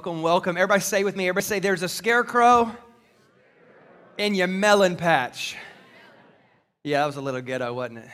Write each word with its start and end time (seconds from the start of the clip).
Welcome, 0.00 0.22
welcome. 0.22 0.56
Everybody 0.56 0.80
say 0.80 1.04
with 1.04 1.14
me, 1.14 1.28
everybody 1.28 1.44
say, 1.44 1.58
there's 1.58 1.82
a 1.82 1.88
scarecrow 1.88 2.74
in 4.16 4.34
your 4.34 4.46
melon 4.46 4.96
patch. 4.96 5.58
Yeah, 6.82 7.00
that 7.00 7.06
was 7.06 7.16
a 7.16 7.20
little 7.20 7.42
ghetto, 7.42 7.74
wasn't 7.74 7.98
it? 7.98 8.08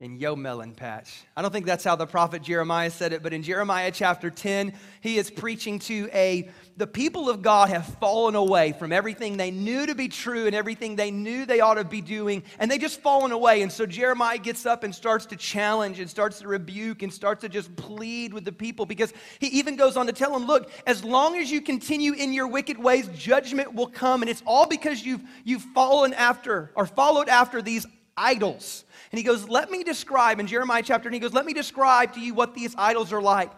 In 0.00 0.18
yo 0.18 0.34
melon 0.34 0.72
patch. 0.74 1.22
I 1.36 1.40
don't 1.40 1.52
think 1.52 1.66
that's 1.66 1.84
how 1.84 1.94
the 1.94 2.04
prophet 2.04 2.42
Jeremiah 2.42 2.90
said 2.90 3.12
it, 3.12 3.22
but 3.22 3.32
in 3.32 3.44
Jeremiah 3.44 3.92
chapter 3.92 4.28
10, 4.28 4.74
he 5.00 5.18
is 5.18 5.30
preaching 5.30 5.78
to 5.78 6.10
a 6.12 6.50
the 6.76 6.86
people 6.88 7.30
of 7.30 7.42
God 7.42 7.68
have 7.68 7.86
fallen 8.00 8.34
away 8.34 8.72
from 8.72 8.90
everything 8.90 9.36
they 9.36 9.52
knew 9.52 9.86
to 9.86 9.94
be 9.94 10.08
true 10.08 10.46
and 10.46 10.54
everything 10.54 10.96
they 10.96 11.12
knew 11.12 11.46
they 11.46 11.60
ought 11.60 11.74
to 11.74 11.84
be 11.84 12.00
doing, 12.00 12.42
and 12.58 12.68
they 12.68 12.76
just 12.76 13.02
fallen 13.02 13.30
away. 13.30 13.62
And 13.62 13.70
so 13.70 13.86
Jeremiah 13.86 14.38
gets 14.38 14.66
up 14.66 14.82
and 14.82 14.92
starts 14.92 15.26
to 15.26 15.36
challenge 15.36 16.00
and 16.00 16.10
starts 16.10 16.40
to 16.40 16.48
rebuke 16.48 17.04
and 17.04 17.14
starts 17.14 17.42
to 17.42 17.48
just 17.48 17.74
plead 17.76 18.34
with 18.34 18.44
the 18.44 18.52
people 18.52 18.86
because 18.86 19.12
he 19.38 19.46
even 19.46 19.76
goes 19.76 19.96
on 19.96 20.06
to 20.06 20.12
tell 20.12 20.32
them, 20.32 20.44
look, 20.44 20.72
as 20.88 21.04
long 21.04 21.36
as 21.36 21.52
you 21.52 21.60
continue 21.60 22.14
in 22.14 22.32
your 22.32 22.48
wicked 22.48 22.76
ways, 22.76 23.08
judgment 23.14 23.74
will 23.74 23.86
come, 23.86 24.22
and 24.22 24.28
it's 24.28 24.42
all 24.44 24.66
because 24.66 25.06
you've 25.06 25.22
you've 25.44 25.62
fallen 25.62 26.12
after 26.14 26.72
or 26.74 26.84
followed 26.84 27.28
after 27.28 27.62
these 27.62 27.86
idols. 28.16 28.84
And 29.14 29.18
he 29.20 29.22
goes, 29.22 29.48
Let 29.48 29.70
me 29.70 29.84
describe 29.84 30.40
in 30.40 30.48
Jeremiah 30.48 30.82
chapter, 30.84 31.06
and 31.06 31.14
he 31.14 31.20
goes, 31.20 31.32
Let 31.32 31.46
me 31.46 31.52
describe 31.52 32.14
to 32.14 32.20
you 32.20 32.34
what 32.34 32.52
these 32.52 32.74
idols 32.76 33.12
are 33.12 33.22
like. 33.22 33.48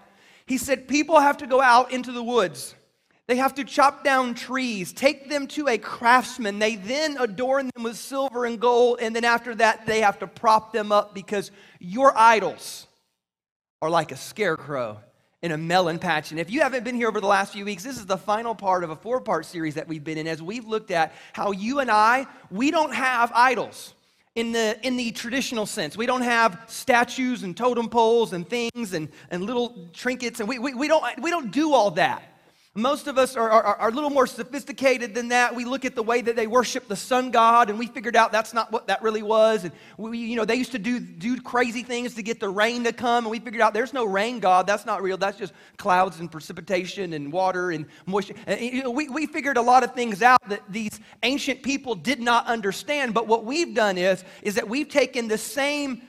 He 0.45 0.59
said, 0.59 0.87
People 0.87 1.19
have 1.19 1.39
to 1.39 1.47
go 1.47 1.62
out 1.62 1.93
into 1.93 2.12
the 2.12 2.23
woods. 2.23 2.75
They 3.27 3.37
have 3.37 3.55
to 3.55 3.65
chop 3.65 4.05
down 4.05 4.34
trees, 4.34 4.93
take 4.93 5.31
them 5.31 5.47
to 5.47 5.67
a 5.69 5.79
craftsman. 5.79 6.59
They 6.59 6.77
then 6.77 7.17
adorn 7.19 7.71
them 7.75 7.84
with 7.84 7.97
silver 7.97 8.45
and 8.45 8.61
gold, 8.61 8.99
and 9.01 9.17
then 9.17 9.25
after 9.25 9.55
that, 9.55 9.87
they 9.87 10.03
have 10.03 10.19
to 10.19 10.27
prop 10.27 10.75
them 10.75 10.93
up 10.93 11.15
because 11.15 11.51
your 11.81 12.12
idols 12.15 12.87
are 13.81 13.89
like 13.89 14.12
a 14.12 14.17
scarecrow 14.19 15.01
in 15.41 15.53
a 15.53 15.57
melon 15.57 15.99
patch. 15.99 16.33
And 16.33 16.39
if 16.39 16.51
you 16.51 16.61
haven't 16.61 16.84
been 16.84 16.97
here 16.97 17.09
over 17.09 17.23
the 17.23 17.27
last 17.27 17.55
few 17.55 17.65
weeks, 17.65 17.83
this 17.83 17.97
is 17.97 18.05
the 18.05 18.19
final 18.19 18.55
part 18.55 18.84
of 18.84 18.91
a 18.91 18.97
four 18.97 19.23
part 19.23 19.47
series 19.47 19.77
that 19.77 19.89
we've 19.89 20.05
been 20.05 20.19
in 20.19 20.27
as 20.27 20.43
we've 20.43 20.67
looked 20.67 20.91
at 20.91 21.15
how 21.33 21.53
you 21.53 21.79
and 21.79 21.91
I, 21.91 22.27
we 22.51 22.71
don't 22.71 22.93
have 22.93 23.33
idols 23.34 23.95
in 24.37 24.53
the, 24.53 24.79
in 24.87 24.97
the 24.97 25.11
traditional 25.12 25.67
sense. 25.67 25.97
We 25.97 26.06
don't 26.06 26.23
have 26.23 26.61
statues 26.69 27.42
and 27.42 27.56
totem 27.56 27.89
poles 27.89 28.34
and 28.34 28.48
things 28.48 28.93
and, 28.93 29.09
and 29.31 29.43
little 29.45 29.89
trinkets, 29.93 30.41
and 30.41 30.48
we, 30.48 30.59
we, 30.59 30.75
we, 30.75 30.87
don't, 30.87 31.03
we 31.20 31.31
don't 31.31 31.51
do 31.51 31.73
all 31.73 31.91
that. 31.93 32.23
Most 32.77 33.07
of 33.07 33.17
us 33.17 33.37
are, 33.37 33.49
are, 33.49 33.65
are, 33.65 33.89
a 33.89 33.91
little 33.91 34.11
more 34.11 34.27
sophisticated 34.27 35.15
than 35.15 35.29
that. 35.29 35.55
We 35.55 35.65
look 35.65 35.87
at 35.87 35.95
the 35.95 36.03
way 36.03 36.21
that 36.21 36.37
they 36.37 36.47
worship 36.47 36.89
the 36.89 36.97
sun 36.97 37.31
god, 37.31 37.71
and 37.71 37.79
we 37.79 37.87
figured 37.87 38.15
out 38.15 38.33
that's 38.33 38.53
not 38.53 38.71
what 38.71 38.89
that 38.89 39.01
really 39.01 39.23
was. 39.23 39.65
And 39.65 39.73
we, 39.97 40.19
you 40.19 40.37
know, 40.37 40.45
they 40.45 40.57
used 40.57 40.73
to 40.73 40.79
do, 40.79 41.01
do 41.01 41.41
crazy 41.41 41.83
things 41.83 42.15
to 42.17 42.23
get 42.23 42.39
the 42.39 42.51
rain 42.51 42.85
to 42.85 42.93
come, 42.93 43.25
and 43.25 43.31
we 43.31 43.39
figured 43.39 43.63
out 43.63 43.73
there's 43.73 43.95
no 43.95 44.05
rain 44.05 44.41
god. 44.41 44.67
That's 44.67 44.85
not 44.85 45.03
real. 45.03 45.17
That's 45.17 45.39
just 45.39 45.55
clouds 45.79 46.21
and 46.21 46.31
precipitation 46.31 47.15
and 47.15 47.33
water 47.33 47.71
and 47.71 47.87
moisture. 48.05 48.35
And, 48.47 48.61
you 48.61 48.83
know, 48.83 48.91
we, 48.91 49.09
we 49.09 49.25
figured 49.25 49.57
a 49.57 49.63
lot 49.63 49.83
of 49.83 49.95
things 49.95 50.21
out 50.21 50.47
that 50.51 50.63
these 50.69 51.01
ancient 51.23 51.63
people 51.63 51.95
did 51.95 52.21
not 52.21 52.47
understand. 52.47 53.15
But 53.15 53.27
what 53.27 53.47
we've 53.47 53.75
done 53.75 53.97
is, 53.97 54.23
is 54.43 54.56
that 54.56 54.69
we've 54.69 54.91
taken 54.91 55.29
the 55.29 55.39
same, 55.39 56.03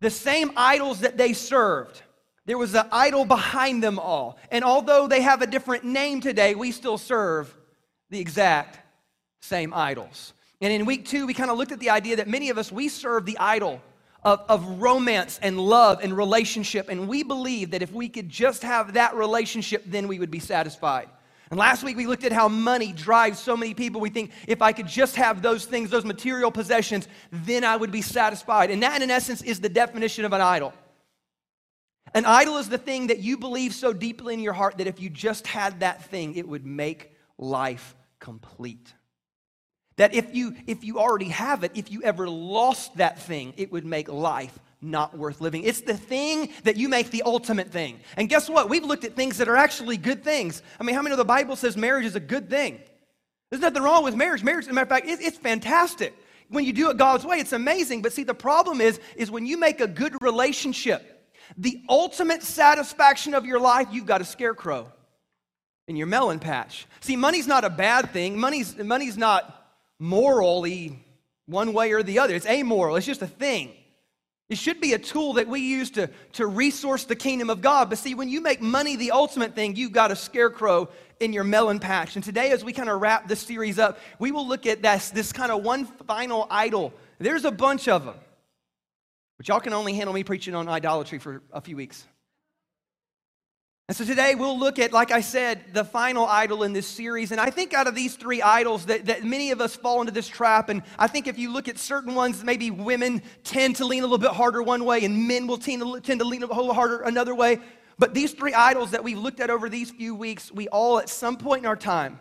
the 0.00 0.10
same 0.10 0.52
idols 0.58 1.00
that 1.00 1.16
they 1.16 1.32
served 1.32 2.02
there 2.46 2.58
was 2.58 2.74
an 2.74 2.86
idol 2.90 3.24
behind 3.24 3.82
them 3.82 3.98
all. 3.98 4.38
And 4.50 4.64
although 4.64 5.06
they 5.06 5.22
have 5.22 5.42
a 5.42 5.46
different 5.46 5.84
name 5.84 6.20
today, 6.20 6.54
we 6.54 6.72
still 6.72 6.98
serve 6.98 7.54
the 8.10 8.18
exact 8.18 8.78
same 9.40 9.72
idols. 9.72 10.32
And 10.60 10.72
in 10.72 10.86
week 10.86 11.06
two, 11.06 11.26
we 11.26 11.34
kind 11.34 11.50
of 11.50 11.58
looked 11.58 11.72
at 11.72 11.80
the 11.80 11.90
idea 11.90 12.16
that 12.16 12.28
many 12.28 12.50
of 12.50 12.58
us, 12.58 12.70
we 12.70 12.88
serve 12.88 13.26
the 13.26 13.38
idol 13.38 13.80
of, 14.24 14.40
of 14.48 14.80
romance 14.80 15.38
and 15.42 15.58
love 15.58 16.00
and 16.02 16.16
relationship. 16.16 16.88
And 16.88 17.08
we 17.08 17.22
believe 17.22 17.72
that 17.72 17.82
if 17.82 17.92
we 17.92 18.08
could 18.08 18.28
just 18.28 18.62
have 18.62 18.94
that 18.94 19.14
relationship, 19.14 19.84
then 19.86 20.08
we 20.08 20.18
would 20.18 20.30
be 20.30 20.38
satisfied. 20.38 21.08
And 21.50 21.58
last 21.58 21.82
week 21.82 21.96
we 21.96 22.06
looked 22.06 22.24
at 22.24 22.32
how 22.32 22.48
money 22.48 22.92
drives 22.92 23.38
so 23.38 23.56
many 23.56 23.74
people. 23.74 24.00
We 24.00 24.10
think 24.10 24.30
if 24.48 24.62
I 24.62 24.72
could 24.72 24.86
just 24.86 25.16
have 25.16 25.42
those 25.42 25.66
things, 25.66 25.90
those 25.90 26.04
material 26.04 26.50
possessions, 26.50 27.08
then 27.30 27.62
I 27.62 27.76
would 27.76 27.90
be 27.90 28.02
satisfied. 28.02 28.70
And 28.70 28.82
that, 28.82 29.02
in 29.02 29.10
essence, 29.10 29.42
is 29.42 29.60
the 29.60 29.68
definition 29.68 30.24
of 30.24 30.32
an 30.32 30.40
idol. 30.40 30.72
An 32.14 32.26
idol 32.26 32.58
is 32.58 32.68
the 32.68 32.78
thing 32.78 33.06
that 33.06 33.20
you 33.20 33.38
believe 33.38 33.74
so 33.74 33.92
deeply 33.92 34.34
in 34.34 34.40
your 34.40 34.52
heart 34.52 34.78
that 34.78 34.86
if 34.86 35.00
you 35.00 35.08
just 35.08 35.46
had 35.46 35.80
that 35.80 36.04
thing, 36.04 36.34
it 36.36 36.46
would 36.46 36.66
make 36.66 37.12
life 37.38 37.94
complete. 38.20 38.92
That 39.96 40.14
if 40.14 40.34
you, 40.34 40.54
if 40.66 40.84
you 40.84 40.98
already 40.98 41.28
have 41.28 41.64
it, 41.64 41.72
if 41.74 41.90
you 41.90 42.02
ever 42.02 42.28
lost 42.28 42.96
that 42.96 43.18
thing, 43.20 43.54
it 43.56 43.72
would 43.72 43.84
make 43.84 44.08
life 44.08 44.58
not 44.80 45.16
worth 45.16 45.40
living. 45.40 45.62
It's 45.64 45.82
the 45.82 45.96
thing 45.96 46.50
that 46.64 46.76
you 46.76 46.88
make 46.88 47.10
the 47.10 47.22
ultimate 47.22 47.70
thing. 47.70 48.00
And 48.16 48.28
guess 48.28 48.48
what? 48.48 48.68
We've 48.68 48.84
looked 48.84 49.04
at 49.04 49.14
things 49.14 49.38
that 49.38 49.48
are 49.48 49.56
actually 49.56 49.96
good 49.96 50.24
things. 50.24 50.62
I 50.80 50.84
mean, 50.84 50.96
how 50.96 51.02
many 51.02 51.12
of 51.12 51.18
the 51.18 51.24
Bible 51.24 51.56
says 51.56 51.76
marriage 51.76 52.04
is 52.04 52.16
a 52.16 52.20
good 52.20 52.50
thing? 52.50 52.80
There's 53.50 53.62
nothing 53.62 53.82
wrong 53.82 54.02
with 54.02 54.16
marriage. 54.16 54.42
Marriage, 54.42 54.64
as 54.64 54.70
a 54.70 54.72
matter 54.72 54.84
of 54.84 54.88
fact, 54.88 55.06
it's 55.08 55.38
fantastic. 55.38 56.14
When 56.48 56.64
you 56.64 56.72
do 56.72 56.90
it 56.90 56.96
God's 56.96 57.24
way, 57.24 57.38
it's 57.38 57.52
amazing. 57.52 58.02
But 58.02 58.12
see, 58.12 58.24
the 58.24 58.34
problem 58.34 58.80
is, 58.80 58.98
is 59.14 59.30
when 59.30 59.46
you 59.46 59.58
make 59.58 59.80
a 59.80 59.86
good 59.86 60.20
relationship, 60.20 61.11
the 61.56 61.82
ultimate 61.88 62.42
satisfaction 62.42 63.34
of 63.34 63.46
your 63.46 63.60
life, 63.60 63.88
you've 63.90 64.06
got 64.06 64.20
a 64.20 64.24
scarecrow 64.24 64.90
in 65.88 65.96
your 65.96 66.06
melon 66.06 66.38
patch. 66.38 66.86
See, 67.00 67.16
money's 67.16 67.46
not 67.46 67.64
a 67.64 67.70
bad 67.70 68.12
thing. 68.12 68.38
Money's, 68.38 68.76
money's 68.76 69.16
not 69.16 69.66
morally 69.98 70.98
one 71.46 71.72
way 71.72 71.92
or 71.92 72.02
the 72.02 72.18
other. 72.18 72.34
It's 72.34 72.46
amoral. 72.46 72.96
It's 72.96 73.06
just 73.06 73.22
a 73.22 73.26
thing. 73.26 73.72
It 74.48 74.58
should 74.58 74.80
be 74.80 74.92
a 74.92 74.98
tool 74.98 75.34
that 75.34 75.48
we 75.48 75.60
use 75.60 75.90
to, 75.92 76.10
to 76.34 76.46
resource 76.46 77.04
the 77.04 77.16
kingdom 77.16 77.48
of 77.48 77.62
God. 77.62 77.88
But 77.88 77.98
see, 77.98 78.14
when 78.14 78.28
you 78.28 78.40
make 78.40 78.60
money 78.60 78.96
the 78.96 79.12
ultimate 79.12 79.54
thing, 79.54 79.76
you've 79.76 79.92
got 79.92 80.10
a 80.10 80.16
scarecrow 80.16 80.90
in 81.20 81.32
your 81.32 81.44
melon 81.44 81.78
patch. 81.78 82.16
And 82.16 82.24
today, 82.24 82.50
as 82.50 82.62
we 82.62 82.72
kind 82.72 82.90
of 82.90 83.00
wrap 83.00 83.28
this 83.28 83.40
series 83.40 83.78
up, 83.78 83.98
we 84.18 84.30
will 84.30 84.46
look 84.46 84.66
at 84.66 84.82
this, 84.82 85.10
this 85.10 85.32
kind 85.32 85.50
of 85.50 85.62
one 85.62 85.86
final 85.86 86.46
idol. 86.50 86.92
There's 87.18 87.44
a 87.44 87.50
bunch 87.50 87.88
of 87.88 88.04
them. 88.04 88.16
But 89.42 89.48
y'all 89.48 89.58
can 89.58 89.72
only 89.72 89.94
handle 89.94 90.14
me 90.14 90.22
preaching 90.22 90.54
on 90.54 90.68
idolatry 90.68 91.18
for 91.18 91.42
a 91.52 91.60
few 91.60 91.74
weeks. 91.74 92.06
And 93.88 93.96
so 93.96 94.04
today 94.04 94.36
we'll 94.36 94.56
look 94.56 94.78
at, 94.78 94.92
like 94.92 95.10
I 95.10 95.20
said, 95.20 95.64
the 95.72 95.82
final 95.82 96.26
idol 96.26 96.62
in 96.62 96.72
this 96.72 96.86
series. 96.86 97.32
And 97.32 97.40
I 97.40 97.50
think 97.50 97.74
out 97.74 97.88
of 97.88 97.96
these 97.96 98.14
three 98.14 98.40
idols 98.40 98.86
that, 98.86 99.06
that 99.06 99.24
many 99.24 99.50
of 99.50 99.60
us 99.60 99.74
fall 99.74 100.00
into 100.00 100.12
this 100.12 100.28
trap. 100.28 100.68
And 100.68 100.84
I 100.96 101.08
think 101.08 101.26
if 101.26 101.40
you 101.40 101.52
look 101.52 101.66
at 101.66 101.76
certain 101.76 102.14
ones, 102.14 102.44
maybe 102.44 102.70
women 102.70 103.20
tend 103.42 103.74
to 103.78 103.84
lean 103.84 104.04
a 104.04 104.06
little 104.06 104.16
bit 104.16 104.30
harder 104.30 104.62
one 104.62 104.84
way 104.84 105.04
and 105.04 105.26
men 105.26 105.48
will 105.48 105.58
tend 105.58 105.82
to, 105.82 105.98
tend 105.98 106.20
to 106.20 106.24
lean 106.24 106.44
a 106.44 106.46
little 106.46 106.72
harder 106.72 107.00
another 107.00 107.34
way. 107.34 107.58
But 107.98 108.14
these 108.14 108.30
three 108.34 108.54
idols 108.54 108.92
that 108.92 109.02
we've 109.02 109.18
looked 109.18 109.40
at 109.40 109.50
over 109.50 109.68
these 109.68 109.90
few 109.90 110.14
weeks, 110.14 110.52
we 110.52 110.68
all 110.68 111.00
at 111.00 111.08
some 111.08 111.36
point 111.36 111.62
in 111.62 111.66
our 111.66 111.74
time 111.74 112.20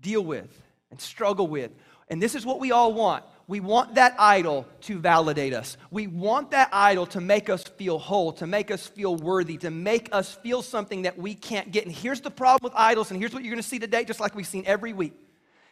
deal 0.00 0.24
with 0.24 0.60
and 0.90 1.00
struggle 1.00 1.46
with. 1.46 1.70
And 2.08 2.20
this 2.20 2.34
is 2.34 2.44
what 2.44 2.58
we 2.58 2.72
all 2.72 2.92
want. 2.92 3.22
We 3.50 3.58
want 3.58 3.96
that 3.96 4.14
idol 4.16 4.64
to 4.82 5.00
validate 5.00 5.52
us. 5.52 5.76
We 5.90 6.06
want 6.06 6.52
that 6.52 6.68
idol 6.72 7.04
to 7.06 7.20
make 7.20 7.50
us 7.50 7.64
feel 7.64 7.98
whole, 7.98 8.32
to 8.34 8.46
make 8.46 8.70
us 8.70 8.86
feel 8.86 9.16
worthy, 9.16 9.56
to 9.56 9.72
make 9.72 10.08
us 10.12 10.32
feel 10.32 10.62
something 10.62 11.02
that 11.02 11.18
we 11.18 11.34
can't 11.34 11.72
get. 11.72 11.84
And 11.84 11.92
here's 11.92 12.20
the 12.20 12.30
problem 12.30 12.60
with 12.62 12.72
idols, 12.76 13.10
and 13.10 13.18
here's 13.18 13.34
what 13.34 13.42
you're 13.42 13.50
going 13.50 13.60
to 13.60 13.68
see 13.68 13.80
today, 13.80 14.04
just 14.04 14.20
like 14.20 14.36
we've 14.36 14.46
seen 14.46 14.62
every 14.66 14.92
week, 14.92 15.14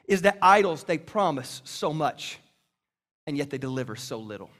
is 0.08 0.22
that 0.22 0.38
idols, 0.42 0.82
they 0.82 0.98
promise 0.98 1.62
so 1.62 1.92
much, 1.92 2.40
and 3.28 3.38
yet 3.38 3.48
they 3.48 3.58
deliver 3.58 3.94
so 3.94 4.18
little. 4.18 4.50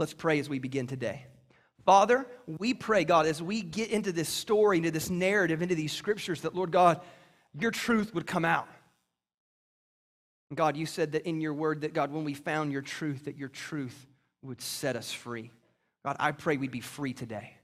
Let's 0.00 0.12
pray 0.12 0.40
as 0.40 0.48
we 0.48 0.58
begin 0.58 0.88
today. 0.88 1.26
Father, 1.86 2.26
we 2.48 2.74
pray, 2.74 3.04
God, 3.04 3.26
as 3.26 3.40
we 3.40 3.62
get 3.62 3.92
into 3.92 4.10
this 4.10 4.28
story, 4.28 4.78
into 4.78 4.90
this 4.90 5.08
narrative, 5.08 5.62
into 5.62 5.76
these 5.76 5.92
scriptures, 5.92 6.40
that, 6.40 6.56
Lord 6.56 6.72
God, 6.72 7.00
your 7.56 7.70
truth 7.70 8.12
would 8.12 8.26
come 8.26 8.44
out. 8.44 8.66
God, 10.54 10.76
you 10.76 10.86
said 10.86 11.12
that 11.12 11.28
in 11.28 11.40
your 11.40 11.54
word 11.54 11.82
that, 11.82 11.94
God, 11.94 12.12
when 12.12 12.24
we 12.24 12.34
found 12.34 12.72
your 12.72 12.82
truth, 12.82 13.26
that 13.26 13.36
your 13.36 13.48
truth 13.48 14.06
would 14.42 14.60
set 14.60 14.96
us 14.96 15.12
free. 15.12 15.50
God, 16.04 16.16
I 16.18 16.32
pray 16.32 16.56
we'd 16.56 16.70
be 16.70 16.80
free 16.80 17.12
today. 17.12 17.54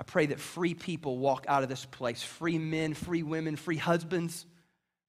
I 0.00 0.04
pray 0.04 0.26
that 0.26 0.40
free 0.40 0.74
people 0.74 1.18
walk 1.18 1.44
out 1.46 1.62
of 1.62 1.68
this 1.68 1.84
place 1.84 2.22
free 2.22 2.58
men, 2.58 2.94
free 2.94 3.22
women, 3.22 3.54
free 3.54 3.76
husbands, 3.76 4.46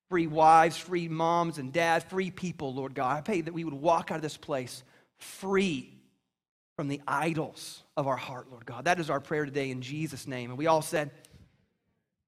free 0.10 0.28
wives, 0.28 0.78
free 0.78 1.08
moms 1.08 1.58
and 1.58 1.74
dads, 1.74 2.06
free 2.06 2.30
people, 2.30 2.74
Lord 2.74 2.94
God. 2.94 3.18
I 3.18 3.22
pray 3.22 3.42
that 3.42 3.54
we 3.54 3.64
would 3.64 3.74
walk 3.74 4.12
out 4.12 4.18
of 4.18 4.22
this 4.22 4.38
place 4.38 4.84
free 5.18 5.98
from 6.76 6.88
the 6.88 7.02
idols 7.08 7.82
of 7.98 8.08
our 8.08 8.18
heart, 8.18 8.52
Lord 8.52 8.66
God. 8.66 8.86
That 8.86 9.00
is 9.00 9.10
our 9.10 9.20
prayer 9.20 9.46
today 9.46 9.72
in 9.72 9.82
Jesus' 9.82 10.28
name. 10.28 10.52
And 10.52 10.58
we 10.58 10.68
all 10.68 10.82
said, 10.84 11.10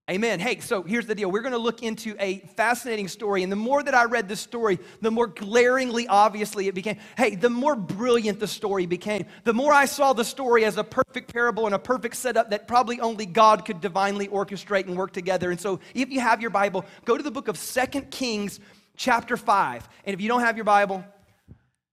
Amen. 0.08 0.40
Hey, 0.40 0.60
so 0.60 0.84
here's 0.84 1.08
the 1.08 1.16
deal. 1.16 1.32
We're 1.32 1.42
going 1.42 1.54
to 1.54 1.58
look 1.58 1.82
into 1.82 2.16
a 2.20 2.38
fascinating 2.56 3.08
story. 3.08 3.42
And 3.42 3.52
the 3.52 3.56
more 3.56 3.82
that 3.82 3.96
I 3.96 4.06
read 4.06 4.28
this 4.28 4.40
story, 4.40 4.78
the 5.02 5.10
more 5.10 5.26
glaringly 5.26 6.08
obviously 6.08 6.68
it 6.68 6.76
became. 6.76 6.98
Hey, 7.18 7.34
the 7.34 7.50
more 7.50 7.76
brilliant 7.76 8.40
the 8.40 8.48
story 8.48 8.86
became. 8.86 9.26
The 9.46 9.54
more 9.54 9.74
I 9.74 9.86
saw 9.86 10.14
the 10.14 10.24
story 10.24 10.64
as 10.64 10.78
a 10.78 10.84
perfect 10.84 11.34
parable 11.34 11.66
and 11.66 11.74
a 11.74 11.80
perfect 11.80 12.18
setup 12.18 12.52
that 12.52 12.68
probably 12.68 13.00
only 13.00 13.26
God 13.26 13.66
could 13.66 13.82
divinely 13.82 14.28
orchestrate 14.28 14.86
and 14.86 14.96
work 14.96 15.12
together. 15.12 15.50
And 15.50 15.60
so 15.60 15.80
if 15.96 16.12
you 16.12 16.20
have 16.20 16.40
your 16.40 16.52
Bible, 16.52 16.86
go 17.06 17.18
to 17.18 17.24
the 17.24 17.32
book 17.32 17.48
of 17.48 17.58
Second 17.58 18.12
Kings, 18.12 18.60
chapter 18.96 19.36
5. 19.36 19.90
And 20.06 20.14
if 20.14 20.22
you 20.22 20.28
don't 20.28 20.42
have 20.42 20.56
your 20.56 20.66
Bible 20.66 21.04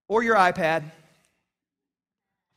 or 0.07 0.21
your 0.21 0.35
iPad, 0.35 0.83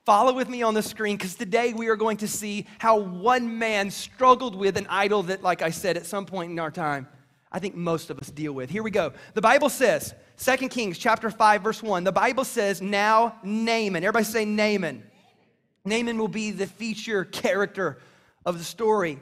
Follow 0.06 0.32
with 0.32 0.48
me 0.48 0.62
on 0.62 0.72
the 0.72 0.84
screen 0.84 1.16
because 1.16 1.34
today 1.34 1.72
we 1.72 1.88
are 1.88 1.96
going 1.96 2.16
to 2.18 2.28
see 2.28 2.64
how 2.78 2.96
one 2.96 3.58
man 3.58 3.90
struggled 3.90 4.54
with 4.54 4.76
an 4.76 4.86
idol 4.88 5.24
that, 5.24 5.42
like 5.42 5.62
I 5.62 5.70
said, 5.70 5.96
at 5.96 6.06
some 6.06 6.26
point 6.26 6.52
in 6.52 6.60
our 6.60 6.70
time, 6.70 7.08
I 7.50 7.58
think 7.58 7.74
most 7.74 8.08
of 8.08 8.20
us 8.20 8.30
deal 8.30 8.52
with. 8.52 8.70
Here 8.70 8.84
we 8.84 8.92
go. 8.92 9.12
The 9.34 9.40
Bible 9.40 9.68
says, 9.68 10.14
2 10.38 10.68
Kings 10.68 10.96
chapter 10.96 11.28
5, 11.28 11.60
verse 11.60 11.82
1, 11.82 12.04
the 12.04 12.12
Bible 12.12 12.44
says, 12.44 12.80
now 12.80 13.34
Naaman. 13.42 14.04
Everybody 14.04 14.24
say 14.24 14.44
Naaman. 14.44 15.02
Naaman 15.84 16.18
will 16.18 16.28
be 16.28 16.52
the 16.52 16.68
feature 16.68 17.24
character 17.24 17.98
of 18.44 18.58
the 18.58 18.64
story. 18.64 19.20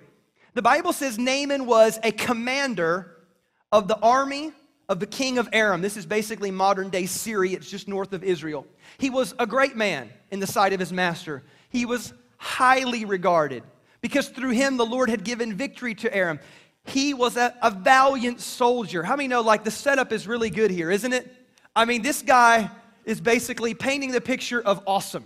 The 0.53 0.61
Bible 0.61 0.93
says 0.93 1.17
Naaman 1.17 1.65
was 1.65 1.99
a 2.03 2.13
commander 2.13 3.25
of 3.73 3.89
the 3.89 3.99
army 4.01 4.53
of 4.89 5.01
the 5.01 5.07
king 5.07 5.39
of 5.39 5.49
Aram. 5.53 5.83
This 5.83 5.97
is 5.97 6.07
basically 6.07 6.51
modern 6.51 6.91
day 6.91 7.07
Syria, 7.07 7.57
it's 7.57 7.71
just 7.71 7.89
north 7.89 8.13
of 8.13 8.23
Israel. 8.23 8.67
He 8.99 9.11
was 9.11 9.35
a 9.39 9.47
great 9.47 9.77
man 9.77 10.11
in 10.31 10.41
the 10.41 10.47
sight 10.47 10.73
of 10.73 10.81
his 10.81 10.93
master. 10.93 11.43
He 11.71 11.87
was 11.87 12.13
highly 12.37 13.05
regarded 13.05 13.63
because 14.01 14.29
through 14.29 14.51
him 14.51 14.77
the 14.77 14.87
Lord 14.87 15.09
had 15.09 15.25
given 15.25 15.55
victory 15.55 15.95
to 15.97 16.15
Aram. 16.15 16.39
He 16.85 17.15
was 17.15 17.37
a, 17.37 17.55
a 17.63 17.71
valiant 17.71 18.41
soldier. 18.41 19.03
How 19.03 19.17
many 19.17 19.29
know, 19.29 19.41
like, 19.41 19.65
the 19.65 19.71
setup 19.71 20.13
is 20.13 20.29
really 20.29 20.51
good 20.51 20.71
here, 20.71 20.91
isn't 20.91 21.13
it? 21.13 21.35
I 21.75 21.87
mean, 21.87 22.03
this 22.03 22.21
guy 22.21 22.71
is 23.07 23.21
basically 23.21 23.73
painting 23.75 24.13
the 24.13 24.21
picture 24.21 24.61
of 24.61 24.83
awesome. 24.87 25.25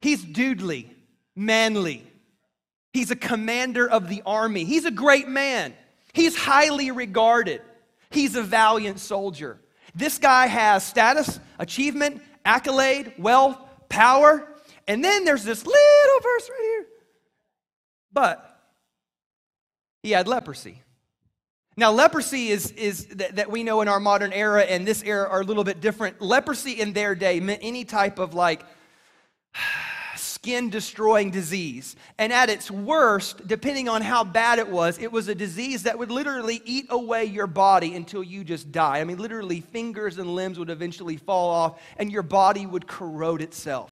He's 0.00 0.24
dudely, 0.24 0.92
manly. 1.36 2.02
He's 2.92 3.10
a 3.10 3.16
commander 3.16 3.88
of 3.88 4.08
the 4.08 4.22
army. 4.26 4.64
He's 4.64 4.84
a 4.84 4.90
great 4.90 5.28
man. 5.28 5.74
He's 6.12 6.36
highly 6.36 6.90
regarded. 6.90 7.62
He's 8.10 8.36
a 8.36 8.42
valiant 8.42 9.00
soldier. 9.00 9.60
This 9.94 10.18
guy 10.18 10.46
has 10.46 10.84
status, 10.84 11.40
achievement, 11.58 12.22
accolade, 12.44 13.14
wealth, 13.18 13.58
power. 13.88 14.46
And 14.86 15.04
then 15.04 15.24
there's 15.24 15.44
this 15.44 15.64
little 15.64 16.20
verse 16.22 16.50
right 16.50 16.60
here. 16.62 16.86
But 18.12 18.60
he 20.02 20.10
had 20.12 20.28
leprosy. 20.28 20.82
Now, 21.78 21.92
leprosy 21.92 22.48
is, 22.48 22.70
is 22.70 23.06
that, 23.06 23.36
that 23.36 23.50
we 23.50 23.62
know 23.62 23.82
in 23.82 23.88
our 23.88 24.00
modern 24.00 24.32
era 24.32 24.62
and 24.62 24.86
this 24.86 25.02
era 25.02 25.28
are 25.28 25.42
a 25.42 25.44
little 25.44 25.64
bit 25.64 25.80
different. 25.80 26.22
Leprosy 26.22 26.72
in 26.72 26.94
their 26.94 27.14
day 27.14 27.38
meant 27.40 27.60
any 27.62 27.84
type 27.84 28.18
of 28.18 28.32
like 28.32 28.62
skin 30.46 30.70
destroying 30.70 31.28
disease. 31.32 31.96
And 32.18 32.32
at 32.32 32.48
its 32.48 32.70
worst, 32.70 33.48
depending 33.48 33.88
on 33.88 34.00
how 34.00 34.22
bad 34.22 34.60
it 34.60 34.68
was, 34.68 34.96
it 34.96 35.10
was 35.10 35.26
a 35.26 35.34
disease 35.34 35.82
that 35.82 35.98
would 35.98 36.08
literally 36.08 36.62
eat 36.64 36.86
away 36.90 37.24
your 37.24 37.48
body 37.48 37.96
until 37.96 38.22
you 38.22 38.44
just 38.44 38.70
die. 38.70 39.00
I 39.00 39.04
mean, 39.04 39.18
literally, 39.18 39.60
fingers 39.60 40.18
and 40.18 40.36
limbs 40.36 40.56
would 40.56 40.70
eventually 40.70 41.16
fall 41.16 41.50
off 41.50 41.82
and 41.96 42.12
your 42.12 42.22
body 42.22 42.64
would 42.64 42.86
corrode 42.86 43.42
itself. 43.42 43.90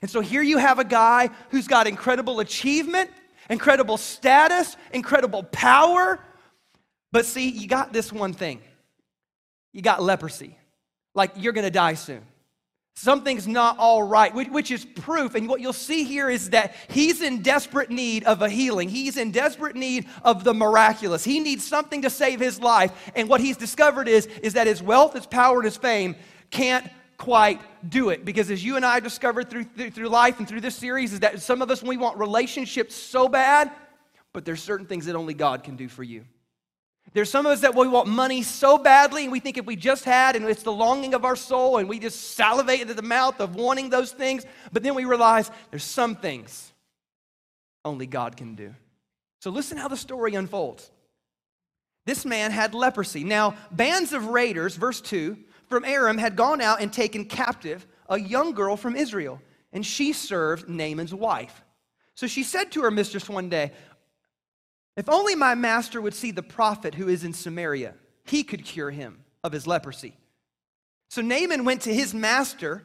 And 0.00 0.10
so 0.10 0.20
here 0.20 0.42
you 0.42 0.58
have 0.58 0.80
a 0.80 0.84
guy 0.84 1.30
who's 1.50 1.68
got 1.68 1.86
incredible 1.86 2.40
achievement, 2.40 3.08
incredible 3.48 3.96
status, 3.96 4.76
incredible 4.92 5.44
power. 5.44 6.18
But 7.12 7.26
see, 7.26 7.48
you 7.48 7.68
got 7.68 7.92
this 7.92 8.12
one 8.12 8.32
thing 8.32 8.60
you 9.72 9.82
got 9.82 10.02
leprosy. 10.02 10.58
Like 11.14 11.30
you're 11.36 11.52
to 11.52 11.70
die 11.70 11.94
soon. 11.94 12.22
Something's 12.94 13.48
not 13.48 13.78
all 13.78 14.02
right, 14.02 14.34
which 14.34 14.70
is 14.70 14.84
proof. 14.84 15.34
And 15.34 15.48
what 15.48 15.60
you'll 15.60 15.72
see 15.72 16.04
here 16.04 16.28
is 16.28 16.50
that 16.50 16.74
he's 16.88 17.22
in 17.22 17.42
desperate 17.42 17.90
need 17.90 18.24
of 18.24 18.42
a 18.42 18.48
healing. 18.48 18.88
He's 18.88 19.16
in 19.16 19.30
desperate 19.30 19.74
need 19.74 20.06
of 20.22 20.44
the 20.44 20.52
miraculous. 20.52 21.24
He 21.24 21.40
needs 21.40 21.66
something 21.66 22.02
to 22.02 22.10
save 22.10 22.38
his 22.38 22.60
life. 22.60 22.92
And 23.16 23.28
what 23.28 23.40
he's 23.40 23.56
discovered 23.56 24.08
is, 24.08 24.26
is 24.42 24.52
that 24.52 24.66
his 24.66 24.82
wealth, 24.82 25.14
his 25.14 25.26
power, 25.26 25.56
and 25.56 25.64
his 25.64 25.76
fame 25.76 26.16
can't 26.50 26.86
quite 27.16 27.60
do 27.88 28.10
it. 28.10 28.24
Because 28.24 28.50
as 28.50 28.62
you 28.62 28.76
and 28.76 28.84
I 28.84 29.00
discovered 29.00 29.48
through, 29.48 29.64
through, 29.64 29.90
through 29.90 30.08
life 30.08 30.38
and 30.38 30.46
through 30.46 30.60
this 30.60 30.76
series, 30.76 31.12
is 31.12 31.20
that 31.20 31.40
some 31.40 31.62
of 31.62 31.70
us, 31.70 31.82
we 31.82 31.96
want 31.96 32.18
relationships 32.18 32.94
so 32.94 33.26
bad, 33.26 33.72
but 34.32 34.44
there's 34.44 34.62
certain 34.62 34.86
things 34.86 35.06
that 35.06 35.16
only 35.16 35.34
God 35.34 35.64
can 35.64 35.76
do 35.76 35.88
for 35.88 36.02
you. 36.02 36.24
There's 37.14 37.30
some 37.30 37.44
of 37.44 37.52
us 37.52 37.60
that 37.60 37.74
we 37.74 37.86
want 37.88 38.08
money 38.08 38.42
so 38.42 38.78
badly, 38.78 39.24
and 39.24 39.32
we 39.32 39.40
think 39.40 39.58
if 39.58 39.66
we 39.66 39.76
just 39.76 40.04
had, 40.04 40.34
and 40.34 40.46
it's 40.46 40.62
the 40.62 40.72
longing 40.72 41.12
of 41.12 41.24
our 41.24 41.36
soul, 41.36 41.76
and 41.76 41.88
we 41.88 41.98
just 41.98 42.34
salivate 42.34 42.80
into 42.80 42.94
the 42.94 43.02
mouth 43.02 43.38
of 43.40 43.54
wanting 43.54 43.90
those 43.90 44.12
things, 44.12 44.44
but 44.72 44.82
then 44.82 44.94
we 44.94 45.04
realize 45.04 45.50
there's 45.70 45.84
some 45.84 46.16
things 46.16 46.72
only 47.84 48.06
God 48.06 48.36
can 48.36 48.54
do. 48.54 48.74
So 49.40 49.50
listen 49.50 49.76
how 49.76 49.88
the 49.88 49.96
story 49.96 50.34
unfolds. 50.34 50.90
This 52.06 52.24
man 52.24 52.50
had 52.50 52.74
leprosy. 52.74 53.24
Now, 53.24 53.56
bands 53.70 54.12
of 54.12 54.28
raiders, 54.28 54.76
verse 54.76 55.00
2, 55.00 55.36
from 55.68 55.84
Aram 55.84 56.18
had 56.18 56.36
gone 56.36 56.60
out 56.60 56.80
and 56.80 56.92
taken 56.92 57.24
captive 57.24 57.86
a 58.08 58.18
young 58.18 58.52
girl 58.52 58.76
from 58.76 58.96
Israel, 58.96 59.40
and 59.72 59.84
she 59.84 60.12
served 60.12 60.68
Naaman's 60.68 61.14
wife. 61.14 61.62
So 62.14 62.26
she 62.26 62.42
said 62.42 62.72
to 62.72 62.82
her 62.82 62.90
mistress 62.90 63.28
one 63.28 63.48
day, 63.48 63.72
if 64.96 65.08
only 65.08 65.34
my 65.34 65.54
master 65.54 66.00
would 66.00 66.14
see 66.14 66.30
the 66.30 66.42
prophet 66.42 66.94
who 66.94 67.08
is 67.08 67.24
in 67.24 67.32
Samaria, 67.32 67.94
he 68.24 68.42
could 68.44 68.64
cure 68.64 68.90
him 68.90 69.24
of 69.42 69.52
his 69.52 69.66
leprosy. 69.66 70.16
So 71.08 71.22
Naaman 71.22 71.64
went 71.64 71.82
to 71.82 71.94
his 71.94 72.14
master, 72.14 72.84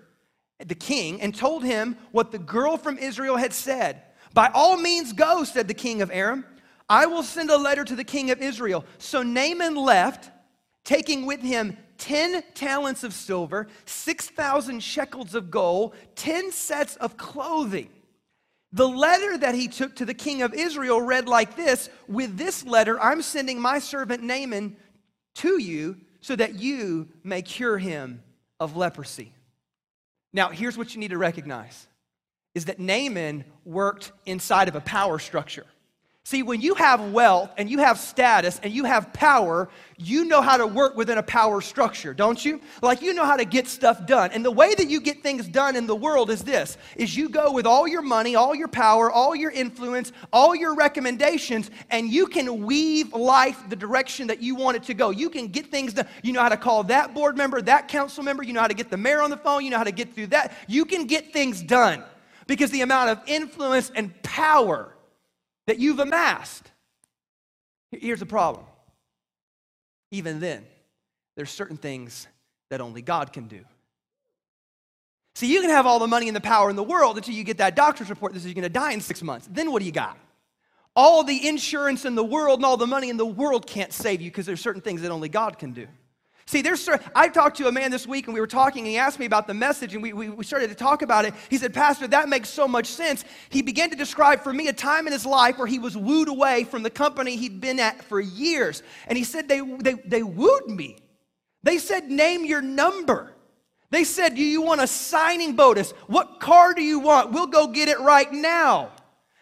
the 0.60 0.76
king, 0.76 1.22
and 1.22 1.36
told 1.36 1.64
him 1.64 1.98
what 2.12 2.32
the 2.32 2.40
girl 2.40 2.78
from 2.78 2.98
Israel 2.98 3.38
had 3.38 3.54
said. 3.54 4.04
By 4.34 4.50
all 4.54 4.78
means, 4.78 5.14
go, 5.14 5.44
said 5.44 5.68
the 5.68 5.74
king 5.74 6.02
of 6.02 6.12
Aram. 6.12 6.46
I 6.90 7.06
will 7.06 7.24
send 7.24 7.50
a 7.50 7.58
letter 7.58 7.84
to 7.84 7.96
the 7.96 8.04
king 8.04 8.32
of 8.32 8.42
Israel. 8.42 8.86
So 8.98 9.24
Naaman 9.24 9.76
left, 9.76 10.32
taking 10.84 11.26
with 11.26 11.42
him 11.42 11.78
10 11.98 12.44
talents 12.54 13.04
of 13.04 13.14
silver, 13.14 13.68
6,000 13.86 14.82
shekels 14.82 15.36
of 15.36 15.52
gold, 15.52 15.96
10 16.16 16.52
sets 16.52 16.96
of 16.98 17.18
clothing. 17.18 17.90
The 18.74 18.88
letter 18.88 19.38
that 19.38 19.56
he 19.56 19.68
took 19.68 19.96
to 19.96 20.06
the 20.06 20.14
king 20.14 20.42
of 20.42 20.54
Israel 20.54 21.02
read 21.02 21.28
like 21.28 21.56
this 21.56 21.90
With 22.08 22.38
this 22.38 22.66
letter, 22.66 23.00
I'm 23.02 23.22
sending 23.22 23.60
my 23.60 23.80
servant 23.80 24.24
Naaman 24.24 24.76
to 25.36 25.62
you 25.62 25.98
so 26.22 26.36
that 26.36 26.56
you 26.56 27.08
may 27.24 27.42
cure 27.42 27.78
him 27.78 28.24
of 28.60 28.76
leprosy. 28.76 29.34
Now, 30.34 30.50
here's 30.50 30.78
what 30.78 30.94
you 30.94 31.00
need 31.00 31.12
to 31.12 31.18
recognize 31.18 31.88
is 32.54 32.66
that 32.66 32.80
Naaman 32.80 33.46
worked 33.66 34.12
inside 34.26 34.68
of 34.68 34.76
a 34.76 34.82
power 34.82 35.20
structure. 35.20 35.66
See, 36.28 36.44
when 36.44 36.60
you 36.60 36.74
have 36.74 37.14
wealth 37.14 37.52
and 37.56 37.70
you 37.70 37.78
have 37.78 37.98
status 37.98 38.60
and 38.62 38.74
you 38.74 38.84
have 38.84 39.14
power, 39.14 39.70
you 39.98 40.26
know 40.26 40.42
how 40.42 40.58
to 40.58 40.68
work 40.68 40.98
within 40.98 41.18
a 41.20 41.24
power 41.24 41.62
structure, 41.62 42.14
don't 42.14 42.44
you? 42.44 42.60
Like 42.82 43.02
you 43.02 43.14
know 43.14 43.24
how 43.24 43.38
to 43.38 43.46
get 43.46 43.66
stuff 43.66 44.06
done. 44.06 44.32
And 44.34 44.44
the 44.44 44.52
way 44.52 44.76
that 44.76 44.90
you 44.90 45.00
get 45.00 45.24
things 45.24 45.48
done 45.48 45.78
in 45.78 45.88
the 45.88 45.96
world 45.96 46.30
is 46.30 46.44
this 46.44 46.78
is 46.98 47.16
you 47.16 47.30
go 47.30 47.54
with 47.54 47.66
all 47.66 47.88
your 47.88 48.02
money, 48.02 48.36
all 48.36 48.54
your 48.54 48.68
power, 48.68 49.10
all 49.10 49.38
your 49.38 49.52
influence, 49.52 50.12
all 50.34 50.54
your 50.54 50.76
recommendations 50.76 51.72
and 51.92 52.10
you 52.10 52.28
can 52.28 52.66
weave 52.66 53.14
life 53.14 53.64
the 53.70 53.78
direction 53.78 54.28
that 54.28 54.42
you 54.42 54.54
want 54.54 54.76
it 54.76 54.84
to 54.84 54.94
go. 54.94 55.12
You 55.12 55.30
can 55.30 55.48
get 55.48 55.72
things 55.72 55.94
done. 55.94 56.10
You 56.24 56.34
know 56.34 56.42
how 56.42 56.50
to 56.50 56.58
call 56.58 56.84
that 56.84 57.14
board 57.14 57.38
member, 57.38 57.62
that 57.62 57.88
council 57.88 58.22
member, 58.22 58.44
you 58.44 58.52
know 58.52 58.60
how 58.60 58.68
to 58.68 58.74
get 58.74 58.90
the 58.90 58.98
mayor 58.98 59.22
on 59.22 59.30
the 59.30 59.38
phone, 59.38 59.64
you 59.64 59.70
know 59.70 59.78
how 59.78 59.86
to 59.86 59.94
get 59.94 60.14
through 60.14 60.28
that. 60.28 60.52
You 60.68 60.84
can 60.84 61.08
get 61.08 61.32
things 61.32 61.64
done 61.64 62.04
because 62.48 62.70
the 62.72 62.82
amount 62.82 63.12
of 63.12 63.22
influence 63.28 63.94
and 63.96 64.22
power 64.24 64.94
that 65.68 65.80
you've 65.80 66.00
amassed. 66.00 66.72
Here's 67.92 68.20
the 68.20 68.26
problem. 68.26 68.66
Even 70.12 70.40
then, 70.40 70.66
there's 71.36 71.50
certain 71.50 71.78
things 71.78 72.28
that 72.70 72.82
only 72.82 73.02
God 73.02 73.32
can 73.32 73.48
do. 73.48 73.60
See, 75.36 75.54
you 75.54 75.62
can 75.62 75.70
have 75.70 75.86
all 75.86 76.00
the 76.00 76.08
money 76.08 76.28
and 76.28 76.36
the 76.36 76.42
power 76.42 76.70
in 76.70 76.76
the 76.76 76.84
world 76.84 77.18
until 77.18 77.36
you 77.36 77.44
get 77.44 77.60
that 77.60 77.76
doctor's 77.76 78.10
report 78.10 78.34
that 78.34 78.40
says 78.40 78.48
you're 78.48 78.56
going 78.56 78.64
to 78.64 78.70
die 78.70 78.94
in 78.94 79.02
six 79.02 79.22
months. 79.22 79.48
Then 79.52 79.72
what 79.72 79.80
do 79.80 79.86
you 79.86 79.92
got? 79.92 80.18
All 80.96 81.24
the 81.24 81.48
insurance 81.48 82.06
in 82.06 82.16
the 82.16 82.24
world 82.24 82.58
and 82.58 82.66
all 82.66 82.76
the 82.76 82.88
money 82.88 83.10
in 83.10 83.18
the 83.18 83.26
world 83.26 83.68
can't 83.68 83.94
save 83.94 84.20
you 84.20 84.32
because 84.32 84.48
there's 84.48 84.62
certain 84.62 84.82
things 84.82 85.04
that 85.04 85.12
only 85.12 85.30
God 85.30 85.60
can 85.60 85.74
do. 85.74 85.88
See, 86.48 86.62
there's, 86.62 86.88
I 87.14 87.28
talked 87.28 87.58
to 87.58 87.68
a 87.68 87.72
man 87.74 87.92
this 87.92 88.08
week 88.08 88.28
and 88.28 88.34
we 88.34 88.40
were 88.40 88.48
talking 88.48 88.80
and 88.80 88.88
he 88.88 88.98
asked 88.98 89.20
me 89.20 89.26
about 89.26 89.48
the 89.48 89.54
message 89.54 89.94
and 89.94 90.02
we, 90.02 90.14
we, 90.14 90.30
we 90.30 90.46
started 90.46 90.70
to 90.70 90.76
talk 90.76 91.02
about 91.02 91.26
it. 91.26 91.34
He 91.50 91.58
said, 91.58 91.74
Pastor, 91.74 92.08
that 92.08 92.30
makes 92.30 92.48
so 92.48 92.70
much 92.70 92.86
sense. 92.86 93.26
He 93.50 93.62
began 93.62 93.90
to 93.90 93.98
describe 93.98 94.42
for 94.42 94.54
me 94.54 94.70
a 94.70 94.74
time 94.74 95.08
in 95.08 95.14
his 95.14 95.26
life 95.26 95.58
where 95.58 95.68
he 95.68 95.78
was 95.78 95.98
wooed 95.98 96.30
away 96.30 96.64
from 96.64 96.84
the 96.84 96.90
company 96.90 97.36
he'd 97.36 97.60
been 97.60 97.82
at 97.82 98.02
for 98.02 98.22
years. 98.22 98.82
And 99.08 99.18
he 99.18 99.26
said, 99.26 99.50
they, 99.50 99.60
they, 99.60 99.96
they 100.06 100.24
wooed 100.24 100.68
me. 100.68 101.00
They 101.64 101.80
said, 101.80 102.10
name 102.10 102.46
your 102.46 102.62
number. 102.62 103.34
They 103.90 104.04
said, 104.04 104.36
Do 104.36 104.44
you 104.44 104.62
want 104.62 104.82
a 104.82 104.88
signing 104.88 105.56
bonus? 105.56 105.92
What 106.08 106.40
car 106.40 106.74
do 106.74 106.82
you 106.82 107.00
want? 107.00 107.32
We'll 107.32 107.48
go 107.48 107.68
get 107.68 107.88
it 107.88 108.00
right 108.00 108.32
now. 108.32 108.92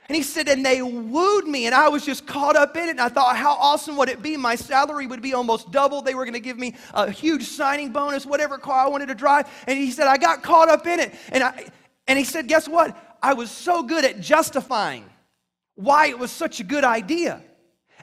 And 0.08 0.16
he 0.16 0.22
said, 0.22 0.48
and 0.48 0.64
they 0.64 0.84
wooed 0.84 1.48
me, 1.48 1.66
and 1.66 1.74
I 1.74 1.90
was 1.90 2.06
just 2.06 2.28
caught 2.28 2.56
up 2.56 2.78
in 2.78 2.84
it. 2.84 2.92
And 2.92 3.02
I 3.02 3.10
thought, 3.10 3.36
how 3.36 3.54
awesome 3.54 3.98
would 3.98 4.08
it 4.08 4.22
be? 4.22 4.38
My 4.38 4.54
salary 4.56 5.08
would 5.08 5.22
be 5.22 5.34
almost 5.34 5.72
double. 5.72 6.04
They 6.04 6.14
were 6.14 6.26
going 6.26 6.36
to 6.36 6.40
give 6.40 6.60
me 6.60 6.76
a 6.94 7.10
huge 7.10 7.44
signing 7.44 7.92
bonus, 7.92 8.24
whatever 8.24 8.60
car 8.60 8.86
I 8.86 8.88
wanted 8.88 9.08
to 9.08 9.16
drive. 9.16 9.50
And 9.68 9.80
he 9.80 9.90
said, 9.90 10.08
I 10.08 10.18
got 10.18 10.44
caught 10.44 10.70
up 10.70 10.86
in 10.86 11.00
it. 11.00 11.16
And, 11.32 11.44
I, 11.44 11.68
and 12.08 12.20
he 12.20 12.26
said, 12.26 12.48
guess 12.48 12.68
what? 12.68 12.96
I 13.24 13.34
was 13.34 13.50
so 13.50 13.82
good 13.82 14.06
at 14.06 14.20
justifying 14.20 15.06
why 15.74 16.08
it 16.08 16.20
was 16.20 16.30
such 16.30 16.60
a 16.60 16.64
good 16.64 16.84
idea. 16.84 17.42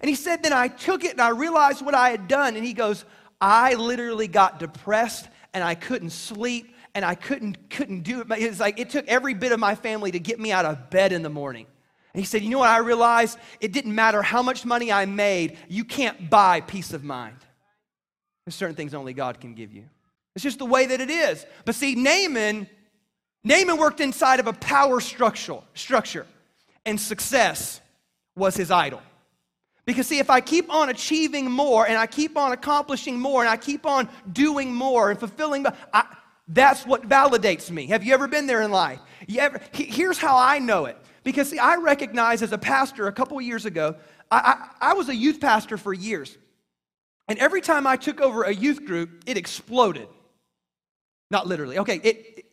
And 0.00 0.08
he 0.08 0.16
said, 0.16 0.42
then 0.42 0.52
I 0.52 0.66
took 0.66 1.04
it 1.04 1.12
and 1.12 1.20
I 1.20 1.28
realized 1.28 1.84
what 1.84 1.94
I 1.94 2.10
had 2.10 2.26
done. 2.26 2.56
And 2.56 2.64
he 2.64 2.72
goes, 2.72 3.04
I 3.40 3.74
literally 3.74 4.26
got 4.26 4.58
depressed 4.58 5.28
and 5.54 5.62
I 5.62 5.76
couldn't 5.76 6.10
sleep 6.10 6.74
and 6.96 7.04
I 7.04 7.14
couldn't, 7.14 7.70
couldn't 7.70 8.00
do 8.00 8.20
it. 8.20 8.26
It 8.38 8.48
was 8.48 8.58
like 8.58 8.80
it 8.80 8.90
took 8.90 9.06
every 9.06 9.34
bit 9.34 9.52
of 9.52 9.60
my 9.60 9.76
family 9.76 10.10
to 10.10 10.18
get 10.18 10.40
me 10.40 10.50
out 10.50 10.64
of 10.64 10.90
bed 10.90 11.12
in 11.12 11.22
the 11.22 11.30
morning. 11.30 11.66
And 12.14 12.20
he 12.20 12.26
said, 12.26 12.42
You 12.42 12.50
know 12.50 12.58
what 12.58 12.68
I 12.68 12.78
realized? 12.78 13.38
It 13.60 13.72
didn't 13.72 13.94
matter 13.94 14.22
how 14.22 14.42
much 14.42 14.64
money 14.64 14.92
I 14.92 15.06
made, 15.06 15.58
you 15.68 15.84
can't 15.84 16.28
buy 16.28 16.60
peace 16.60 16.92
of 16.92 17.04
mind. 17.04 17.36
There's 18.44 18.54
certain 18.54 18.76
things 18.76 18.94
only 18.94 19.12
God 19.12 19.40
can 19.40 19.54
give 19.54 19.72
you. 19.72 19.84
It's 20.34 20.42
just 20.42 20.58
the 20.58 20.66
way 20.66 20.86
that 20.86 21.00
it 21.00 21.10
is. 21.10 21.46
But 21.64 21.74
see, 21.74 21.94
Naaman, 21.94 22.68
Naaman 23.44 23.76
worked 23.76 24.00
inside 24.00 24.40
of 24.40 24.46
a 24.46 24.52
power 24.52 25.00
structure, 25.00 25.58
structure, 25.74 26.26
and 26.84 27.00
success 27.00 27.80
was 28.34 28.56
his 28.56 28.70
idol. 28.70 29.02
Because, 29.84 30.06
see, 30.06 30.18
if 30.18 30.30
I 30.30 30.40
keep 30.40 30.72
on 30.72 30.88
achieving 30.88 31.50
more 31.50 31.86
and 31.86 31.96
I 31.96 32.06
keep 32.06 32.36
on 32.36 32.52
accomplishing 32.52 33.18
more 33.18 33.40
and 33.40 33.50
I 33.50 33.56
keep 33.56 33.84
on 33.84 34.08
doing 34.32 34.72
more 34.72 35.10
and 35.10 35.18
fulfilling, 35.18 35.66
I, 35.92 36.06
that's 36.46 36.86
what 36.86 37.08
validates 37.08 37.70
me. 37.70 37.86
Have 37.86 38.04
you 38.04 38.14
ever 38.14 38.28
been 38.28 38.46
there 38.46 38.62
in 38.62 38.70
life? 38.70 39.00
Ever, 39.36 39.60
here's 39.72 40.18
how 40.18 40.36
I 40.36 40.60
know 40.60 40.84
it. 40.86 40.96
Because, 41.24 41.50
see, 41.50 41.58
I 41.58 41.76
recognize 41.76 42.42
as 42.42 42.52
a 42.52 42.58
pastor 42.58 43.06
a 43.06 43.12
couple 43.12 43.40
years 43.40 43.64
ago, 43.64 43.96
I, 44.30 44.68
I, 44.80 44.90
I 44.90 44.94
was 44.94 45.08
a 45.08 45.14
youth 45.14 45.40
pastor 45.40 45.76
for 45.76 45.92
years. 45.92 46.36
And 47.28 47.38
every 47.38 47.60
time 47.60 47.86
I 47.86 47.96
took 47.96 48.20
over 48.20 48.42
a 48.42 48.52
youth 48.52 48.84
group, 48.84 49.22
it 49.26 49.36
exploded. 49.36 50.08
Not 51.30 51.46
literally. 51.46 51.78
Okay, 51.78 52.00
it, 52.02 52.16
it 52.38 52.44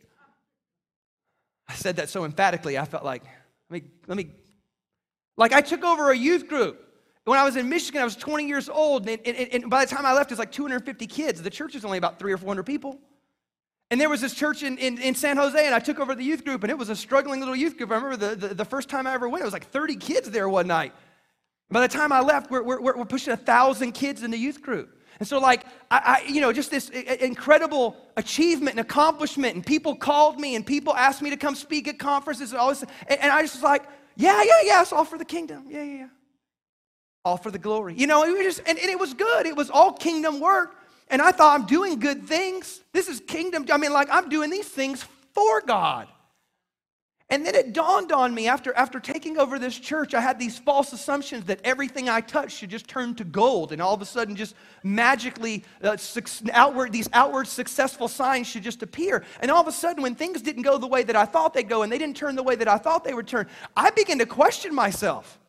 I 1.68 1.74
said 1.74 1.98
that 1.98 2.10
so 2.10 2.26
emphatically, 2.26 2.78
I 2.78 2.86
felt 2.86 3.06
like, 3.06 3.24
let 3.70 3.84
me, 3.84 3.90
let 4.08 4.18
me, 4.18 4.32
like 5.38 5.54
I 5.54 5.62
took 5.62 5.84
over 5.84 6.12
a 6.12 6.18
youth 6.18 6.48
group. 6.48 6.86
When 7.26 7.38
I 7.38 7.44
was 7.44 7.56
in 7.58 7.70
Michigan, 7.70 8.02
I 8.02 8.06
was 8.06 8.16
20 8.16 8.48
years 8.48 8.70
old, 8.70 9.08
and, 9.08 9.22
and, 9.26 9.38
and 9.54 9.70
by 9.70 9.86
the 9.86 9.94
time 9.94 10.04
I 10.04 10.14
left, 10.14 10.32
it 10.32 10.34
was 10.34 10.40
like 10.40 10.52
250 10.52 11.06
kids. 11.06 11.42
The 11.44 11.50
church 11.50 11.76
is 11.76 11.86
only 11.86 12.00
about 12.00 12.18
three 12.18 12.34
or 12.34 12.38
400 12.38 12.64
people. 12.64 13.00
And 13.92 14.00
there 14.00 14.10
was 14.10 14.22
this 14.22 14.36
church 14.36 14.62
in, 14.62 14.78
in, 14.78 15.00
in, 15.00 15.16
San 15.16 15.38
Jose, 15.38 15.66
and 15.66 15.74
I 15.74 15.80
took 15.80 16.00
over 16.00 16.14
the 16.14 16.24
youth 16.24 16.46
group, 16.46 16.64
and 16.64 16.72
it 16.72 16.78
was 16.78 16.90
a 16.90 16.96
struggling 16.96 17.40
little 17.40 17.56
youth 17.56 17.76
group. 17.76 17.90
I 17.92 17.96
remember 17.96 18.18
the, 18.18 18.48
the, 18.48 18.54
the 18.54 18.66
first 18.66 18.88
time 18.88 19.08
I 19.08 19.14
ever 19.14 19.28
went, 19.28 19.42
it 19.42 19.46
was 19.46 19.54
like 19.54 19.70
30 19.72 19.96
kids 19.96 20.30
there 20.30 20.48
one 20.48 20.68
night. 20.68 20.94
By 21.72 21.82
the 21.82 21.88
time 21.88 22.12
I 22.12 22.22
left, 22.22 22.52
we're, 22.52 22.62
we're, 22.62 22.82
we're 22.82 23.06
pushing 23.06 23.34
a 23.34 23.38
thousand 23.38 23.94
kids 23.94 24.22
in 24.22 24.30
the 24.30 24.38
youth 24.38 24.62
group. 24.62 24.96
And 25.18 25.28
so, 25.28 25.40
like, 25.40 25.66
I, 25.90 26.22
I, 26.26 26.30
you 26.30 26.40
know, 26.40 26.54
just 26.54 26.72
this 26.72 26.90
incredible 26.90 27.98
achievement 28.16 28.78
and 28.78 28.80
accomplishment, 28.80 29.56
and 29.56 29.66
people 29.66 29.96
called 29.96 30.40
me, 30.40 30.56
and 30.56 30.66
people 30.66 30.94
asked 30.94 31.22
me 31.22 31.32
to 31.32 31.38
come 31.38 31.56
speak 31.56 31.88
at 31.88 31.98
conferences, 31.98 32.52
and 32.52 32.60
all 32.60 32.70
this, 32.70 32.84
and, 33.08 33.20
and 33.20 33.32
I 33.32 33.42
just 33.42 33.56
was 33.56 33.64
like, 33.64 33.84
yeah, 34.16 34.42
yeah, 34.44 34.62
yeah, 34.64 34.82
it's 34.82 34.94
all 34.94 35.04
for 35.04 35.18
the 35.18 35.26
kingdom, 35.26 35.66
yeah, 35.68 35.84
yeah, 35.84 35.94
yeah, 35.94 36.08
all 37.26 37.38
for 37.38 37.52
the 37.52 37.60
glory. 37.60 37.96
You 37.96 38.08
know, 38.08 38.24
it 38.24 38.32
was 38.32 38.56
just, 38.56 38.68
and, 38.68 38.78
and 38.78 38.90
it 38.90 39.00
was 39.00 39.14
good. 39.14 39.46
It 39.46 39.56
was 39.56 39.70
all 39.70 39.94
kingdom 39.94 40.40
work. 40.40 40.76
And 41.10 41.22
I 41.22 41.32
thought 41.32 41.60
I'm 41.60 41.66
doing 41.66 42.00
good 42.00 42.24
things. 42.24 42.82
This 42.94 43.08
is 43.08 43.20
kingdom. 43.20 43.66
I 43.72 43.78
mean, 43.78 43.94
like 43.94 44.10
I'm 44.12 44.30
doing 44.30 44.50
these 44.50 44.68
things 44.68 45.04
for 45.34 45.62
God. 45.62 46.08
And 47.32 47.46
then 47.46 47.54
it 47.54 47.74
dawned 47.74 48.12
on 48.12 48.34
me 48.34 48.48
after, 48.48 48.74
after 48.74 49.00
taking 49.00 49.38
over 49.38 49.60
this 49.60 49.78
church, 49.78 50.16
I 50.16 50.22
had 50.22 50.40
these 50.40 50.58
false 50.58 50.94
assumptions 50.94 51.46
that 51.46 51.60
everything 51.64 52.10
I 52.10 52.22
touched 52.22 52.58
should 52.58 52.72
just 52.72 52.88
turn 52.88 53.14
to 53.16 53.24
gold, 53.24 53.72
and 53.72 53.80
all 53.80 53.94
of 53.94 54.02
a 54.02 54.06
sudden, 54.06 54.36
just 54.36 54.56
magically, 54.82 55.64
uh, 55.84 55.96
outward, 56.52 56.92
these 56.92 57.08
outward 57.14 57.48
successful 57.48 58.08
signs 58.08 58.48
should 58.48 58.64
just 58.64 58.82
appear. 58.82 59.24
And 59.42 59.52
all 59.52 59.62
of 59.62 59.68
a 59.68 59.72
sudden, 59.72 60.02
when 60.02 60.16
things 60.16 60.42
didn't 60.42 60.64
go 60.64 60.80
the 60.80 60.88
way 60.88 61.04
that 61.04 61.16
I 61.16 61.26
thought 61.26 61.54
they'd 61.54 61.70
go, 61.70 61.84
and 61.84 61.92
they 61.92 62.00
didn't 62.00 62.18
turn 62.18 62.36
the 62.36 62.42
way 62.42 62.56
that 62.56 62.68
I 62.68 62.80
thought 62.80 63.04
they 63.04 63.14
would 63.14 63.28
turn, 63.28 63.48
I 63.78 63.92
began 63.92 64.18
to 64.18 64.26
question 64.26 64.74
myself. 64.74 65.40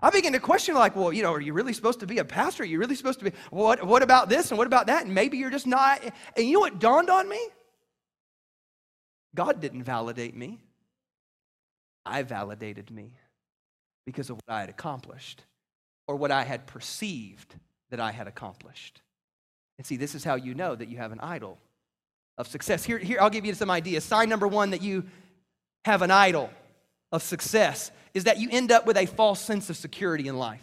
I 0.00 0.10
began 0.10 0.32
to 0.32 0.40
question, 0.40 0.74
like, 0.74 0.94
well, 0.94 1.12
you 1.12 1.22
know, 1.22 1.32
are 1.32 1.40
you 1.40 1.52
really 1.52 1.72
supposed 1.72 2.00
to 2.00 2.06
be 2.06 2.18
a 2.18 2.24
pastor? 2.24 2.62
Are 2.62 2.66
you 2.66 2.78
really 2.78 2.94
supposed 2.94 3.18
to 3.18 3.24
be, 3.24 3.32
what, 3.50 3.84
what 3.84 4.02
about 4.02 4.28
this 4.28 4.50
and 4.50 4.58
what 4.58 4.66
about 4.66 4.86
that? 4.86 5.04
And 5.04 5.14
maybe 5.14 5.38
you're 5.38 5.50
just 5.50 5.66
not. 5.66 6.00
And 6.36 6.46
you 6.46 6.54
know 6.54 6.60
what 6.60 6.78
dawned 6.78 7.10
on 7.10 7.28
me? 7.28 7.40
God 9.34 9.60
didn't 9.60 9.82
validate 9.82 10.36
me, 10.36 10.58
I 12.06 12.22
validated 12.22 12.90
me 12.90 13.12
because 14.06 14.30
of 14.30 14.36
what 14.36 14.54
I 14.54 14.60
had 14.60 14.70
accomplished 14.70 15.44
or 16.06 16.16
what 16.16 16.30
I 16.30 16.42
had 16.42 16.66
perceived 16.66 17.54
that 17.90 18.00
I 18.00 18.10
had 18.10 18.26
accomplished. 18.26 19.02
And 19.76 19.86
see, 19.86 19.96
this 19.96 20.14
is 20.14 20.24
how 20.24 20.36
you 20.36 20.54
know 20.54 20.74
that 20.74 20.88
you 20.88 20.96
have 20.96 21.12
an 21.12 21.20
idol 21.20 21.58
of 22.38 22.48
success. 22.48 22.84
Here, 22.84 22.98
here 22.98 23.18
I'll 23.20 23.30
give 23.30 23.44
you 23.44 23.54
some 23.54 23.70
ideas. 23.70 24.04
Sign 24.04 24.28
number 24.28 24.48
one 24.48 24.70
that 24.70 24.82
you 24.82 25.04
have 25.84 26.02
an 26.02 26.10
idol 26.10 26.50
of 27.12 27.22
success 27.22 27.90
is 28.14 28.24
that 28.24 28.38
you 28.38 28.48
end 28.50 28.72
up 28.72 28.86
with 28.86 28.96
a 28.96 29.06
false 29.06 29.40
sense 29.40 29.70
of 29.70 29.76
security 29.76 30.28
in 30.28 30.36
life. 30.36 30.62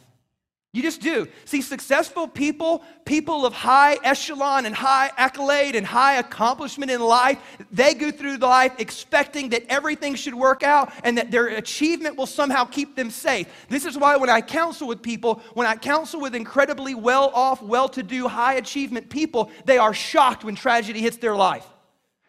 You 0.75 0.81
just 0.81 0.99
do. 0.99 1.29
See, 1.45 1.61
successful 1.61 2.27
people, 2.27 2.83
people 3.05 3.45
of 3.45 3.53
high 3.53 3.97
echelon 4.03 4.65
and 4.65 4.75
high 4.75 5.09
accolade 5.15 5.73
and 5.73 5.87
high 5.87 6.15
accomplishment 6.15 6.91
in 6.91 6.99
life, 6.99 7.39
they 7.71 7.93
go 7.93 8.11
through 8.11 8.35
life 8.39 8.73
expecting 8.77 9.51
that 9.51 9.63
everything 9.69 10.15
should 10.15 10.35
work 10.35 10.63
out 10.63 10.91
and 11.05 11.17
that 11.17 11.31
their 11.31 11.47
achievement 11.47 12.17
will 12.17 12.25
somehow 12.25 12.65
keep 12.65 12.97
them 12.97 13.09
safe. 13.09 13.47
This 13.69 13.85
is 13.85 13.97
why 13.97 14.17
when 14.17 14.29
I 14.29 14.41
counsel 14.41 14.85
with 14.85 15.01
people, 15.01 15.41
when 15.53 15.65
I 15.65 15.77
counsel 15.77 16.19
with 16.19 16.35
incredibly 16.35 16.93
well 16.93 17.31
off, 17.33 17.61
well 17.61 17.87
to 17.87 18.03
do, 18.03 18.27
high 18.27 18.55
achievement 18.55 19.09
people, 19.09 19.49
they 19.63 19.77
are 19.77 19.93
shocked 19.93 20.43
when 20.43 20.55
tragedy 20.55 20.99
hits 20.99 21.15
their 21.15 21.37
life. 21.37 21.65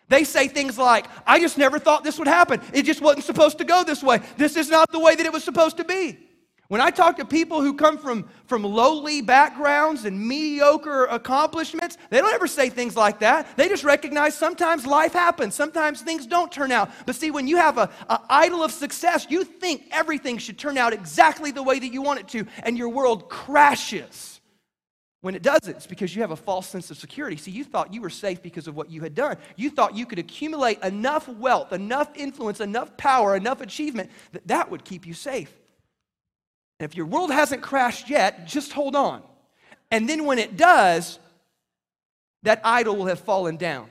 They 0.09 0.25
say 0.25 0.49
things 0.49 0.79
like, 0.79 1.07
I 1.27 1.41
just 1.41 1.59
never 1.59 1.79
thought 1.79 2.05
this 2.05 2.19
would 2.19 2.29
happen. 2.29 2.61
It 2.73 2.85
just 2.85 3.01
wasn't 3.01 3.25
supposed 3.25 3.59
to 3.59 3.65
go 3.65 3.83
this 3.83 4.03
way. 4.03 4.21
This 4.37 4.57
is 4.57 4.71
not 4.71 4.93
the 4.93 5.01
way 5.01 5.17
that 5.17 5.27
it 5.27 5.33
was 5.33 5.43
supposed 5.43 5.79
to 5.79 5.85
be. 5.85 6.19
When 6.69 6.81
I 6.81 6.91
talk 6.91 7.17
to 7.19 7.25
people 7.25 7.61
who 7.61 7.75
come 7.75 7.97
from, 7.97 8.29
from 8.47 8.65
lowly 8.65 9.21
backgrounds 9.21 10.05
and 10.05 10.21
mediocre 10.21 11.05
accomplishments, 11.05 11.97
they 12.11 12.19
don't 12.19 12.35
ever 12.35 12.49
say 12.49 12.71
things 12.71 12.97
like 12.97 13.21
that. 13.21 13.57
They 13.57 13.69
just 13.69 13.85
recognize 13.85 14.35
sometimes 14.35 14.85
life 14.85 15.13
happens, 15.13 15.55
sometimes 15.55 16.03
things 16.03 16.27
don't 16.27 16.51
turn 16.51 16.73
out. 16.73 16.91
But 17.05 17.15
see, 17.15 17.31
when 17.31 17.47
you 17.47 17.57
have 17.57 17.79
an 17.79 17.89
idol 18.29 18.65
of 18.65 18.73
success, 18.73 19.27
you 19.31 19.45
think 19.45 19.85
everything 19.93 20.39
should 20.39 20.59
turn 20.59 20.77
out 20.77 20.93
exactly 20.93 21.53
the 21.53 21.63
way 21.63 21.79
that 21.79 21.93
you 21.93 22.03
want 22.03 22.19
it 22.19 22.29
to, 22.29 22.47
and 22.65 22.77
your 22.77 22.89
world 22.89 23.29
crashes. 23.29 24.36
When 25.27 25.35
it 25.35 25.43
doesn't, 25.43 25.75
it's 25.75 25.89
because 25.89 26.15
you 26.15 26.23
have 26.23 26.31
a 26.31 26.37
false 26.37 26.69
sense 26.69 26.89
of 26.93 26.99
security. 26.99 27.37
See, 27.37 27.51
you 27.51 27.65
thought 27.65 27.93
you 27.93 28.01
were 28.01 28.11
safe 28.11 28.41
because 28.45 28.69
of 28.69 28.77
what 28.77 28.93
you 28.93 29.01
had 29.01 29.17
done. 29.17 29.39
You 29.57 29.71
thought 29.71 29.97
you 29.97 30.07
could 30.07 30.21
accumulate 30.21 30.81
enough 30.85 31.27
wealth, 31.27 31.73
enough 31.73 32.11
influence, 32.15 32.61
enough 32.61 32.97
power, 32.97 33.35
enough 33.35 33.61
achievement 33.61 34.13
that 34.31 34.47
that 34.47 34.71
would 34.71 34.85
keep 34.85 35.05
you 35.05 35.15
safe. 35.15 35.53
And 36.79 36.89
if 36.89 36.97
your 36.97 37.07
world 37.07 37.33
hasn't 37.33 37.61
crashed 37.61 38.09
yet, 38.09 38.47
just 38.47 38.73
hold 38.73 38.95
on. 38.95 39.21
And 39.91 40.09
then 40.09 40.27
when 40.27 40.39
it 40.39 40.57
does, 40.57 41.19
that 42.45 42.61
idol 42.63 42.95
will 42.95 43.07
have 43.07 43.19
fallen 43.19 43.57
down. 43.57 43.89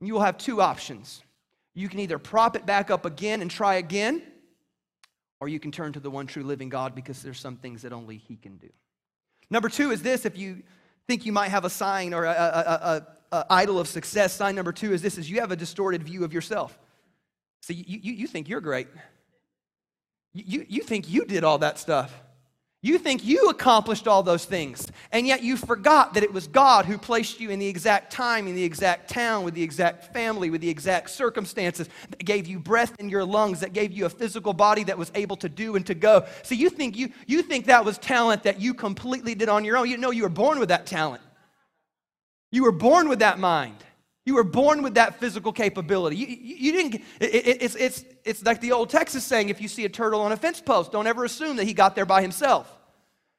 You 0.00 0.14
will 0.14 0.22
have 0.22 0.38
two 0.38 0.62
options. 0.62 1.22
You 1.74 1.90
can 1.90 1.98
either 1.98 2.16
prop 2.16 2.56
it 2.56 2.64
back 2.64 2.90
up 2.90 3.04
again 3.04 3.42
and 3.42 3.50
try 3.50 3.74
again, 3.74 4.22
or 5.42 5.48
you 5.48 5.60
can 5.60 5.72
turn 5.72 5.92
to 5.92 6.00
the 6.00 6.10
one 6.10 6.26
true 6.26 6.42
living 6.42 6.70
God 6.70 6.94
because 6.94 7.22
there's 7.22 7.38
some 7.38 7.56
things 7.56 7.82
that 7.82 7.92
only 7.92 8.16
He 8.16 8.36
can 8.36 8.56
do. 8.56 8.70
Number 9.52 9.68
two 9.68 9.90
is 9.90 10.00
this 10.00 10.24
if 10.24 10.38
you 10.38 10.62
think 11.06 11.26
you 11.26 11.32
might 11.32 11.50
have 11.50 11.66
a 11.66 11.70
sign 11.70 12.14
or 12.14 12.24
a, 12.24 13.06
idol 13.50 13.78
of 13.78 13.86
success, 13.86 14.32
sign 14.32 14.54
number 14.54 14.72
two 14.72 14.94
is 14.94 15.02
this 15.02 15.18
is 15.18 15.30
you 15.30 15.40
have 15.40 15.52
a 15.52 15.56
distorted 15.56 16.02
view 16.02 16.24
of 16.24 16.32
yourself. 16.32 16.78
See, 17.60 17.74
you, 17.74 18.00
you, 18.02 18.12
you 18.14 18.26
think 18.26 18.48
you're 18.48 18.62
great. 18.62 18.88
You, 20.32 20.64
you 20.66 20.82
think 20.82 21.10
you 21.10 21.26
did 21.26 21.44
all 21.44 21.58
that 21.58 21.78
stuff. 21.78 22.18
You 22.84 22.98
think 22.98 23.24
you 23.24 23.48
accomplished 23.48 24.08
all 24.08 24.24
those 24.24 24.44
things, 24.44 24.90
and 25.12 25.24
yet 25.24 25.44
you 25.44 25.56
forgot 25.56 26.14
that 26.14 26.24
it 26.24 26.32
was 26.32 26.48
God 26.48 26.84
who 26.84 26.98
placed 26.98 27.38
you 27.38 27.50
in 27.50 27.60
the 27.60 27.68
exact 27.68 28.12
time, 28.12 28.48
in 28.48 28.56
the 28.56 28.64
exact 28.64 29.08
town, 29.08 29.44
with 29.44 29.54
the 29.54 29.62
exact 29.62 30.12
family, 30.12 30.50
with 30.50 30.60
the 30.60 30.68
exact 30.68 31.10
circumstances 31.10 31.88
that 32.10 32.24
gave 32.24 32.48
you 32.48 32.58
breath 32.58 32.92
in 32.98 33.08
your 33.08 33.24
lungs, 33.24 33.60
that 33.60 33.72
gave 33.72 33.92
you 33.92 34.06
a 34.06 34.10
physical 34.10 34.52
body 34.52 34.82
that 34.82 34.98
was 34.98 35.12
able 35.14 35.36
to 35.36 35.48
do 35.48 35.76
and 35.76 35.86
to 35.86 35.94
go. 35.94 36.26
So 36.42 36.56
you 36.56 36.70
think 36.70 36.96
you, 36.96 37.10
you 37.28 37.42
think 37.42 37.66
that 37.66 37.84
was 37.84 37.98
talent 37.98 38.42
that 38.42 38.60
you 38.60 38.74
completely 38.74 39.36
did 39.36 39.48
on 39.48 39.64
your 39.64 39.76
own. 39.76 39.88
You 39.88 39.96
know 39.96 40.10
you 40.10 40.24
were 40.24 40.28
born 40.28 40.58
with 40.58 40.70
that 40.70 40.84
talent. 40.84 41.22
You 42.50 42.64
were 42.64 42.72
born 42.72 43.08
with 43.08 43.20
that 43.20 43.38
mind. 43.38 43.76
You 44.24 44.34
were 44.34 44.44
born 44.44 44.82
with 44.82 44.94
that 44.94 45.18
physical 45.18 45.52
capability. 45.52 46.16
You, 46.16 46.26
you, 46.26 46.56
you 46.56 46.72
didn't, 46.72 46.94
it, 47.20 47.34
it, 47.34 47.62
it's, 47.62 47.74
it's, 47.74 48.04
it's 48.24 48.44
like 48.44 48.60
the 48.60 48.72
old 48.72 48.88
Texas 48.88 49.24
saying 49.24 49.48
if 49.48 49.60
you 49.60 49.68
see 49.68 49.84
a 49.84 49.88
turtle 49.88 50.20
on 50.20 50.30
a 50.30 50.36
fence 50.36 50.60
post, 50.60 50.92
don't 50.92 51.06
ever 51.06 51.24
assume 51.24 51.56
that 51.56 51.64
he 51.64 51.74
got 51.74 51.96
there 51.96 52.06
by 52.06 52.22
himself. 52.22 52.72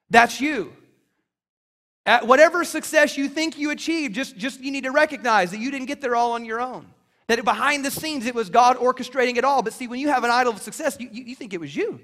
That's 0.09 0.41
you. 0.41 0.73
At 2.05 2.27
whatever 2.27 2.65
success 2.65 3.17
you 3.17 3.29
think 3.29 3.57
you 3.57 3.69
achieved, 3.69 4.13
just, 4.13 4.35
just 4.35 4.59
you 4.59 4.71
need 4.71 4.83
to 4.83 4.91
recognize 4.91 5.51
that 5.51 5.59
you 5.59 5.71
didn't 5.71 5.87
get 5.87 6.01
there 6.01 6.17
all 6.17 6.33
on 6.33 6.43
your 6.43 6.59
own. 6.59 6.85
That 7.27 7.43
behind 7.45 7.85
the 7.85 7.91
scenes 7.91 8.25
it 8.25 8.35
was 8.35 8.49
God 8.49 8.75
orchestrating 8.77 9.37
it 9.37 9.45
all. 9.45 9.63
But 9.63 9.71
see, 9.71 9.87
when 9.87 10.01
you 10.01 10.09
have 10.09 10.25
an 10.25 10.31
idol 10.31 10.51
of 10.51 10.61
success, 10.61 10.97
you, 10.99 11.07
you, 11.11 11.23
you 11.23 11.35
think 11.35 11.53
it 11.53 11.61
was 11.61 11.73
you. 11.73 12.01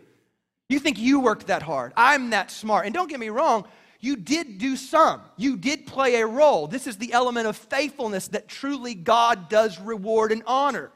You 0.69 0.79
think 0.79 0.97
you 0.97 1.19
worked 1.19 1.47
that 1.47 1.61
hard. 1.61 1.91
I'm 1.97 2.29
that 2.29 2.49
smart. 2.49 2.85
And 2.85 2.93
don't 2.93 3.09
get 3.09 3.19
me 3.19 3.29
wrong, 3.29 3.65
you 3.99 4.15
did 4.15 4.57
do 4.57 4.77
some. 4.77 5.21
You 5.35 5.57
did 5.57 5.85
play 5.85 6.15
a 6.15 6.25
role. 6.25 6.67
This 6.67 6.87
is 6.87 6.97
the 6.97 7.11
element 7.11 7.47
of 7.47 7.57
faithfulness 7.57 8.29
that 8.29 8.47
truly 8.47 8.95
God 8.95 9.49
does 9.49 9.79
reward 9.79 10.31
and 10.31 10.41
honor. 10.47 10.91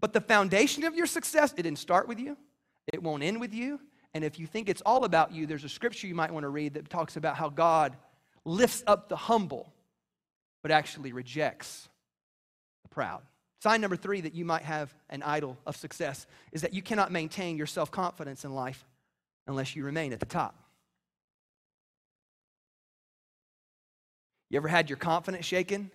But 0.00 0.12
the 0.12 0.20
foundation 0.20 0.84
of 0.84 0.94
your 0.94 1.06
success, 1.06 1.52
it 1.52 1.62
didn't 1.62 1.78
start 1.78 2.08
with 2.08 2.18
you, 2.18 2.36
it 2.92 3.02
won't 3.02 3.22
end 3.22 3.40
with 3.40 3.52
you. 3.52 3.80
And 4.14 4.24
if 4.24 4.38
you 4.38 4.46
think 4.46 4.68
it's 4.68 4.82
all 4.84 5.04
about 5.04 5.32
you, 5.32 5.46
there's 5.46 5.64
a 5.64 5.70
scripture 5.70 6.06
you 6.06 6.14
might 6.14 6.32
want 6.32 6.44
to 6.44 6.50
read 6.50 6.74
that 6.74 6.90
talks 6.90 7.16
about 7.16 7.36
how 7.36 7.48
God 7.48 7.96
lifts 8.44 8.82
up 8.86 9.08
the 9.08 9.16
humble, 9.16 9.72
but 10.62 10.70
actually 10.70 11.12
rejects 11.12 11.88
the 12.82 12.88
proud. 12.88 13.22
Sign 13.62 13.80
number 13.80 13.96
three 13.96 14.20
that 14.22 14.34
you 14.34 14.44
might 14.44 14.62
have 14.62 14.92
an 15.08 15.22
idol 15.22 15.56
of 15.66 15.76
success 15.76 16.26
is 16.50 16.62
that 16.62 16.74
you 16.74 16.82
cannot 16.82 17.12
maintain 17.12 17.56
your 17.56 17.66
self 17.66 17.90
confidence 17.90 18.44
in 18.44 18.54
life 18.54 18.84
unless 19.46 19.76
you 19.76 19.84
remain 19.84 20.12
at 20.12 20.20
the 20.20 20.26
top. 20.26 20.56
You 24.52 24.58
ever 24.58 24.68
had 24.68 24.90
your 24.90 24.98
confidence 24.98 25.46
shaken? 25.46 25.90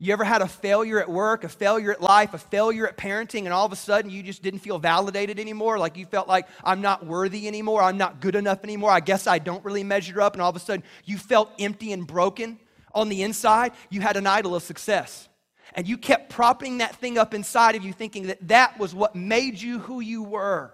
You 0.00 0.12
ever 0.12 0.24
had 0.24 0.42
a 0.42 0.48
failure 0.48 0.98
at 0.98 1.08
work, 1.08 1.44
a 1.44 1.48
failure 1.48 1.92
at 1.92 2.02
life, 2.02 2.34
a 2.34 2.38
failure 2.38 2.88
at 2.88 2.96
parenting, 2.96 3.44
and 3.44 3.52
all 3.52 3.64
of 3.64 3.70
a 3.70 3.76
sudden 3.76 4.10
you 4.10 4.24
just 4.24 4.42
didn't 4.42 4.58
feel 4.58 4.80
validated 4.80 5.38
anymore? 5.38 5.78
Like 5.78 5.96
you 5.96 6.06
felt 6.06 6.26
like, 6.26 6.48
I'm 6.64 6.80
not 6.80 7.06
worthy 7.06 7.46
anymore, 7.46 7.80
I'm 7.80 7.98
not 7.98 8.20
good 8.20 8.34
enough 8.34 8.64
anymore, 8.64 8.90
I 8.90 8.98
guess 8.98 9.28
I 9.28 9.38
don't 9.38 9.64
really 9.64 9.84
measure 9.84 10.20
up, 10.20 10.32
and 10.32 10.42
all 10.42 10.50
of 10.50 10.56
a 10.56 10.58
sudden 10.58 10.82
you 11.04 11.18
felt 11.18 11.52
empty 11.60 11.92
and 11.92 12.04
broken 12.04 12.58
on 12.92 13.10
the 13.10 13.22
inside? 13.22 13.74
You 13.90 14.00
had 14.00 14.16
an 14.16 14.26
idol 14.26 14.56
of 14.56 14.64
success. 14.64 15.28
And 15.74 15.86
you 15.86 15.96
kept 15.96 16.30
propping 16.30 16.78
that 16.78 16.96
thing 16.96 17.16
up 17.16 17.32
inside 17.32 17.76
of 17.76 17.84
you, 17.84 17.92
thinking 17.92 18.26
that 18.26 18.48
that 18.48 18.76
was 18.76 18.92
what 18.92 19.14
made 19.14 19.62
you 19.62 19.78
who 19.78 20.00
you 20.00 20.24
were. 20.24 20.72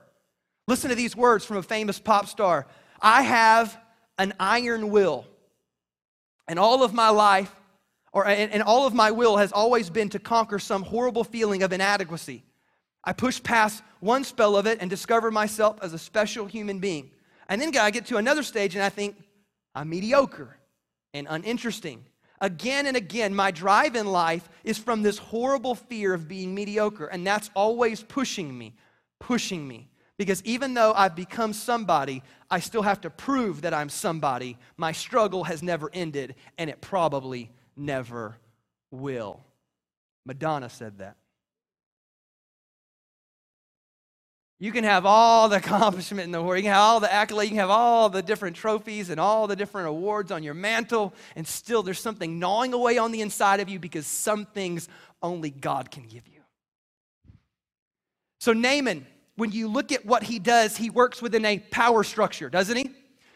Listen 0.67 0.89
to 0.89 0.97
these 0.97 1.15
words 1.15 1.45
from 1.45 1.59
a 1.59 1.63
famous 1.63 2.01
pop 2.01 2.29
star 2.29 2.67
I 2.99 3.21
have 3.21 3.79
an 4.17 4.33
iron 4.41 4.89
will, 4.89 5.27
and 6.49 6.59
all 6.59 6.83
of 6.83 6.95
my 6.95 7.11
life, 7.11 7.55
or 8.13 8.27
and, 8.27 8.53
and 8.53 8.63
all 8.63 8.87
of 8.87 8.95
my 8.95 9.11
will 9.11 9.37
has 9.37 9.53
always 9.53 9.91
been 9.91 10.09
to 10.11 10.19
conquer 10.19 10.59
some 10.59 10.83
horrible 10.83 11.25
feeling 11.25 11.63
of 11.63 11.73
inadequacy. 11.73 12.45
I 13.05 13.13
push 13.13 13.43
past 13.43 13.83
one 14.01 14.25
spell 14.25 14.57
of 14.57 14.67
it 14.67 14.79
and 14.81 14.91
discover 14.91 15.31
myself 15.31 15.79
as 15.81 15.93
a 15.93 15.99
special 15.99 16.47
human 16.47 16.81
being. 16.81 17.11
And 17.49 17.61
then 17.61 17.77
I 17.77 17.91
get 17.91 18.07
to 18.07 18.17
another 18.17 18.43
stage 18.43 18.75
and 18.75 18.83
I 18.83 18.89
think, 18.89 19.17
I'm 19.75 19.89
mediocre 19.89 20.57
and 21.15 21.27
uninteresting. 21.31 22.05
Again 22.41 22.87
and 22.87 22.97
again, 22.97 23.35
my 23.35 23.51
drive 23.51 23.95
in 23.95 24.07
life 24.07 24.49
is 24.65 24.77
from 24.77 25.03
this 25.03 25.19
horrible 25.19 25.75
fear 25.75 26.13
of 26.13 26.29
being 26.29 26.55
mediocre, 26.55 27.07
and 27.07 27.27
that's 27.27 27.51
always 27.55 28.03
pushing 28.03 28.57
me, 28.57 28.75
pushing 29.21 29.67
me. 29.67 29.89
Because 30.19 30.43
even 30.45 30.75
though 30.75 30.93
I've 30.95 31.15
become 31.15 31.53
somebody, 31.53 32.23
I 32.51 32.61
still 32.61 32.83
have 32.83 33.03
to 33.03 33.11
prove 33.11 33.63
that 33.63 33.75
I'm 33.75 33.89
somebody. 33.89 34.57
My 34.77 34.93
struggle 34.93 35.45
has 35.45 35.63
never 35.63 35.91
ended, 35.93 36.35
and 36.57 36.71
it 36.71 36.81
probably 36.81 37.51
never 37.77 38.37
will. 38.91 39.41
Madonna 40.25 40.71
said 40.71 40.99
that. 40.99 41.17
You 44.59 44.73
can 44.73 44.85
have 44.85 45.05
all 45.05 45.51
the 45.51 45.57
accomplishment 45.65 46.25
in 46.25 46.33
the 46.33 46.43
world. 46.43 46.57
You 46.57 46.63
can 46.63 46.73
have 46.73 46.81
all 46.81 47.01
the 47.01 47.09
accolades. 47.09 47.45
You 47.45 47.51
can 47.51 47.59
have 47.59 47.71
all 47.71 48.09
the 48.09 48.23
different 48.23 48.57
trophies 48.57 49.11
and 49.11 49.21
all 49.21 49.47
the 49.47 49.57
different 49.57 49.89
awards 49.89 50.33
on 50.33 50.43
your 50.43 50.55
mantle, 50.55 51.13
and 51.35 51.47
still 51.47 51.83
there's 51.83 52.01
something 52.01 52.39
gnawing 52.39 52.73
away 52.73 52.97
on 52.97 53.13
the 53.13 53.21
inside 53.21 53.61
of 53.61 53.69
you 53.69 53.79
because 53.79 54.07
some 54.07 54.47
things 54.47 54.89
only 55.23 55.51
God 55.51 55.91
can 55.91 56.05
give 56.05 56.27
you. 56.27 56.41
So, 58.41 58.53
Naaman, 58.53 59.07
when 59.37 59.53
you 59.53 59.69
look 59.69 59.93
at 59.93 60.05
what 60.05 60.23
he 60.23 60.39
does, 60.39 60.77
he 60.77 60.91
works 60.91 61.23
within 61.23 61.45
a 61.45 61.59
power 61.59 62.03
structure, 62.03 62.51
doesn't 62.51 62.77
he? 62.77 62.91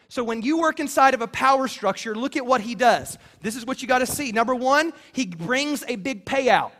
So, 0.09 0.23
when 0.23 0.41
you 0.41 0.59
work 0.59 0.81
inside 0.81 1.13
of 1.13 1.21
a 1.21 1.27
power 1.27 1.69
structure, 1.69 2.13
look 2.13 2.35
at 2.35 2.45
what 2.45 2.59
he 2.59 2.75
does. 2.75 3.17
This 3.39 3.55
is 3.55 3.65
what 3.65 3.81
you 3.81 3.87
got 3.87 3.99
to 3.99 4.05
see. 4.05 4.33
Number 4.33 4.53
one, 4.53 4.91
he 5.13 5.25
brings 5.25 5.85
a 5.87 5.95
big 5.95 6.25
payout 6.25 6.71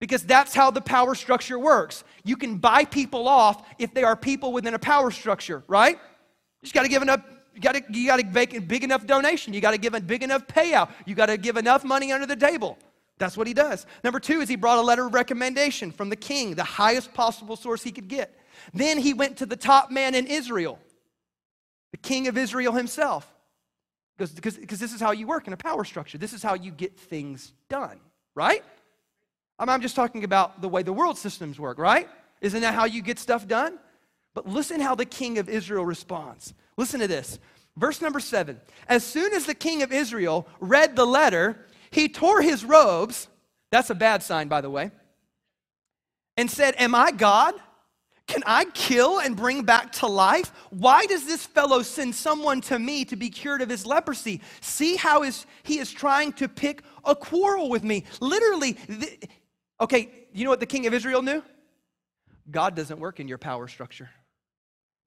because 0.00 0.22
that's 0.22 0.54
how 0.54 0.70
the 0.70 0.80
power 0.80 1.14
structure 1.14 1.58
works. 1.58 2.02
You 2.24 2.36
can 2.36 2.56
buy 2.56 2.86
people 2.86 3.28
off 3.28 3.68
if 3.78 3.92
they 3.92 4.04
are 4.04 4.16
people 4.16 4.52
within 4.52 4.72
a 4.72 4.78
power 4.78 5.10
structure, 5.10 5.62
right? 5.68 5.96
You 5.96 6.66
just 6.66 6.72
got 6.72 6.84
to 6.84 6.88
give 6.88 7.02
enough. 7.02 7.22
You 7.54 7.60
got 7.60 7.74
to 7.74 7.82
you 7.90 8.06
got 8.06 8.20
to 8.20 8.26
make 8.26 8.54
a 8.54 8.60
big 8.60 8.84
enough 8.84 9.06
donation. 9.06 9.52
You 9.52 9.60
got 9.60 9.72
to 9.72 9.78
give 9.78 9.92
a 9.92 10.00
big 10.00 10.22
enough 10.22 10.46
payout. 10.46 10.90
You 11.04 11.14
got 11.14 11.26
to 11.26 11.36
give 11.36 11.58
enough 11.58 11.84
money 11.84 12.10
under 12.10 12.26
the 12.26 12.36
table. 12.36 12.78
That's 13.20 13.36
what 13.36 13.46
he 13.46 13.54
does. 13.54 13.86
Number 14.02 14.18
two 14.18 14.40
is 14.40 14.48
he 14.48 14.56
brought 14.56 14.78
a 14.78 14.82
letter 14.82 15.06
of 15.06 15.14
recommendation 15.14 15.92
from 15.92 16.08
the 16.08 16.16
king, 16.16 16.54
the 16.54 16.64
highest 16.64 17.14
possible 17.14 17.54
source 17.54 17.82
he 17.82 17.92
could 17.92 18.08
get. 18.08 18.34
Then 18.74 18.98
he 18.98 19.14
went 19.14 19.36
to 19.36 19.46
the 19.46 19.56
top 19.56 19.90
man 19.90 20.14
in 20.14 20.26
Israel, 20.26 20.78
the 21.92 21.98
king 21.98 22.26
of 22.28 22.36
Israel 22.38 22.72
himself. 22.72 23.32
Because, 24.16 24.56
this 24.56 24.92
is 24.92 25.00
how 25.00 25.12
you 25.12 25.26
work 25.26 25.46
in 25.46 25.52
a 25.52 25.56
power 25.56 25.84
structure. 25.84 26.18
This 26.18 26.32
is 26.32 26.42
how 26.42 26.54
you 26.54 26.70
get 26.72 26.98
things 26.98 27.52
done, 27.68 28.00
right? 28.34 28.64
I'm 29.58 29.82
just 29.82 29.96
talking 29.96 30.24
about 30.24 30.62
the 30.62 30.68
way 30.68 30.82
the 30.82 30.92
world 30.92 31.16
systems 31.18 31.60
work, 31.60 31.78
right? 31.78 32.08
Isn't 32.40 32.62
that 32.62 32.74
how 32.74 32.86
you 32.86 33.02
get 33.02 33.18
stuff 33.18 33.46
done? 33.46 33.78
But 34.34 34.48
listen 34.48 34.80
how 34.80 34.94
the 34.94 35.04
king 35.04 35.36
of 35.38 35.48
Israel 35.48 35.84
responds. 35.84 36.54
Listen 36.78 37.00
to 37.00 37.08
this. 37.08 37.38
Verse 37.76 38.00
number 38.00 38.20
seven. 38.20 38.60
As 38.88 39.04
soon 39.04 39.34
as 39.34 39.44
the 39.46 39.54
king 39.54 39.82
of 39.82 39.92
Israel 39.92 40.48
read 40.60 40.96
the 40.96 41.06
letter, 41.06 41.66
he 41.90 42.08
tore 42.08 42.42
his 42.42 42.64
robes. 42.64 43.28
That's 43.70 43.90
a 43.90 43.94
bad 43.94 44.22
sign, 44.22 44.48
by 44.48 44.60
the 44.60 44.70
way. 44.70 44.90
And 46.36 46.50
said, 46.50 46.74
Am 46.78 46.94
I 46.94 47.12
God? 47.12 47.54
Can 48.26 48.44
I 48.46 48.64
kill 48.66 49.18
and 49.18 49.36
bring 49.36 49.64
back 49.64 49.90
to 49.94 50.06
life? 50.06 50.52
Why 50.70 51.04
does 51.06 51.26
this 51.26 51.44
fellow 51.44 51.82
send 51.82 52.14
someone 52.14 52.60
to 52.62 52.78
me 52.78 53.04
to 53.06 53.16
be 53.16 53.28
cured 53.28 53.60
of 53.60 53.68
his 53.68 53.84
leprosy? 53.84 54.40
See 54.60 54.94
how 54.94 55.24
is, 55.24 55.46
he 55.64 55.78
is 55.78 55.90
trying 55.90 56.32
to 56.34 56.48
pick 56.48 56.82
a 57.04 57.16
quarrel 57.16 57.68
with 57.68 57.82
me. 57.82 58.04
Literally, 58.20 58.76
Okay, 59.80 60.10
you 60.32 60.44
know 60.44 60.50
what 60.50 60.60
the 60.60 60.66
king 60.66 60.86
of 60.86 60.92
Israel 60.92 61.22
knew? 61.22 61.42
God 62.50 62.76
doesn't 62.76 63.00
work 63.00 63.18
in 63.18 63.28
your 63.28 63.38
power 63.38 63.66
structure. 63.66 64.10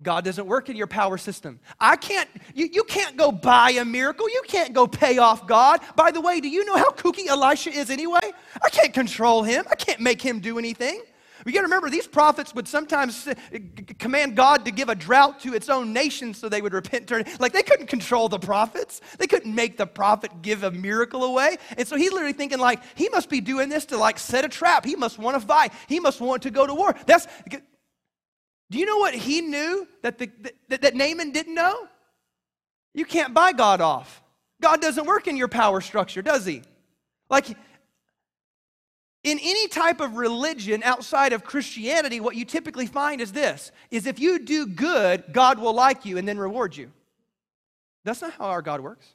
God 0.02 0.26
doesn't 0.26 0.46
work 0.46 0.70
in 0.70 0.76
your 0.76 0.88
power 0.88 1.18
system. 1.18 1.60
I 1.80 1.96
can't, 1.96 2.30
you, 2.54 2.68
you 2.72 2.84
can't 2.84 3.16
go 3.16 3.32
buy 3.32 3.72
a 3.72 3.86
miracle. 3.86 4.30
You 4.30 4.42
can't 4.48 4.74
go 4.74 4.86
pay 4.86 5.18
off 5.18 5.48
God. 5.48 5.80
By 5.96 6.12
the 6.12 6.20
way, 6.20 6.42
do 6.42 6.50
you 6.50 6.66
know 6.66 6.76
how 6.76 6.90
kooky 6.90 7.28
Elisha 7.28 7.70
is 7.70 7.90
anyway? 7.90 8.34
I 8.62 8.70
can't 8.70 8.94
control 8.94 9.44
him. 9.44 9.66
I 9.72 9.76
can't 9.76 10.02
make 10.02 10.22
him 10.22 10.40
do 10.40 10.60
anything. 10.60 11.02
You 11.46 11.52
got 11.52 11.60
to 11.60 11.64
remember, 11.64 11.90
these 11.90 12.08
prophets 12.08 12.56
would 12.56 12.68
sometimes 12.68 13.28
eh, 13.28 13.60
command 14.00 14.36
God 14.36 14.64
to 14.66 14.72
give 14.72 14.88
a 14.88 14.96
drought 14.96 15.42
to 15.42 15.54
its 15.54 15.68
own 15.68 15.92
nation 15.92 16.34
so 16.34 16.48
they 16.48 16.62
would 16.62 16.74
repent. 16.74 17.08
Turn. 17.08 17.26
Like 17.40 17.52
they 17.52 17.64
couldn't 17.64 17.88
control 17.88 18.30
the 18.30 18.40
prophets. 18.40 19.02
They 19.18 19.28
couldn't 19.28 19.54
make 19.54 19.78
the 19.78 19.86
prophet 19.86 20.32
give 20.42 20.64
a 20.64 20.72
miracle 20.72 21.24
away. 21.24 21.58
And 21.78 21.88
so 21.88 21.98
he's 21.98 22.14
literally 22.14 22.34
thinking 22.34 22.60
like, 22.60 22.82
he 22.96 23.10
must 23.10 23.30
be 23.30 23.42
doing 23.42 23.68
this 23.68 23.86
to 23.88 23.98
like 23.98 24.20
set 24.20 24.46
a 24.46 24.50
trap. 24.50 24.86
He 24.86 24.96
must 24.96 25.18
want 25.18 25.40
to 25.40 25.46
fight. 25.46 25.74
He 25.88 26.00
must 26.00 26.22
want 26.22 26.44
to 26.44 26.50
go 26.50 26.66
to 26.66 26.74
war. 26.74 26.96
That's, 27.06 27.28
do 28.74 28.80
you 28.80 28.88
know 28.88 28.98
what 28.98 29.14
he 29.14 29.42
knew 29.42 29.88
that, 30.02 30.18
the, 30.18 30.32
that, 30.68 30.82
that 30.82 30.96
Naaman 30.96 31.32
didn't 31.32 31.54
know? 31.54 31.88
You 32.96 33.06
can't 33.06 33.32
buy 33.32 33.54
God 33.54 33.82
off. 33.82 34.24
God 34.60 34.82
doesn't 34.82 35.06
work 35.06 35.28
in 35.28 35.38
your 35.38 35.48
power 35.48 35.80
structure, 35.80 36.24
does 36.24 36.44
he? 36.44 36.64
Like, 37.30 37.50
in 37.50 39.38
any 39.40 39.68
type 39.68 40.02
of 40.02 40.18
religion 40.18 40.82
outside 40.82 41.34
of 41.34 41.44
Christianity, 41.44 42.20
what 42.20 42.36
you 42.36 42.46
typically 42.46 42.88
find 42.88 43.22
is 43.22 43.32
this 43.32 43.72
is 43.92 44.08
if 44.08 44.18
you 44.18 44.40
do 44.40 44.66
good, 44.66 45.26
God 45.32 45.60
will 45.60 45.74
like 45.74 46.04
you 46.04 46.18
and 46.18 46.28
then 46.28 46.40
reward 46.40 46.76
you. 46.76 46.92
That's 48.06 48.24
not 48.24 48.34
how 48.34 48.46
our 48.46 48.64
God 48.64 48.82
works. 48.82 49.06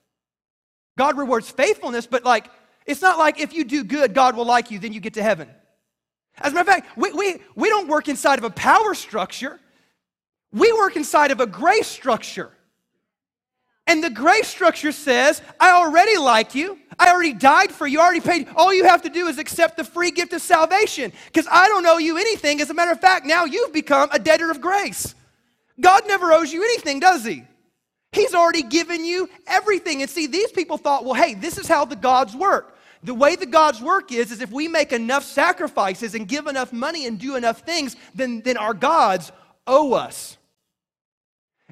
God 0.96 1.18
rewards 1.18 1.50
faithfulness, 1.50 2.06
but 2.06 2.24
like 2.24 2.48
it's 2.86 3.02
not 3.02 3.18
like 3.18 3.40
if 3.40 3.52
you 3.52 3.64
do 3.64 3.82
good, 3.82 4.14
God 4.14 4.36
will 4.36 4.46
like 4.46 4.70
you, 4.70 4.78
then 4.78 4.92
you 4.92 5.00
get 5.00 5.14
to 5.14 5.22
heaven. 5.24 5.48
As 6.40 6.52
a 6.52 6.54
matter 6.54 6.70
of 6.70 6.76
fact, 6.76 6.96
we, 6.96 7.12
we, 7.12 7.36
we 7.54 7.68
don't 7.68 7.88
work 7.88 8.08
inside 8.08 8.38
of 8.38 8.44
a 8.44 8.50
power 8.50 8.94
structure. 8.94 9.58
We 10.52 10.72
work 10.72 10.96
inside 10.96 11.30
of 11.30 11.40
a 11.40 11.46
grace 11.46 11.86
structure. 11.86 12.50
And 13.86 14.04
the 14.04 14.10
grace 14.10 14.46
structure 14.46 14.92
says, 14.92 15.40
I 15.58 15.70
already 15.70 16.18
like 16.18 16.54
you. 16.54 16.78
I 16.98 17.10
already 17.10 17.32
died 17.32 17.72
for 17.72 17.86
you. 17.86 18.00
I 18.00 18.04
already 18.04 18.20
paid. 18.20 18.48
All 18.54 18.72
you 18.72 18.84
have 18.84 19.02
to 19.02 19.08
do 19.08 19.28
is 19.28 19.38
accept 19.38 19.78
the 19.78 19.84
free 19.84 20.10
gift 20.10 20.34
of 20.34 20.42
salvation 20.42 21.10
because 21.26 21.46
I 21.50 21.68
don't 21.68 21.86
owe 21.86 21.96
you 21.96 22.18
anything. 22.18 22.60
As 22.60 22.68
a 22.68 22.74
matter 22.74 22.92
of 22.92 23.00
fact, 23.00 23.24
now 23.24 23.46
you've 23.46 23.72
become 23.72 24.10
a 24.12 24.18
debtor 24.18 24.50
of 24.50 24.60
grace. 24.60 25.14
God 25.80 26.06
never 26.06 26.32
owes 26.32 26.52
you 26.52 26.62
anything, 26.62 27.00
does 27.00 27.24
He? 27.24 27.44
He's 28.12 28.34
already 28.34 28.62
given 28.62 29.04
you 29.04 29.28
everything. 29.46 30.02
And 30.02 30.10
see, 30.10 30.26
these 30.26 30.50
people 30.50 30.76
thought, 30.76 31.04
well, 31.04 31.14
hey, 31.14 31.34
this 31.34 31.56
is 31.56 31.66
how 31.66 31.84
the 31.84 31.96
gods 31.96 32.34
work. 32.34 32.76
The 33.02 33.14
way 33.14 33.36
the 33.36 33.46
gods 33.46 33.80
work 33.80 34.12
is, 34.12 34.32
is 34.32 34.40
if 34.40 34.50
we 34.50 34.68
make 34.68 34.92
enough 34.92 35.24
sacrifices 35.24 36.14
and 36.14 36.26
give 36.26 36.46
enough 36.46 36.72
money 36.72 37.06
and 37.06 37.18
do 37.18 37.36
enough 37.36 37.60
things, 37.60 37.96
then, 38.14 38.42
then 38.42 38.56
our 38.56 38.74
gods 38.74 39.30
owe 39.66 39.92
us. 39.92 40.36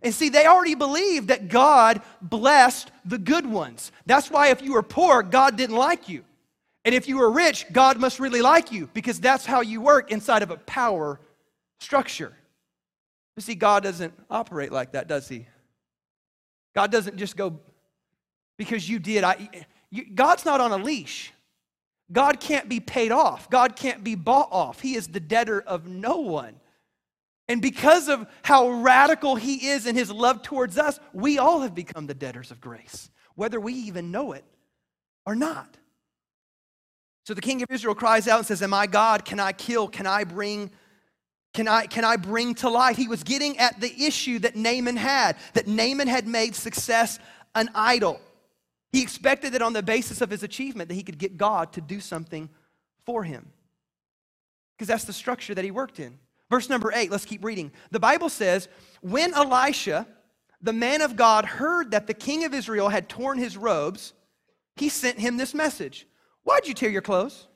And 0.03 0.15
see, 0.15 0.29
they 0.29 0.47
already 0.47 0.75
believed 0.75 1.29
that 1.29 1.49
God 1.49 2.03
blessed 2.21 2.91
the 3.05 3.19
good 3.19 3.47
ones. 3.47 3.91
That's 4.05 4.31
why 4.31 4.51
if 4.51 4.62
you 4.62 4.75
were 4.75 4.83
poor, 4.83 5.23
God 5.23 5.57
didn't 5.57 5.77
like 5.77 6.09
you. 6.09 6.25
And 6.85 6.95
if 6.95 7.09
you 7.09 7.17
were 7.17 7.31
rich, 7.31 7.67
God 7.73 7.99
must 7.99 8.21
really 8.21 8.43
like 8.43 8.71
you 8.71 8.89
because 8.95 9.19
that's 9.19 9.45
how 9.45 9.62
you 9.62 9.81
work 9.81 10.12
inside 10.12 10.43
of 10.43 10.51
a 10.51 10.57
power 10.57 11.19
structure. 11.81 12.33
You 13.37 13.43
see, 13.43 13.55
God 13.55 13.83
doesn't 13.83 14.15
operate 14.31 14.71
like 14.71 14.93
that, 14.93 15.09
does 15.09 15.29
He? 15.29 15.47
God 16.75 16.93
doesn't 16.93 17.17
just 17.17 17.37
go, 17.37 17.59
because 18.57 18.89
you 18.89 18.99
did. 18.99 19.25
I, 19.25 19.49
God's 20.14 20.44
not 20.44 20.61
on 20.61 20.72
a 20.72 20.77
leash. 20.77 21.33
God 22.12 22.38
can't 22.40 22.68
be 22.68 22.81
paid 22.81 23.12
off. 23.12 23.51
God 23.51 23.77
can't 23.77 24.05
be 24.05 24.14
bought 24.14 24.49
off. 24.53 24.81
He 24.81 24.94
is 24.94 25.09
the 25.09 25.20
debtor 25.20 25.61
of 25.61 25.87
no 25.87 26.18
one. 26.18 26.61
And 27.49 27.62
because 27.62 28.09
of 28.09 28.27
how 28.42 28.68
radical 28.68 29.37
he 29.37 29.68
is 29.68 29.87
in 29.87 29.94
his 29.94 30.11
love 30.11 30.42
towards 30.42 30.79
us, 30.79 30.99
we 31.12 31.38
all 31.38 31.61
have 31.61 31.75
become 31.75 32.07
the 32.07 32.14
debtors 32.14 32.51
of 32.51 32.61
grace, 32.61 33.11
whether 33.35 33.61
we 33.61 33.75
even 33.75 34.11
know 34.11 34.33
it 34.33 34.44
or 35.25 35.35
not. 35.35 35.77
So 37.25 37.35
the 37.35 37.40
king 37.40 37.62
of 37.62 37.70
Israel 37.70 37.94
cries 37.94 38.29
out 38.29 38.38
and 38.38 38.46
says, 38.46 38.62
Am 38.62 38.75
I 38.75 38.87
God? 38.87 39.25
Can 39.25 39.40
I 39.40 39.53
kill? 39.53 39.88
Can 39.88 40.07
I 40.07 40.25
bring 40.25 40.70
can 41.57 41.68
I, 41.68 41.87
can 41.87 42.05
I 42.05 42.16
bring 42.16 42.55
to 42.57 42.68
life? 42.68 42.99
He 42.99 43.09
was 43.09 43.22
getting 43.22 43.57
at 43.57 43.81
the 43.81 43.90
issue 44.05 44.38
that 44.40 44.57
Naaman 44.57 44.99
had, 44.99 45.37
that 45.55 45.66
Naaman 45.66 46.07
had 46.07 46.29
made 46.29 46.55
success 46.55 47.18
an 47.55 47.70
idol. 47.75 48.20
He 48.97 49.03
expected 49.03 49.53
that 49.53 49.61
on 49.61 49.75
the 49.75 49.83
basis 49.83 50.23
of 50.23 50.31
his 50.31 50.43
achievement 50.43 50.89
that 50.89 50.95
he 50.95 51.03
could 51.03 51.19
get 51.19 51.37
God 51.37 51.71
to 51.75 51.83
do 51.83 52.01
something 52.01 52.49
for 53.05 53.25
him. 53.25 53.53
Because 54.75 54.89
that's 54.89 55.05
the 55.05 55.13
structure 55.13 55.55
that 55.55 55.67
he 55.67 55.71
worked 55.71 56.01
in. 56.01 56.19
Verse 56.49 56.71
number 56.71 56.91
eight, 56.95 57.11
let's 57.11 57.27
keep 57.27 57.45
reading. 57.45 57.73
The 57.91 58.01
Bible 58.01 58.31
says, 58.31 58.69
When 59.03 59.35
Elisha, 59.35 60.07
the 60.63 60.73
man 60.73 61.03
of 61.03 61.15
God, 61.15 61.45
heard 61.45 61.91
that 61.91 62.07
the 62.07 62.15
king 62.15 62.45
of 62.45 62.55
Israel 62.55 62.89
had 62.89 63.07
torn 63.07 63.37
his 63.37 63.59
robes, 63.59 64.15
he 64.77 64.89
sent 64.89 65.19
him 65.19 65.37
this 65.37 65.53
message 65.53 66.07
Why'd 66.45 66.67
you 66.67 66.73
tear 66.73 66.89
your 66.89 67.03
clothes? 67.03 67.49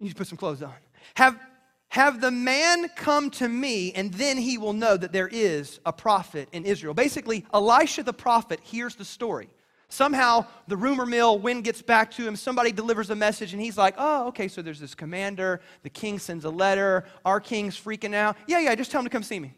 You 0.00 0.08
should 0.08 0.18
put 0.18 0.26
some 0.26 0.36
clothes 0.36 0.62
on. 0.62 0.74
Have, 1.14 1.40
have 1.88 2.20
the 2.20 2.30
man 2.30 2.90
come 2.94 3.30
to 3.30 3.48
me, 3.48 3.94
and 3.94 4.12
then 4.12 4.36
he 4.36 4.58
will 4.58 4.74
know 4.74 4.98
that 4.98 5.14
there 5.14 5.28
is 5.28 5.80
a 5.86 5.94
prophet 5.94 6.50
in 6.52 6.66
Israel. 6.66 6.92
Basically, 6.92 7.46
Elisha 7.54 8.02
the 8.02 8.12
prophet 8.12 8.60
hears 8.62 8.96
the 8.96 9.06
story. 9.06 9.48
Somehow, 9.92 10.46
the 10.68 10.76
rumor 10.78 11.04
mill, 11.04 11.38
wind 11.38 11.64
gets 11.64 11.82
back 11.82 12.10
to 12.12 12.26
him. 12.26 12.34
Somebody 12.34 12.72
delivers 12.72 13.10
a 13.10 13.14
message, 13.14 13.52
and 13.52 13.60
he's 13.60 13.76
like, 13.76 13.94
Oh, 13.98 14.28
okay, 14.28 14.48
so 14.48 14.62
there's 14.62 14.80
this 14.80 14.94
commander. 14.94 15.60
The 15.82 15.90
king 15.90 16.18
sends 16.18 16.46
a 16.46 16.50
letter. 16.50 17.04
Our 17.26 17.40
king's 17.40 17.78
freaking 17.78 18.14
out. 18.14 18.38
Yeah, 18.46 18.60
yeah, 18.60 18.74
just 18.74 18.90
tell 18.90 19.00
him 19.00 19.04
to 19.04 19.10
come 19.10 19.22
see 19.22 19.38
me. 19.38 19.52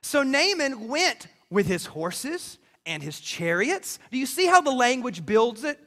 So 0.00 0.22
Naaman 0.22 0.86
went 0.86 1.26
with 1.50 1.66
his 1.66 1.86
horses 1.86 2.58
and 2.86 3.02
his 3.02 3.18
chariots. 3.18 3.98
Do 4.12 4.18
you 4.18 4.26
see 4.26 4.46
how 4.46 4.60
the 4.60 4.70
language 4.70 5.26
builds 5.26 5.64
it? 5.64 5.80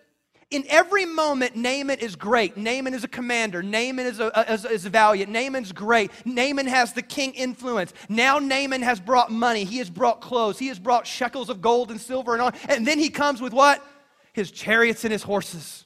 In 0.49 0.63
every 0.69 1.05
moment, 1.05 1.57
Naaman 1.57 1.99
is 1.99 2.15
great. 2.15 2.55
Naaman 2.55 2.93
is 2.93 3.03
a 3.03 3.07
commander. 3.07 3.61
Naaman 3.61 4.05
is, 4.05 4.21
a, 4.21 4.53
is, 4.53 4.63
is 4.63 4.85
valiant. 4.85 5.29
Naaman's 5.29 5.73
great. 5.73 6.09
Naaman 6.23 6.67
has 6.67 6.93
the 6.93 7.01
king 7.01 7.33
influence. 7.33 7.93
Now 8.07 8.39
Naaman 8.39 8.81
has 8.81 9.01
brought 9.01 9.29
money. 9.29 9.65
He 9.65 9.79
has 9.79 9.89
brought 9.89 10.21
clothes. 10.21 10.57
He 10.57 10.67
has 10.67 10.79
brought 10.79 11.05
shekels 11.05 11.49
of 11.49 11.61
gold 11.61 11.91
and 11.91 11.99
silver 11.99 12.31
and 12.31 12.41
all. 12.41 12.51
And 12.69 12.87
then 12.87 12.97
he 12.97 13.09
comes 13.09 13.41
with 13.41 13.51
what? 13.51 13.85
His 14.31 14.49
chariots 14.49 15.03
and 15.03 15.11
his 15.11 15.23
horses. 15.23 15.85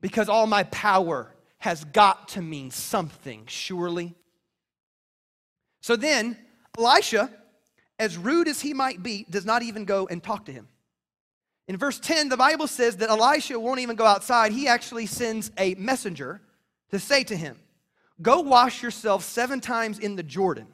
Because 0.00 0.28
all 0.28 0.46
my 0.46 0.62
power 0.64 1.34
has 1.58 1.82
got 1.82 2.28
to 2.28 2.42
mean 2.42 2.70
something, 2.70 3.46
surely. 3.46 4.14
So 5.80 5.96
then, 5.96 6.36
Elisha, 6.78 7.30
as 7.98 8.16
rude 8.16 8.46
as 8.46 8.60
he 8.60 8.74
might 8.74 9.02
be, 9.02 9.26
does 9.28 9.44
not 9.44 9.62
even 9.62 9.86
go 9.86 10.06
and 10.06 10.22
talk 10.22 10.44
to 10.44 10.52
him. 10.52 10.68
In 11.68 11.76
verse 11.76 11.98
10, 11.98 12.28
the 12.28 12.36
Bible 12.36 12.66
says 12.66 12.96
that 12.98 13.10
Elisha 13.10 13.58
won't 13.58 13.80
even 13.80 13.96
go 13.96 14.06
outside. 14.06 14.52
He 14.52 14.68
actually 14.68 15.06
sends 15.06 15.50
a 15.58 15.74
messenger 15.74 16.40
to 16.90 16.98
say 16.98 17.24
to 17.24 17.36
him, 17.36 17.58
Go 18.22 18.40
wash 18.40 18.82
yourself 18.82 19.24
seven 19.24 19.60
times 19.60 19.98
in 19.98 20.16
the 20.16 20.22
Jordan, 20.22 20.68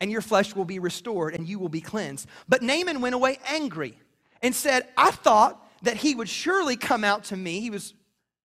and 0.00 0.10
your 0.10 0.22
flesh 0.22 0.56
will 0.56 0.64
be 0.64 0.78
restored, 0.78 1.34
and 1.34 1.46
you 1.46 1.58
will 1.58 1.68
be 1.68 1.80
cleansed. 1.80 2.26
But 2.48 2.62
Naaman 2.62 3.00
went 3.00 3.14
away 3.14 3.38
angry 3.46 3.96
and 4.42 4.54
said, 4.54 4.88
I 4.96 5.10
thought 5.10 5.64
that 5.82 5.96
he 5.96 6.14
would 6.14 6.28
surely 6.28 6.76
come 6.76 7.04
out 7.04 7.24
to 7.24 7.36
me. 7.36 7.60
He 7.60 7.70
was 7.70 7.94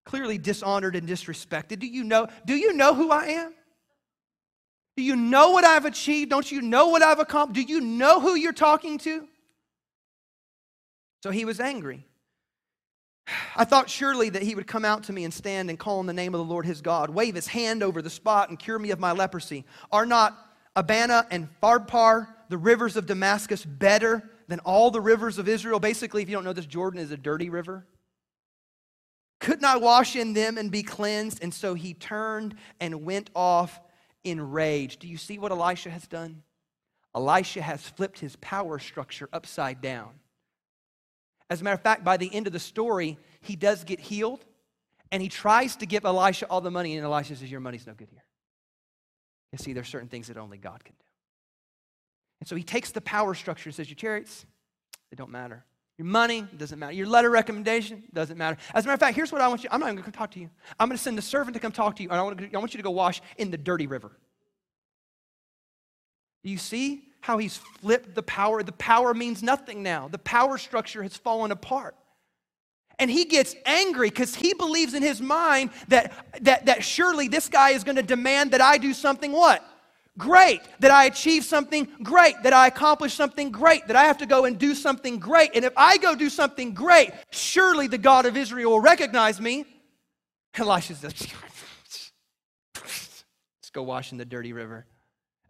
clearly 0.03 0.37
dishonored 0.37 0.95
and 0.95 1.07
disrespected. 1.07 1.79
Do 1.79 1.87
you 1.87 2.03
know, 2.03 2.27
do 2.45 2.55
you 2.55 2.73
know 2.73 2.93
who 2.93 3.11
I 3.11 3.25
am? 3.25 3.53
Do 4.95 5.03
you 5.03 5.15
know 5.15 5.51
what 5.51 5.65
I've 5.65 5.85
achieved? 5.85 6.29
Don't 6.29 6.49
you 6.49 6.61
know 6.61 6.89
what 6.89 7.01
I've 7.01 7.19
accomplished? 7.19 7.67
Do 7.67 7.73
you 7.73 7.81
know 7.81 8.19
who 8.19 8.35
you're 8.35 8.53
talking 8.53 8.97
to? 8.99 9.27
So 11.25 11.31
he 11.31 11.43
was 11.43 11.59
angry. 11.59 12.05
I 13.55 13.65
thought 13.65 13.89
surely 13.89 14.29
that 14.29 14.43
he 14.43 14.53
would 14.53 14.67
come 14.67 14.85
out 14.85 15.05
to 15.05 15.11
me 15.11 15.23
and 15.23 15.33
stand 15.33 15.71
and 15.71 15.79
call 15.79 15.97
on 15.97 16.05
the 16.05 16.13
name 16.13 16.35
of 16.35 16.37
the 16.37 16.45
Lord 16.45 16.67
his 16.67 16.81
God, 16.81 17.09
wave 17.09 17.33
his 17.33 17.47
hand 17.47 17.81
over 17.81 18.03
the 18.03 18.11
spot 18.11 18.49
and 18.49 18.59
cure 18.59 18.77
me 18.77 18.91
of 18.91 18.99
my 18.99 19.11
leprosy. 19.11 19.65
Are 19.91 20.05
not 20.05 20.37
Abana 20.75 21.25
and 21.31 21.49
Pharpar, 21.63 22.27
the 22.49 22.59
rivers 22.59 22.95
of 22.95 23.07
Damascus, 23.07 23.65
better 23.65 24.29
than 24.49 24.59
all 24.59 24.91
the 24.91 25.01
rivers 25.01 25.39
of 25.39 25.49
Israel? 25.49 25.79
Basically, 25.79 26.21
if 26.21 26.29
you 26.29 26.35
don't 26.35 26.43
know 26.43 26.53
this, 26.53 26.67
Jordan 26.67 26.99
is 26.99 27.09
a 27.09 27.17
dirty 27.17 27.49
river. 27.49 27.87
Couldn't 29.39 29.65
I 29.65 29.77
wash 29.77 30.15
in 30.15 30.33
them 30.33 30.59
and 30.59 30.69
be 30.69 30.83
cleansed? 30.83 31.39
And 31.41 31.51
so 31.51 31.73
he 31.73 31.95
turned 31.95 32.53
and 32.79 33.03
went 33.03 33.31
off 33.33 33.81
in 34.23 34.51
rage. 34.51 34.97
Do 34.97 35.07
you 35.07 35.17
see 35.17 35.39
what 35.39 35.51
Elisha 35.51 35.89
has 35.89 36.05
done? 36.05 36.43
Elisha 37.15 37.63
has 37.63 37.81
flipped 37.81 38.19
his 38.19 38.35
power 38.35 38.77
structure 38.77 39.27
upside 39.33 39.81
down. 39.81 40.11
As 41.49 41.61
a 41.61 41.63
matter 41.63 41.75
of 41.75 41.81
fact, 41.81 42.03
by 42.03 42.17
the 42.17 42.33
end 42.33 42.47
of 42.47 42.53
the 42.53 42.59
story, 42.59 43.17
he 43.41 43.55
does 43.55 43.83
get 43.83 43.99
healed 43.99 44.43
and 45.11 45.21
he 45.21 45.29
tries 45.29 45.75
to 45.77 45.85
give 45.85 46.05
Elisha 46.05 46.47
all 46.49 46.61
the 46.61 46.71
money, 46.71 46.95
and 46.97 47.05
Elisha 47.05 47.35
says, 47.35 47.49
Your 47.49 47.59
money's 47.59 47.85
no 47.85 47.93
good 47.93 48.09
here. 48.09 48.23
You 49.51 49.57
see, 49.59 49.73
there's 49.73 49.87
certain 49.87 50.09
things 50.09 50.27
that 50.27 50.37
only 50.37 50.57
God 50.57 50.83
can 50.83 50.95
do. 50.95 51.05
And 52.41 52.49
so 52.49 52.55
he 52.55 52.63
takes 52.63 52.91
the 52.91 53.01
power 53.01 53.33
structure 53.33 53.69
and 53.69 53.75
says, 53.75 53.87
Your 53.87 53.95
chariots, 53.95 54.45
they 55.11 55.15
don't 55.15 55.31
matter. 55.31 55.63
Your 55.97 56.07
money 56.07 56.45
doesn't 56.57 56.77
matter. 56.77 56.91
Your 56.91 57.07
letter 57.07 57.29
recommendation 57.29 58.03
doesn't 58.13 58.37
matter. 58.37 58.57
As 58.73 58.83
a 58.83 58.87
matter 58.87 58.95
of 58.95 58.99
fact, 58.99 59.15
here's 59.15 59.31
what 59.31 59.41
I 59.41 59.47
want 59.47 59.63
you. 59.63 59.69
I'm 59.71 59.79
not 59.79 59.87
even 59.87 59.97
going 59.97 60.11
to 60.11 60.17
talk 60.17 60.31
to 60.31 60.39
you. 60.39 60.49
I'm 60.77 60.89
going 60.89 60.97
to 60.97 61.01
send 61.03 61.17
the 61.17 61.21
servant 61.21 61.53
to 61.53 61.61
come 61.61 61.71
talk 61.71 61.95
to 61.97 62.03
you, 62.03 62.09
and 62.09 62.19
I 62.19 62.23
want, 62.23 62.41
I 62.53 62.57
want 62.57 62.73
you 62.73 62.79
to 62.79 62.83
go 62.83 62.91
wash 62.91 63.21
in 63.37 63.51
the 63.51 63.57
dirty 63.57 63.87
river. 63.87 64.11
Do 66.43 66.49
you 66.49 66.57
see 66.57 67.04
how 67.25 67.39
he's 67.39 67.57
flipped 67.57 68.13
the 68.13 68.21
power. 68.21 68.61
The 68.61 68.71
power 68.71 69.11
means 69.15 69.41
nothing 69.41 69.81
now. 69.81 70.07
The 70.07 70.19
power 70.19 70.59
structure 70.59 71.01
has 71.01 71.17
fallen 71.17 71.51
apart. 71.51 71.95
And 72.99 73.09
he 73.09 73.25
gets 73.25 73.55
angry 73.65 74.09
because 74.09 74.35
he 74.35 74.53
believes 74.53 74.93
in 74.93 75.01
his 75.01 75.19
mind 75.19 75.71
that, 75.87 76.13
that, 76.41 76.67
that 76.67 76.83
surely 76.83 77.27
this 77.27 77.49
guy 77.49 77.71
is 77.71 77.83
going 77.83 77.95
to 77.95 78.03
demand 78.03 78.51
that 78.51 78.61
I 78.61 78.77
do 78.77 78.93
something 78.93 79.31
what? 79.31 79.67
Great. 80.19 80.61
That 80.81 80.91
I 80.91 81.05
achieve 81.05 81.43
something 81.43 81.87
great. 82.03 82.35
That 82.43 82.53
I 82.53 82.67
accomplish 82.67 83.15
something 83.15 83.49
great. 83.49 83.87
That 83.87 83.95
I 83.95 84.03
have 84.03 84.19
to 84.19 84.27
go 84.27 84.45
and 84.45 84.59
do 84.59 84.75
something 84.75 85.17
great. 85.17 85.49
And 85.55 85.65
if 85.65 85.73
I 85.75 85.97
go 85.97 86.13
do 86.13 86.29
something 86.29 86.75
great, 86.75 87.09
surely 87.31 87.87
the 87.87 87.97
God 87.97 88.27
of 88.27 88.37
Israel 88.37 88.69
will 88.69 88.81
recognize 88.81 89.41
me. 89.41 89.65
Elisha 90.53 90.93
says, 90.93 91.11
let's 92.75 93.71
go 93.73 93.81
wash 93.81 94.11
in 94.11 94.19
the 94.19 94.25
dirty 94.25 94.53
river. 94.53 94.85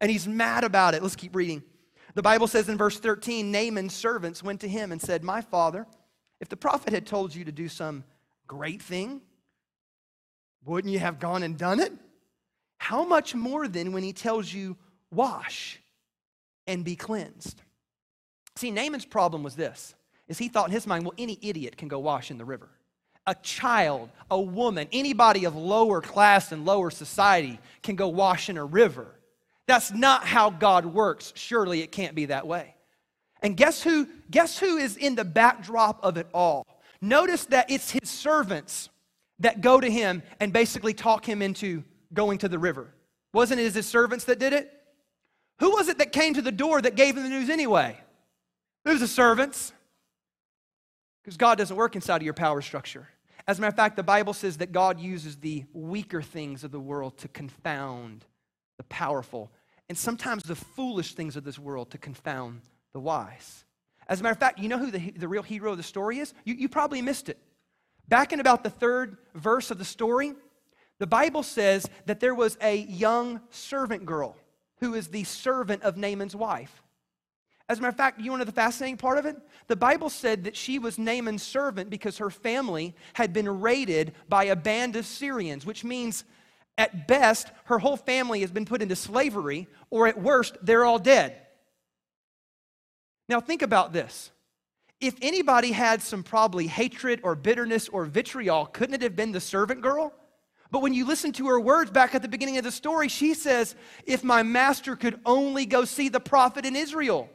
And 0.02 0.12
he's 0.12 0.28
mad 0.28 0.64
about 0.64 0.94
it. 0.94 1.02
Let's 1.02 1.16
keep 1.16 1.36
reading. 1.36 1.64
The 2.16 2.22
Bible 2.22 2.48
says 2.48 2.70
in 2.70 2.78
verse 2.78 3.00
13 3.00 3.52
Naaman's 3.52 3.94
servants 3.94 4.42
went 4.42 4.62
to 4.62 4.68
him 4.68 4.92
and 4.92 5.02
said, 5.02 5.24
My 5.24 5.42
father, 5.42 5.86
if 6.40 6.50
the 6.50 6.58
prophet 6.58 6.94
had 6.94 7.06
told 7.06 7.34
you 7.36 7.46
to 7.46 7.52
do 7.52 7.68
some 7.68 8.04
great 8.48 8.82
thing, 8.82 9.22
wouldn't 10.64 10.94
you 10.94 11.00
have 11.00 11.20
gone 11.20 11.44
and 11.44 11.58
done 11.58 11.80
it? 11.80 11.94
How 12.78 13.06
much 13.06 13.36
more 13.36 13.68
then 13.68 13.92
when 13.92 14.04
he 14.04 14.14
tells 14.14 14.52
you, 14.52 14.78
Wash 15.12 15.80
and 16.68 16.84
be 16.84 16.96
cleansed? 16.96 17.62
See, 18.56 18.72
Naaman's 18.72 19.06
problem 19.06 19.44
was 19.44 19.56
this 19.56 19.94
is 20.28 20.38
he 20.38 20.48
thought 20.48 20.68
in 20.68 20.72
his 20.72 20.88
mind, 20.88 21.04
well, 21.04 21.14
any 21.18 21.38
idiot 21.42 21.78
can 21.78 21.88
go 21.88 22.00
wash 22.00 22.32
in 22.32 22.38
the 22.38 22.46
river. 22.46 22.70
A 23.28 23.36
child, 23.36 24.10
a 24.30 24.40
woman, 24.40 24.88
anybody 24.92 25.46
of 25.46 25.56
lower 25.56 26.02
class 26.02 26.52
and 26.52 26.66
lower 26.66 26.92
society 26.92 27.60
can 27.84 27.96
go 27.96 28.08
wash 28.08 28.50
in 28.50 28.58
a 28.58 28.66
river. 28.66 29.08
That's 29.68 29.92
not 29.92 30.26
how 30.26 30.50
God 30.50 30.86
works. 30.86 31.34
Surely 31.36 31.82
it 31.82 31.92
can't 31.92 32.16
be 32.16 32.26
that 32.26 32.48
way. 32.48 32.76
And 33.42 33.58
guess 33.58 33.82
who? 33.82 34.08
Guess 34.30 34.60
who 34.60 34.78
is 34.78 34.98
in 34.98 35.16
the 35.16 35.26
backdrop 35.26 36.04
of 36.04 36.18
it 36.18 36.28
all? 36.34 36.66
Notice 37.02 37.46
that 37.46 37.70
it's 37.70 37.92
his 37.92 38.10
servants 38.10 38.90
that 39.40 39.62
go 39.62 39.80
to 39.80 39.90
him 39.90 40.24
and 40.40 40.54
basically 40.54 40.94
talk 40.94 41.26
him 41.28 41.42
into 41.42 41.84
going 42.14 42.38
to 42.40 42.50
the 42.50 42.60
river. 42.60 42.94
Wasn't 43.34 43.60
it 43.60 43.74
his 43.74 43.86
servants 43.86 44.26
that 44.26 44.40
did 44.40 44.54
it? 44.54 44.72
Who 45.60 45.72
was 45.72 45.90
it 45.90 45.98
that 45.98 46.12
came 46.12 46.34
to 46.36 46.42
the 46.42 46.52
door 46.52 46.82
that 46.82 46.96
gave 46.96 47.18
him 47.18 47.24
the 47.24 47.30
news 47.30 47.50
anyway? 47.50 47.98
It 48.86 48.90
was 48.90 49.00
the 49.00 49.08
servants. 49.08 49.74
Because 51.24 51.38
God 51.38 51.58
doesn't 51.58 51.76
work 51.76 51.96
inside 51.96 52.18
of 52.18 52.24
your 52.24 52.34
power 52.34 52.62
structure. 52.62 53.10
As 53.48 53.58
a 53.58 53.62
matter 53.62 53.70
of 53.70 53.76
fact, 53.76 53.96
the 53.96 54.04
Bible 54.04 54.34
says 54.34 54.58
that 54.58 54.72
God 54.72 55.00
uses 55.00 55.38
the 55.38 55.66
weaker 55.74 56.22
things 56.22 56.64
of 56.64 56.72
the 56.72 56.80
world 56.80 57.18
to 57.20 57.28
confound 57.28 58.26
the 58.78 58.84
powerful, 58.84 59.52
and 59.90 59.98
sometimes 59.98 60.44
the 60.44 60.56
foolish 60.56 61.14
things 61.14 61.36
of 61.36 61.44
this 61.44 61.60
world 61.60 61.92
to 61.92 61.98
confound 61.98 62.62
the 62.94 63.00
wise. 63.00 63.64
As 64.08 64.20
a 64.20 64.24
matter 64.24 64.34
of 64.34 64.40
fact, 64.40 64.60
you 64.60 64.68
know 64.68 64.78
who 64.78 64.92
the, 64.92 65.12
the 65.12 65.28
real 65.28 65.44
hero 65.44 65.72
of 65.72 65.78
the 65.78 65.84
story 65.84 66.20
is? 66.20 66.34
You, 66.44 66.56
you 66.56 66.70
probably 66.70 67.02
missed 67.02 67.30
it. 67.30 67.40
Back 68.08 68.34
in 68.34 68.40
about 68.40 68.64
the 68.64 68.70
third 68.70 69.18
verse 69.34 69.72
of 69.72 69.78
the 69.78 69.86
story, 69.86 70.34
the 71.00 71.08
Bible 71.08 71.44
says 71.44 71.90
that 72.06 72.20
there 72.20 72.36
was 72.36 72.58
a 72.62 72.78
young 72.78 73.42
servant 73.50 74.06
girl 74.06 74.38
who 74.80 74.94
is 74.94 75.08
the 75.08 75.24
servant 75.24 75.84
of 75.84 75.98
Naaman's 75.98 76.36
wife. 76.36 76.82
As 77.68 77.80
a 77.80 77.82
matter 77.82 77.90
of 77.90 77.98
fact, 77.98 78.22
you 78.22 78.30
want 78.30 78.42
to 78.42 78.46
know 78.46 78.52
the 78.52 78.56
fascinating 78.56 78.98
part 78.98 79.18
of 79.18 79.26
it? 79.26 79.36
The 79.68 79.76
Bible 79.76 80.12
said 80.12 80.44
that 80.44 80.56
she 80.56 80.78
was 80.78 81.00
Naaman's 81.00 81.42
servant 81.42 81.90
because 81.90 82.20
her 82.20 82.30
family 82.30 82.96
had 83.14 83.34
been 83.34 83.60
raided 83.62 84.14
by 84.30 84.46
a 84.46 84.56
band 84.56 84.96
of 84.96 85.06
Syrians, 85.06 85.66
which 85.66 85.84
means 85.84 86.26
at 86.78 87.08
best, 87.08 87.48
her 87.66 87.80
whole 87.80 87.98
family 87.98 88.42
has 88.42 88.52
been 88.52 88.66
put 88.66 88.82
into 88.82 88.96
slavery, 88.96 89.68
or 89.90 90.08
at 90.08 90.22
worst, 90.22 90.58
they're 90.62 90.86
all 90.86 91.00
dead. 91.00 91.36
Now, 93.30 93.40
think 93.40 93.62
about 93.62 93.94
this. 93.94 94.32
If 95.00 95.16
anybody 95.22 95.72
had 95.72 96.02
some 96.02 96.24
probably 96.24 96.68
hatred 96.68 97.22
or 97.24 97.36
bitterness 97.36 97.90
or 97.90 98.06
vitriol, 98.06 98.66
couldn't 98.66 98.96
it 98.96 99.02
have 99.02 99.16
been 99.16 99.32
the 99.32 99.42
servant 99.42 99.82
girl? 99.82 100.14
But 100.72 100.82
when 100.82 100.94
you 100.94 101.06
listen 101.06 101.32
to 101.34 101.48
her 101.48 101.60
words 101.60 101.92
back 101.92 102.16
at 102.16 102.22
the 102.22 102.28
beginning 102.28 102.58
of 102.58 102.64
the 102.64 102.72
story, 102.72 103.08
she 103.08 103.34
says, 103.34 103.76
If 104.06 104.24
my 104.24 104.44
master 104.44 104.96
could 104.96 105.20
only 105.26 105.66
go 105.66 105.86
see 105.86 106.10
the 106.10 106.20
prophet 106.20 106.66
in 106.66 106.76
Israel. 106.76 107.30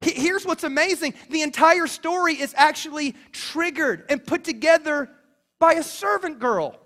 Here's 0.00 0.46
what's 0.46 0.64
amazing 0.64 1.14
the 1.28 1.42
entire 1.42 1.86
story 1.86 2.34
is 2.34 2.54
actually 2.56 3.14
triggered 3.32 4.04
and 4.08 4.24
put 4.24 4.44
together 4.44 5.10
by 5.58 5.74
a 5.74 5.82
servant 5.82 6.38
girl 6.38 6.78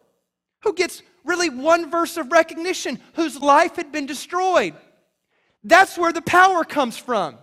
who 0.63 0.75
gets 0.75 1.03
really 1.25 1.51
one 1.51 1.91
verse 1.91 2.17
of 2.17 2.31
recognition, 2.31 3.01
whose 3.15 3.41
life 3.41 3.77
had 3.77 3.91
been 3.91 4.07
destroyed. 4.07 4.75
That's 5.63 5.97
where 5.97 6.13
the 6.13 6.23
power 6.23 6.65
comes 6.65 6.97
from. 6.97 7.39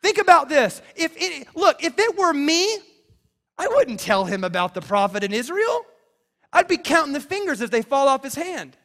Think 0.00 0.18
about 0.18 0.48
this. 0.48 0.80
If 0.94 1.14
it, 1.16 1.48
look, 1.54 1.82
if 1.82 1.98
it 1.98 2.16
were 2.16 2.32
me, 2.32 2.78
I 3.58 3.66
wouldn't 3.66 3.98
tell 3.98 4.24
him 4.24 4.44
about 4.44 4.74
the 4.74 4.80
prophet 4.80 5.24
in 5.24 5.32
Israel. 5.32 5.84
I'd 6.52 6.68
be 6.68 6.76
counting 6.76 7.12
the 7.12 7.20
fingers 7.20 7.60
as 7.60 7.70
they 7.70 7.82
fall 7.82 8.08
off 8.08 8.22
his 8.22 8.36
hand. 8.36 8.76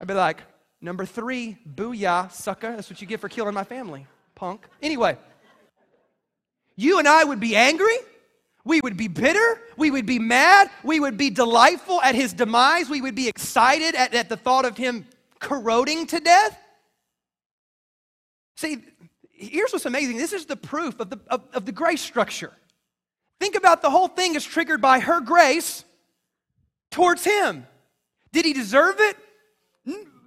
I'd 0.00 0.08
be 0.08 0.14
like, 0.14 0.42
number 0.80 1.06
three, 1.06 1.56
booyah, 1.74 2.32
sucker. 2.32 2.74
That's 2.74 2.90
what 2.90 3.00
you 3.00 3.06
get 3.06 3.20
for 3.20 3.28
killing 3.28 3.54
my 3.54 3.64
family, 3.64 4.06
punk. 4.34 4.66
Anyway, 4.82 5.16
you 6.76 6.98
and 6.98 7.06
I 7.06 7.22
would 7.22 7.40
be 7.40 7.54
angry. 7.54 7.96
We 8.64 8.80
would 8.82 8.96
be 8.96 9.08
bitter. 9.08 9.60
We 9.76 9.90
would 9.90 10.06
be 10.06 10.18
mad. 10.18 10.70
We 10.82 10.98
would 10.98 11.16
be 11.16 11.30
delightful 11.30 12.00
at 12.02 12.14
his 12.14 12.32
demise. 12.32 12.88
We 12.88 13.02
would 13.02 13.14
be 13.14 13.28
excited 13.28 13.94
at, 13.94 14.14
at 14.14 14.28
the 14.28 14.36
thought 14.36 14.64
of 14.64 14.76
him 14.76 15.06
corroding 15.38 16.06
to 16.08 16.20
death. 16.20 16.58
See, 18.56 18.78
here's 19.32 19.72
what's 19.72 19.84
amazing 19.84 20.16
this 20.16 20.32
is 20.32 20.46
the 20.46 20.56
proof 20.56 20.98
of 21.00 21.10
the, 21.10 21.20
of, 21.28 21.42
of 21.52 21.66
the 21.66 21.72
grace 21.72 22.00
structure. 22.00 22.52
Think 23.40 23.56
about 23.56 23.82
the 23.82 23.90
whole 23.90 24.08
thing 24.08 24.34
is 24.34 24.44
triggered 24.44 24.80
by 24.80 25.00
her 25.00 25.20
grace 25.20 25.84
towards 26.90 27.24
him. 27.24 27.66
Did 28.32 28.46
he 28.46 28.52
deserve 28.52 28.96
it? 28.98 29.16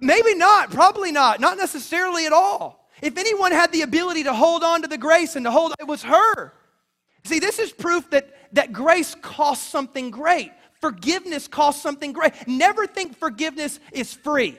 Maybe 0.00 0.34
not, 0.34 0.70
probably 0.70 1.10
not, 1.10 1.40
not 1.40 1.56
necessarily 1.58 2.26
at 2.26 2.32
all. 2.32 2.88
If 3.02 3.16
anyone 3.16 3.50
had 3.50 3.72
the 3.72 3.82
ability 3.82 4.24
to 4.24 4.32
hold 4.32 4.62
on 4.62 4.82
to 4.82 4.88
the 4.88 4.98
grace 4.98 5.34
and 5.34 5.44
to 5.44 5.50
hold 5.50 5.74
it 5.80 5.86
was 5.86 6.02
her. 6.04 6.52
See, 7.24 7.38
this 7.38 7.58
is 7.58 7.72
proof 7.72 8.08
that, 8.10 8.54
that 8.54 8.72
grace 8.72 9.14
costs 9.14 9.68
something 9.68 10.10
great. 10.10 10.52
Forgiveness 10.80 11.48
costs 11.48 11.82
something 11.82 12.12
great. 12.12 12.32
Never 12.46 12.86
think 12.86 13.16
forgiveness 13.16 13.80
is 13.92 14.14
free. 14.14 14.56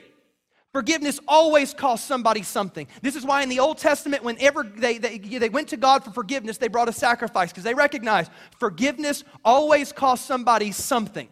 Forgiveness 0.72 1.18
always 1.26 1.74
costs 1.74 2.06
somebody 2.06 2.42
something. 2.42 2.86
This 3.02 3.16
is 3.16 3.24
why 3.24 3.42
in 3.42 3.48
the 3.48 3.58
Old 3.58 3.78
Testament, 3.78 4.22
whenever 4.22 4.62
they, 4.62 4.98
they, 4.98 5.18
they 5.18 5.48
went 5.48 5.68
to 5.68 5.76
God 5.76 6.04
for 6.04 6.12
forgiveness, 6.12 6.58
they 6.58 6.68
brought 6.68 6.88
a 6.88 6.92
sacrifice 6.92 7.50
because 7.50 7.64
they 7.64 7.74
recognized 7.74 8.30
forgiveness 8.58 9.24
always 9.44 9.90
costs 9.92 10.26
somebody 10.26 10.70
something. 10.70 11.28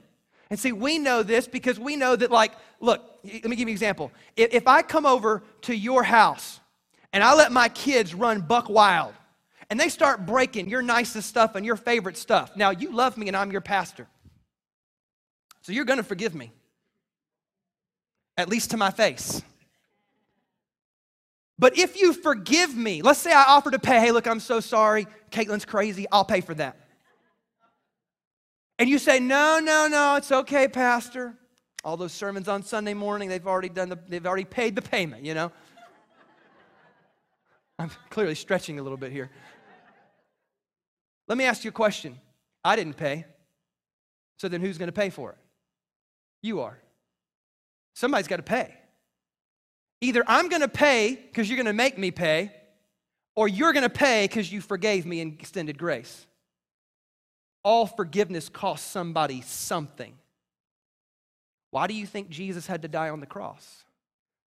And 0.50 0.58
see, 0.58 0.72
we 0.72 0.98
know 0.98 1.22
this 1.22 1.46
because 1.46 1.78
we 1.78 1.94
know 1.94 2.16
that, 2.16 2.32
like, 2.32 2.52
look, 2.80 3.20
let 3.22 3.44
me 3.44 3.50
give 3.54 3.60
you 3.60 3.66
an 3.66 3.68
example. 3.68 4.10
If, 4.36 4.52
if 4.52 4.66
I 4.66 4.82
come 4.82 5.06
over 5.06 5.44
to 5.62 5.76
your 5.76 6.02
house 6.02 6.58
and 7.12 7.22
I 7.22 7.34
let 7.34 7.52
my 7.52 7.68
kids 7.68 8.14
run 8.14 8.40
buck 8.40 8.68
wild 8.68 9.14
and 9.70 9.78
they 9.78 9.88
start 9.88 10.26
breaking 10.26 10.68
your 10.68 10.82
nicest 10.82 11.28
stuff 11.28 11.54
and 11.54 11.64
your 11.64 11.76
favorite 11.76 12.16
stuff, 12.16 12.56
now 12.56 12.70
you 12.70 12.92
love 12.92 13.16
me 13.16 13.28
and 13.28 13.36
I'm 13.36 13.50
your 13.50 13.60
pastor. 13.60 14.06
So 15.62 15.72
you're 15.72 15.84
going 15.84 15.98
to 15.98 16.04
forgive 16.04 16.34
me 16.34 16.52
at 18.36 18.48
least 18.48 18.70
to 18.70 18.76
my 18.76 18.90
face. 18.90 19.42
But 21.58 21.76
if 21.76 22.00
you 22.00 22.12
forgive 22.12 22.74
me, 22.74 23.02
let's 23.02 23.18
say 23.18 23.32
I 23.32 23.44
offer 23.48 23.70
to 23.72 23.80
pay, 23.80 23.98
hey, 23.98 24.12
look, 24.12 24.26
I'm 24.28 24.40
so 24.40 24.60
sorry. 24.60 25.08
Caitlin's 25.32 25.64
crazy. 25.64 26.06
I'll 26.10 26.24
pay 26.24 26.40
for 26.40 26.54
that. 26.54 26.76
And 28.78 28.88
you 28.88 28.98
say, 28.98 29.18
no, 29.18 29.58
no, 29.58 29.88
no, 29.88 30.14
it's 30.14 30.30
okay, 30.30 30.68
Pastor. 30.68 31.34
All 31.82 31.96
those 31.96 32.12
sermons 32.12 32.46
on 32.46 32.62
Sunday 32.62 32.94
morning, 32.94 33.28
they've 33.28 33.46
already 33.46 33.68
done 33.68 33.88
the, 33.88 33.98
they've 34.08 34.24
already 34.24 34.44
paid 34.44 34.76
the 34.76 34.82
payment, 34.82 35.24
you 35.24 35.34
know? 35.34 35.50
I'm 37.78 37.90
clearly 38.08 38.36
stretching 38.36 38.78
a 38.78 38.82
little 38.82 38.98
bit 38.98 39.10
here. 39.10 39.30
Let 41.28 41.38
me 41.38 41.44
ask 41.44 41.62
you 41.64 41.68
a 41.68 41.72
question. 41.72 42.18
I 42.64 42.74
didn't 42.74 42.96
pay. 42.96 43.26
So 44.38 44.48
then 44.48 44.60
who's 44.60 44.78
going 44.78 44.88
to 44.88 44.92
pay 44.92 45.10
for 45.10 45.32
it? 45.32 45.38
You 46.42 46.60
are. 46.60 46.78
Somebody's 47.94 48.28
got 48.28 48.36
to 48.36 48.42
pay. 48.42 48.74
Either 50.00 50.22
I'm 50.26 50.48
going 50.48 50.62
to 50.62 50.68
pay 50.68 51.16
because 51.16 51.48
you're 51.48 51.56
going 51.56 51.66
to 51.66 51.72
make 51.72 51.98
me 51.98 52.10
pay, 52.10 52.52
or 53.34 53.48
you're 53.48 53.72
going 53.72 53.82
to 53.82 53.90
pay 53.90 54.24
because 54.24 54.50
you 54.50 54.60
forgave 54.60 55.04
me 55.04 55.20
and 55.20 55.32
extended 55.34 55.78
grace. 55.78 56.26
All 57.64 57.86
forgiveness 57.86 58.48
costs 58.48 58.88
somebody 58.88 59.40
something. 59.42 60.14
Why 61.70 61.86
do 61.86 61.94
you 61.94 62.06
think 62.06 62.30
Jesus 62.30 62.66
had 62.66 62.82
to 62.82 62.88
die 62.88 63.10
on 63.10 63.20
the 63.20 63.26
cross? 63.26 63.84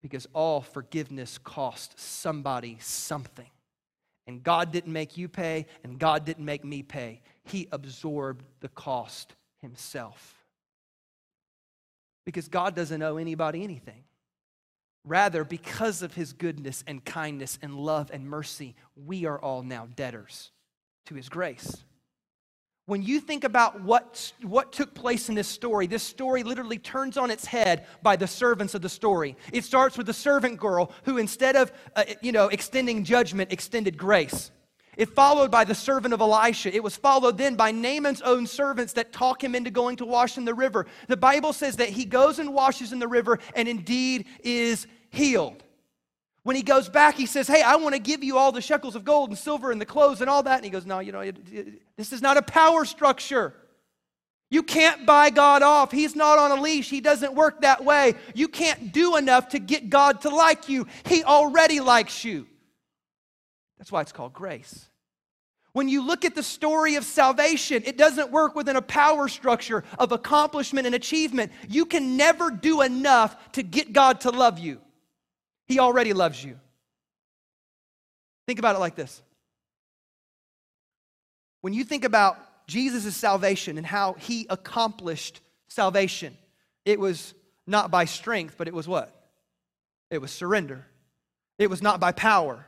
Because 0.01 0.27
all 0.33 0.61
forgiveness 0.61 1.37
costs 1.37 2.03
somebody 2.03 2.77
something. 2.79 3.49
And 4.27 4.43
God 4.43 4.71
didn't 4.71 4.91
make 4.91 5.17
you 5.17 5.29
pay, 5.29 5.65
and 5.83 5.97
God 5.97 6.25
didn't 6.25 6.45
make 6.45 6.65
me 6.65 6.83
pay. 6.83 7.21
He 7.45 7.67
absorbed 7.71 8.43
the 8.59 8.67
cost 8.69 9.33
himself 9.61 10.35
because 12.25 12.49
God 12.49 12.75
doesn't 12.75 13.01
owe 13.01 13.15
anybody 13.15 13.63
anything. 13.63 14.03
Rather, 15.05 15.45
because 15.45 16.01
of 16.01 16.13
his 16.13 16.33
goodness 16.33 16.83
and 16.85 17.03
kindness 17.05 17.57
and 17.61 17.73
love 17.73 18.11
and 18.11 18.29
mercy, 18.29 18.75
we 18.97 19.25
are 19.25 19.39
all 19.39 19.63
now 19.63 19.87
debtors 19.95 20.51
to 21.05 21.15
his 21.15 21.29
grace. 21.29 21.85
When 22.87 23.03
you 23.03 23.19
think 23.19 23.43
about 23.43 23.81
what, 23.81 24.31
what 24.41 24.71
took 24.71 24.93
place 24.93 25.27
in 25.27 25.35
this 25.35 25.49
story, 25.49 25.87
this 25.87 26.03
story 26.03 26.43
literally 26.43 26.77
turns 26.77 27.17
on 27.17 27.29
its 27.29 27.45
head 27.45 27.85
by 28.01 28.15
the 28.15 28.27
servants 28.27 28.75
of 28.75 28.81
the 28.81 28.87
story. 28.87 29.35
It 29.51 29.65
starts 29.65 29.97
with 29.97 30.07
the 30.07 30.13
servant 30.13 30.57
girl 30.57 30.93
who, 31.03 31.17
instead 31.17 31.57
of 31.57 31.73
uh, 31.97 32.05
you 32.21 32.31
know, 32.31 32.47
extending 32.47 33.03
judgment, 33.03 33.51
extended 33.51 33.97
grace. 33.97 34.51
It 34.95 35.09
followed 35.09 35.51
by 35.51 35.65
the 35.65 35.75
servant 35.75 36.13
of 36.13 36.21
Elisha. 36.21 36.73
It 36.73 36.81
was 36.81 36.95
followed 36.95 37.37
then 37.37 37.55
by 37.55 37.71
Naaman's 37.71 38.21
own 38.21 38.47
servants 38.47 38.93
that 38.93 39.11
talk 39.11 39.43
him 39.43 39.53
into 39.53 39.69
going 39.69 39.97
to 39.97 40.05
wash 40.05 40.37
in 40.37 40.45
the 40.45 40.53
river. 40.53 40.87
The 41.09 41.17
Bible 41.17 41.51
says 41.51 41.75
that 41.75 41.89
he 41.89 42.05
goes 42.05 42.39
and 42.39 42.53
washes 42.53 42.93
in 42.93 42.99
the 42.99 43.07
river 43.09 43.39
and 43.53 43.67
indeed 43.67 44.27
is 44.45 44.87
healed. 45.09 45.61
When 46.47 46.55
he 46.55 46.63
goes 46.63 46.87
back, 46.87 47.15
he 47.15 47.25
says, 47.25 47.45
Hey, 47.45 47.61
I 47.61 47.75
want 47.75 47.93
to 47.93 47.99
give 47.99 48.23
you 48.23 48.37
all 48.37 48.53
the 48.53 48.61
shekels 48.61 48.95
of 48.95 49.03
gold 49.03 49.31
and 49.31 49.37
silver 49.37 49.69
and 49.69 49.81
the 49.81 49.85
clothes 49.85 50.21
and 50.21 50.29
all 50.29 50.43
that. 50.43 50.55
And 50.55 50.63
he 50.63 50.71
goes, 50.71 50.85
No, 50.85 50.99
you 50.99 51.11
know, 51.11 51.19
it, 51.19 51.35
it, 51.51 51.81
this 51.97 52.13
is 52.13 52.21
not 52.21 52.37
a 52.37 52.41
power 52.41 52.85
structure. 52.85 53.53
You 54.49 54.63
can't 54.63 55.05
buy 55.05 55.29
God 55.29 55.61
off. 55.61 55.91
He's 55.91 56.15
not 56.15 56.39
on 56.39 56.57
a 56.57 56.61
leash. 56.61 56.89
He 56.89 57.01
doesn't 57.01 57.35
work 57.35 57.63
that 57.63 57.83
way. 57.83 58.13
You 58.33 58.47
can't 58.47 58.93
do 58.93 59.17
enough 59.17 59.49
to 59.49 59.59
get 59.59 59.89
God 59.89 60.21
to 60.21 60.29
like 60.29 60.69
you. 60.69 60.87
He 61.03 61.21
already 61.25 61.81
likes 61.81 62.23
you. 62.23 62.47
That's 63.77 63.91
why 63.91 63.99
it's 63.99 64.13
called 64.13 64.31
grace. 64.31 64.87
When 65.73 65.89
you 65.89 66.01
look 66.01 66.23
at 66.23 66.33
the 66.33 66.43
story 66.43 66.95
of 66.95 67.03
salvation, 67.03 67.83
it 67.85 67.97
doesn't 67.97 68.31
work 68.31 68.55
within 68.55 68.77
a 68.77 68.81
power 68.81 69.27
structure 69.27 69.83
of 69.99 70.13
accomplishment 70.13 70.85
and 70.85 70.95
achievement. 70.95 71.51
You 71.67 71.85
can 71.85 72.15
never 72.15 72.49
do 72.51 72.83
enough 72.83 73.51
to 73.51 73.63
get 73.63 73.91
God 73.91 74.21
to 74.21 74.29
love 74.29 74.59
you. 74.59 74.79
He 75.67 75.79
already 75.79 76.13
loves 76.13 76.43
you. 76.43 76.59
Think 78.45 78.59
about 78.59 78.75
it 78.75 78.79
like 78.79 78.95
this. 78.95 79.21
When 81.61 81.73
you 81.73 81.83
think 81.83 82.05
about 82.05 82.37
Jesus' 82.67 83.15
salvation 83.15 83.77
and 83.77 83.85
how 83.85 84.13
he 84.13 84.47
accomplished 84.49 85.41
salvation, 85.67 86.37
it 86.85 86.99
was 86.99 87.33
not 87.65 87.91
by 87.91 88.05
strength, 88.05 88.55
but 88.57 88.67
it 88.67 88.73
was 88.73 88.87
what? 88.87 89.13
It 90.09 90.19
was 90.19 90.31
surrender. 90.31 90.85
It 91.59 91.69
was 91.69 91.81
not 91.81 91.99
by 91.99 92.11
power, 92.11 92.65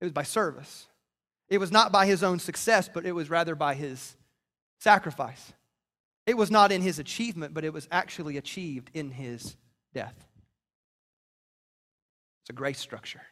it 0.00 0.04
was 0.06 0.12
by 0.12 0.22
service. 0.22 0.86
It 1.48 1.58
was 1.58 1.70
not 1.70 1.92
by 1.92 2.06
his 2.06 2.22
own 2.22 2.38
success, 2.38 2.88
but 2.92 3.04
it 3.04 3.12
was 3.12 3.28
rather 3.28 3.54
by 3.54 3.74
his 3.74 4.16
sacrifice. 4.78 5.52
It 6.26 6.34
was 6.34 6.50
not 6.50 6.72
in 6.72 6.80
his 6.80 6.98
achievement, 6.98 7.52
but 7.52 7.62
it 7.62 7.74
was 7.74 7.86
actually 7.92 8.38
achieved 8.38 8.90
in 8.94 9.10
his 9.10 9.54
death. 9.92 10.14
It's 12.42 12.50
a 12.50 12.54
grace 12.54 12.78
structure. 12.78 13.22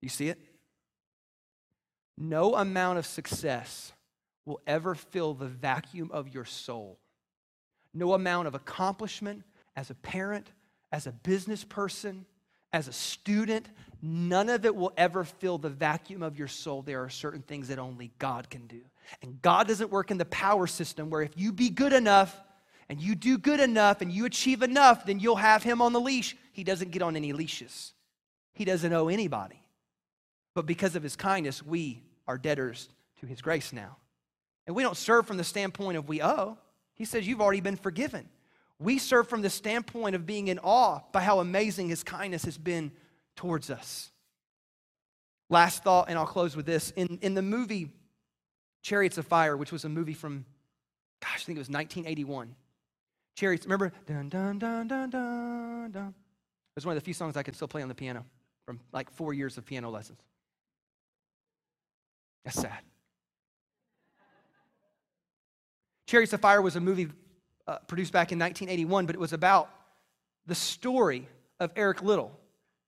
You 0.00 0.08
see 0.08 0.28
it? 0.28 0.38
No 2.16 2.54
amount 2.54 2.98
of 2.98 3.06
success 3.06 3.92
will 4.46 4.60
ever 4.66 4.94
fill 4.94 5.34
the 5.34 5.48
vacuum 5.48 6.10
of 6.12 6.32
your 6.32 6.44
soul. 6.44 6.98
No 7.92 8.12
amount 8.12 8.46
of 8.48 8.54
accomplishment 8.54 9.42
as 9.76 9.90
a 9.90 9.94
parent, 9.94 10.52
as 10.92 11.06
a 11.06 11.12
business 11.12 11.64
person, 11.64 12.26
as 12.72 12.88
a 12.88 12.92
student, 12.92 13.68
none 14.02 14.48
of 14.48 14.64
it 14.64 14.74
will 14.74 14.92
ever 14.96 15.24
fill 15.24 15.58
the 15.58 15.70
vacuum 15.70 16.22
of 16.22 16.36
your 16.36 16.48
soul. 16.48 16.82
There 16.82 17.02
are 17.02 17.08
certain 17.08 17.42
things 17.42 17.68
that 17.68 17.78
only 17.78 18.12
God 18.18 18.50
can 18.50 18.66
do. 18.66 18.80
And 19.22 19.40
God 19.40 19.68
doesn't 19.68 19.90
work 19.90 20.10
in 20.10 20.18
the 20.18 20.24
power 20.24 20.66
system 20.66 21.08
where 21.08 21.22
if 21.22 21.36
you 21.36 21.52
be 21.52 21.70
good 21.70 21.92
enough 21.92 22.38
and 22.88 23.00
you 23.00 23.14
do 23.14 23.38
good 23.38 23.60
enough 23.60 24.02
and 24.02 24.10
you 24.10 24.24
achieve 24.24 24.62
enough, 24.62 25.06
then 25.06 25.20
you'll 25.20 25.36
have 25.36 25.62
Him 25.62 25.80
on 25.80 25.92
the 25.92 26.00
leash. 26.00 26.36
He 26.54 26.62
doesn't 26.62 26.92
get 26.92 27.02
on 27.02 27.16
any 27.16 27.32
leashes, 27.32 27.92
He 28.54 28.64
doesn't 28.64 28.92
owe 28.92 29.08
anybody. 29.08 29.60
But 30.54 30.66
because 30.66 30.94
of 30.94 31.02
his 31.02 31.16
kindness, 31.16 31.64
we 31.64 32.00
are 32.28 32.38
debtors 32.38 32.88
to 33.18 33.26
his 33.26 33.42
grace 33.42 33.72
now. 33.72 33.96
And 34.68 34.76
we 34.76 34.84
don't 34.84 34.96
serve 34.96 35.26
from 35.26 35.36
the 35.36 35.42
standpoint 35.42 35.98
of 35.98 36.08
we 36.08 36.22
owe. 36.22 36.56
He 36.94 37.04
says, 37.04 37.26
You've 37.26 37.40
already 37.40 37.60
been 37.60 37.76
forgiven. 37.76 38.28
We 38.78 38.98
serve 38.98 39.28
from 39.28 39.42
the 39.42 39.50
standpoint 39.50 40.14
of 40.14 40.26
being 40.26 40.46
in 40.46 40.60
awe 40.60 41.00
by 41.12 41.22
how 41.22 41.40
amazing 41.40 41.88
his 41.88 42.04
kindness 42.04 42.44
has 42.44 42.56
been 42.56 42.92
towards 43.34 43.68
us. 43.68 44.10
Last 45.50 45.82
thought, 45.82 46.08
and 46.08 46.16
I'll 46.16 46.26
close 46.26 46.54
with 46.54 46.66
this. 46.66 46.92
In, 46.92 47.18
in 47.20 47.34
the 47.34 47.42
movie 47.42 47.90
Chariots 48.82 49.18
of 49.18 49.26
Fire, 49.26 49.56
which 49.56 49.72
was 49.72 49.84
a 49.84 49.88
movie 49.88 50.14
from, 50.14 50.44
gosh, 51.20 51.42
I 51.42 51.44
think 51.44 51.56
it 51.56 51.60
was 51.60 51.68
1981. 51.68 52.54
Chariots, 53.34 53.66
remember? 53.66 53.92
Dun, 54.06 54.28
dun, 54.28 54.58
dun, 54.60 54.86
dun, 54.86 55.10
dun, 55.10 55.90
dun. 55.90 56.14
It 56.74 56.78
was 56.78 56.86
one 56.86 56.96
of 56.96 57.00
the 57.00 57.04
few 57.04 57.14
songs 57.14 57.36
I 57.36 57.44
could 57.44 57.54
still 57.54 57.68
play 57.68 57.82
on 57.82 57.88
the 57.88 57.94
piano 57.94 58.24
from 58.66 58.80
like 58.92 59.08
four 59.10 59.32
years 59.32 59.56
of 59.58 59.64
piano 59.64 59.90
lessons. 59.90 60.18
That's 62.44 62.60
sad. 62.60 62.80
Chariots 66.08 66.32
of 66.32 66.40
Fire 66.40 66.60
was 66.60 66.74
a 66.74 66.80
movie 66.80 67.08
uh, 67.68 67.78
produced 67.86 68.12
back 68.12 68.32
in 68.32 68.38
1981, 68.40 69.06
but 69.06 69.14
it 69.14 69.18
was 69.20 69.32
about 69.32 69.70
the 70.46 70.54
story 70.54 71.28
of 71.60 71.70
Eric 71.76 72.02
Liddell. 72.02 72.38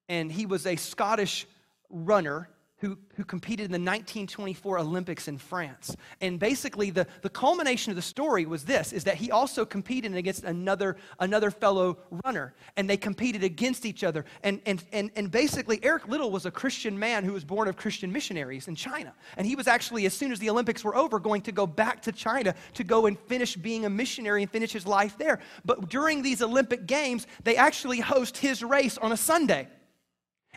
And 0.08 0.32
he 0.32 0.46
was 0.46 0.66
a 0.66 0.74
Scottish 0.76 1.46
runner 1.88 2.48
who, 2.78 2.98
who 3.14 3.24
competed 3.24 3.64
in 3.64 3.70
the 3.70 3.76
1924 3.76 4.80
Olympics 4.80 5.28
in 5.28 5.38
France. 5.38 5.96
And 6.20 6.38
basically, 6.38 6.90
the, 6.90 7.06
the 7.22 7.30
culmination 7.30 7.90
of 7.90 7.96
the 7.96 8.02
story 8.02 8.44
was 8.44 8.64
this, 8.64 8.92
is 8.92 9.04
that 9.04 9.14
he 9.14 9.30
also 9.30 9.64
competed 9.64 10.14
against 10.14 10.44
another, 10.44 10.98
another 11.18 11.50
fellow 11.50 11.96
runner. 12.24 12.54
And 12.76 12.88
they 12.88 12.98
competed 12.98 13.42
against 13.42 13.86
each 13.86 14.04
other. 14.04 14.26
And, 14.42 14.60
and, 14.66 14.84
and, 14.92 15.10
and 15.16 15.30
basically, 15.30 15.80
Eric 15.82 16.06
Liddell 16.06 16.30
was 16.30 16.44
a 16.44 16.50
Christian 16.50 16.98
man 16.98 17.24
who 17.24 17.32
was 17.32 17.44
born 17.44 17.66
of 17.66 17.76
Christian 17.76 18.12
missionaries 18.12 18.68
in 18.68 18.74
China. 18.74 19.14
And 19.38 19.46
he 19.46 19.56
was 19.56 19.68
actually, 19.68 20.04
as 20.04 20.12
soon 20.12 20.30
as 20.30 20.38
the 20.38 20.50
Olympics 20.50 20.84
were 20.84 20.96
over, 20.96 21.18
going 21.18 21.42
to 21.42 21.52
go 21.52 21.66
back 21.66 22.02
to 22.02 22.12
China 22.12 22.54
to 22.74 22.84
go 22.84 23.06
and 23.06 23.18
finish 23.18 23.56
being 23.56 23.86
a 23.86 23.90
missionary 23.90 24.42
and 24.42 24.50
finish 24.50 24.72
his 24.72 24.86
life 24.86 25.16
there. 25.16 25.40
But 25.64 25.88
during 25.88 26.20
these 26.20 26.42
Olympic 26.42 26.86
Games, 26.86 27.26
they 27.42 27.56
actually 27.56 28.00
host 28.00 28.36
his 28.36 28.62
race 28.62 28.98
on 28.98 29.12
a 29.12 29.16
Sunday. 29.16 29.68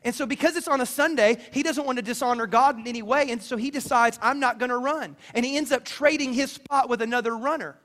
And 0.04 0.16
so, 0.16 0.26
because 0.26 0.56
it's 0.56 0.68
on 0.68 0.82
a 0.82 0.86
Sunday, 0.86 1.38
he 1.52 1.64
doesn't 1.64 1.86
want 1.86 1.98
to 1.98 2.02
dishonor 2.02 2.48
God 2.48 2.80
in 2.80 2.88
any 2.88 3.02
way. 3.02 3.32
And 3.32 3.42
so, 3.42 3.58
he 3.58 3.72
decides, 3.72 4.20
I'm 4.22 4.40
not 4.40 4.60
going 4.60 4.70
to 4.70 4.78
run. 4.78 5.16
And 5.34 5.46
he 5.46 5.58
ends 5.58 5.72
up 5.72 5.86
trading 5.86 6.34
his 6.34 6.52
spot 6.52 6.90
with 6.90 7.02
another 7.02 7.36
runner. 7.36 7.78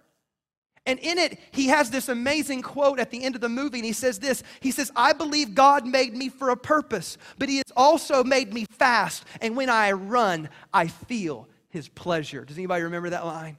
And 0.86 0.98
in 0.98 1.16
it, 1.18 1.38
he 1.50 1.68
has 1.68 1.90
this 1.90 2.10
amazing 2.10 2.60
quote 2.60 3.00
at 3.00 3.10
the 3.10 3.24
end 3.24 3.34
of 3.34 3.40
the 3.40 3.48
movie. 3.48 3.78
And 3.78 3.86
he 3.86 3.92
says 3.92 4.18
this 4.18 4.42
He 4.60 4.70
says, 4.70 4.90
I 4.94 5.12
believe 5.12 5.54
God 5.54 5.86
made 5.86 6.14
me 6.14 6.28
for 6.28 6.50
a 6.50 6.56
purpose, 6.56 7.16
but 7.38 7.48
he 7.48 7.56
has 7.56 7.72
also 7.76 8.22
made 8.22 8.52
me 8.52 8.66
fast. 8.66 9.24
And 9.40 9.56
when 9.56 9.70
I 9.70 9.92
run, 9.92 10.50
I 10.72 10.88
feel 10.88 11.48
his 11.70 11.88
pleasure. 11.88 12.44
Does 12.44 12.58
anybody 12.58 12.84
remember 12.84 13.10
that 13.10 13.24
line? 13.24 13.58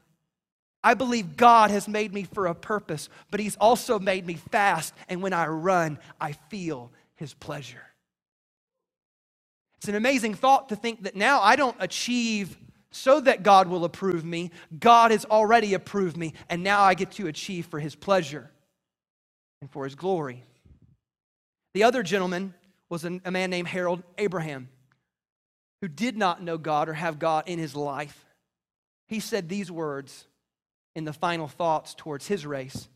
I 0.84 0.94
believe 0.94 1.36
God 1.36 1.72
has 1.72 1.88
made 1.88 2.14
me 2.14 2.26
for 2.26 2.46
a 2.46 2.54
purpose, 2.54 3.10
but 3.32 3.40
he's 3.40 3.56
also 3.56 3.98
made 3.98 4.28
me 4.28 4.36
fast. 4.36 4.94
And 5.10 5.24
when 5.24 5.34
I 5.34 5.48
run, 5.48 5.98
I 6.22 6.34
feel 6.34 6.92
his 7.16 7.34
pleasure. 7.34 7.82
It's 9.86 9.90
an 9.92 9.96
amazing 9.96 10.34
thought 10.34 10.70
to 10.70 10.76
think 10.76 11.04
that 11.04 11.16
now 11.16 11.40
I 11.42 11.56
don't 11.56 11.78
achieve 11.80 12.58
so 12.90 13.20
that 13.20 13.44
God 13.44 13.68
will 13.68 13.86
approve 13.86 14.26
me. 14.26 14.50
God 14.80 15.12
has 15.12 15.26
already 15.26 15.76
approved 15.76 16.18
me, 16.18 16.34
and 16.50 16.64
now 16.64 16.82
I 16.82 16.96
get 16.96 17.12
to 17.12 17.28
achieve 17.28 17.68
for 17.68 17.80
his 17.80 17.94
pleasure 17.94 18.50
and 19.62 19.70
for 19.70 19.84
his 19.84 19.94
glory. 19.94 20.44
The 21.76 21.84
other 21.84 22.02
gentleman 22.02 22.56
was 22.90 23.06
a 23.06 23.12
man 23.30 23.52
named 23.52 23.68
Harold 23.68 24.02
Abraham 24.18 24.70
who 25.82 25.88
did 25.88 26.18
not 26.18 26.42
know 26.42 26.58
God 26.58 26.90
or 26.90 26.94
have 26.94 27.20
God 27.20 27.44
in 27.46 27.60
his 27.60 27.76
life. 27.76 28.26
He 29.08 29.20
said 29.20 29.50
these 29.50 29.70
words 29.70 30.26
in 30.96 31.06
the 31.06 31.14
final 31.14 31.48
thoughts 31.48 31.94
towards 31.94 32.26
his 32.26 32.44
race. 32.44 32.90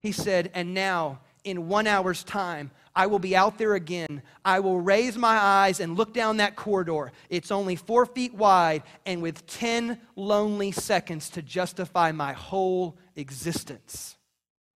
He 0.00 0.12
said, 0.12 0.52
And 0.54 0.74
now 0.74 1.22
in 1.44 1.68
one 1.68 1.86
hour's 1.86 2.24
time, 2.24 2.70
I 2.94 3.06
will 3.06 3.18
be 3.18 3.36
out 3.36 3.58
there 3.58 3.74
again. 3.74 4.22
I 4.44 4.60
will 4.60 4.80
raise 4.80 5.16
my 5.16 5.36
eyes 5.36 5.80
and 5.80 5.96
look 5.96 6.12
down 6.12 6.38
that 6.38 6.56
corridor. 6.56 7.12
It's 7.28 7.50
only 7.50 7.76
four 7.76 8.04
feet 8.06 8.34
wide, 8.34 8.82
and 9.06 9.22
with 9.22 9.46
10 9.46 9.98
lonely 10.16 10.72
seconds 10.72 11.30
to 11.30 11.42
justify 11.42 12.12
my 12.12 12.32
whole 12.32 12.98
existence. 13.16 14.16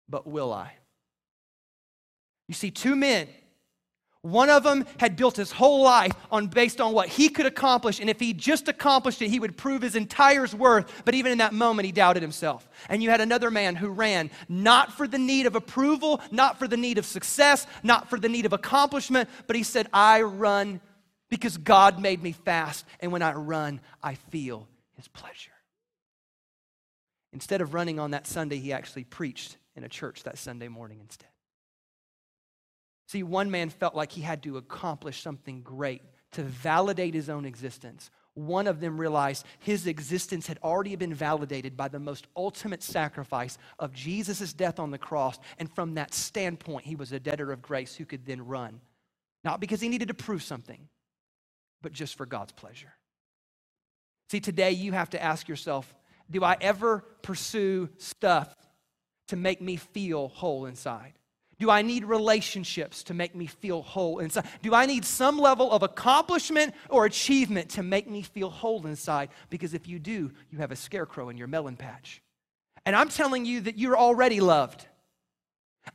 But 0.08 0.26
will 0.26 0.52
I? 0.52 0.72
You 2.48 2.54
see, 2.54 2.70
two 2.70 2.94
men 2.94 3.28
one 4.24 4.48
of 4.48 4.62
them 4.62 4.86
had 4.98 5.16
built 5.16 5.36
his 5.36 5.52
whole 5.52 5.82
life 5.82 6.12
on 6.32 6.46
based 6.46 6.80
on 6.80 6.94
what 6.94 7.08
he 7.08 7.28
could 7.28 7.44
accomplish, 7.44 8.00
and 8.00 8.08
if 8.08 8.18
he 8.18 8.32
just 8.32 8.68
accomplished 8.68 9.20
it, 9.20 9.28
he 9.28 9.38
would 9.38 9.54
prove 9.54 9.82
his 9.82 9.94
entire 9.94 10.46
worth. 10.56 11.02
But 11.04 11.14
even 11.14 11.30
in 11.30 11.38
that 11.38 11.52
moment, 11.52 11.84
he 11.84 11.92
doubted 11.92 12.22
himself. 12.22 12.66
And 12.88 13.02
you 13.02 13.10
had 13.10 13.20
another 13.20 13.50
man 13.50 13.76
who 13.76 13.90
ran 13.90 14.30
not 14.48 14.94
for 14.94 15.06
the 15.06 15.18
need 15.18 15.44
of 15.44 15.54
approval, 15.54 16.22
not 16.30 16.58
for 16.58 16.66
the 16.66 16.78
need 16.78 16.96
of 16.96 17.04
success, 17.04 17.66
not 17.82 18.08
for 18.08 18.18
the 18.18 18.30
need 18.30 18.46
of 18.46 18.54
accomplishment, 18.54 19.28
but 19.46 19.56
he 19.56 19.62
said, 19.62 19.88
"I 19.92 20.22
run 20.22 20.80
because 21.28 21.58
God 21.58 22.00
made 22.00 22.22
me 22.22 22.32
fast, 22.32 22.86
and 23.00 23.12
when 23.12 23.22
I 23.22 23.32
run, 23.34 23.82
I 24.02 24.14
feel 24.14 24.68
His 24.94 25.06
pleasure." 25.08 25.50
Instead 27.34 27.60
of 27.60 27.74
running 27.74 27.98
on 27.98 28.12
that 28.12 28.26
Sunday, 28.26 28.56
he 28.58 28.72
actually 28.72 29.04
preached 29.04 29.58
in 29.76 29.84
a 29.84 29.88
church 29.88 30.22
that 30.22 30.38
Sunday 30.38 30.68
morning 30.68 31.00
instead. 31.00 31.28
See, 33.14 33.22
one 33.22 33.48
man 33.48 33.70
felt 33.70 33.94
like 33.94 34.10
he 34.10 34.22
had 34.22 34.42
to 34.42 34.56
accomplish 34.56 35.22
something 35.22 35.62
great 35.62 36.02
to 36.32 36.42
validate 36.42 37.14
his 37.14 37.28
own 37.28 37.44
existence. 37.44 38.10
One 38.34 38.66
of 38.66 38.80
them 38.80 39.00
realized 39.00 39.46
his 39.60 39.86
existence 39.86 40.48
had 40.48 40.58
already 40.64 40.96
been 40.96 41.14
validated 41.14 41.76
by 41.76 41.86
the 41.86 42.00
most 42.00 42.26
ultimate 42.36 42.82
sacrifice 42.82 43.56
of 43.78 43.92
Jesus' 43.92 44.52
death 44.52 44.80
on 44.80 44.90
the 44.90 44.98
cross. 44.98 45.38
And 45.60 45.72
from 45.72 45.94
that 45.94 46.12
standpoint, 46.12 46.86
he 46.86 46.96
was 46.96 47.12
a 47.12 47.20
debtor 47.20 47.52
of 47.52 47.62
grace 47.62 47.94
who 47.94 48.04
could 48.04 48.26
then 48.26 48.44
run. 48.44 48.80
Not 49.44 49.60
because 49.60 49.80
he 49.80 49.88
needed 49.88 50.08
to 50.08 50.14
prove 50.14 50.42
something, 50.42 50.88
but 51.82 51.92
just 51.92 52.16
for 52.16 52.26
God's 52.26 52.50
pleasure. 52.50 52.94
See, 54.28 54.40
today 54.40 54.72
you 54.72 54.90
have 54.90 55.10
to 55.10 55.22
ask 55.22 55.46
yourself 55.46 55.94
do 56.28 56.42
I 56.42 56.56
ever 56.60 57.04
pursue 57.22 57.90
stuff 57.96 58.52
to 59.28 59.36
make 59.36 59.62
me 59.62 59.76
feel 59.76 60.26
whole 60.26 60.66
inside? 60.66 61.12
Do 61.58 61.70
I 61.70 61.82
need 61.82 62.04
relationships 62.04 63.02
to 63.04 63.14
make 63.14 63.34
me 63.34 63.46
feel 63.46 63.82
whole 63.82 64.18
inside? 64.18 64.46
Do 64.62 64.74
I 64.74 64.86
need 64.86 65.04
some 65.04 65.38
level 65.38 65.70
of 65.70 65.82
accomplishment 65.82 66.74
or 66.88 67.04
achievement 67.04 67.70
to 67.70 67.82
make 67.82 68.08
me 68.08 68.22
feel 68.22 68.50
whole 68.50 68.86
inside? 68.86 69.30
Because 69.50 69.74
if 69.74 69.86
you 69.86 69.98
do, 69.98 70.32
you 70.50 70.58
have 70.58 70.72
a 70.72 70.76
scarecrow 70.76 71.28
in 71.28 71.36
your 71.36 71.46
melon 71.46 71.76
patch. 71.76 72.22
And 72.86 72.94
I'm 72.96 73.08
telling 73.08 73.44
you 73.44 73.62
that 73.62 73.78
you're 73.78 73.96
already 73.96 74.40
loved. 74.40 74.86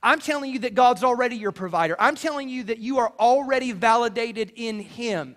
I'm 0.01 0.19
telling 0.19 0.51
you 0.51 0.59
that 0.59 0.75
God's 0.75 1.03
already 1.03 1.35
your 1.35 1.51
provider. 1.51 1.95
I'm 1.99 2.15
telling 2.15 2.47
you 2.47 2.63
that 2.65 2.77
you 2.77 2.99
are 2.99 3.11
already 3.19 3.71
validated 3.71 4.53
in 4.55 4.79
Him. 4.79 5.35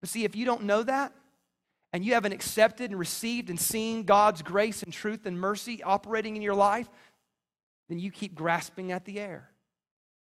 But 0.00 0.10
see, 0.10 0.24
if 0.24 0.36
you 0.36 0.44
don't 0.44 0.64
know 0.64 0.82
that, 0.82 1.12
and 1.92 2.04
you 2.04 2.12
haven't 2.12 2.32
accepted 2.32 2.90
and 2.90 2.98
received 2.98 3.48
and 3.48 3.58
seen 3.58 4.02
God's 4.02 4.42
grace 4.42 4.82
and 4.82 4.92
truth 4.92 5.24
and 5.24 5.40
mercy 5.40 5.82
operating 5.82 6.36
in 6.36 6.42
your 6.42 6.54
life, 6.54 6.90
then 7.88 7.98
you 7.98 8.10
keep 8.10 8.34
grasping 8.34 8.92
at 8.92 9.04
the 9.04 9.18
air, 9.20 9.50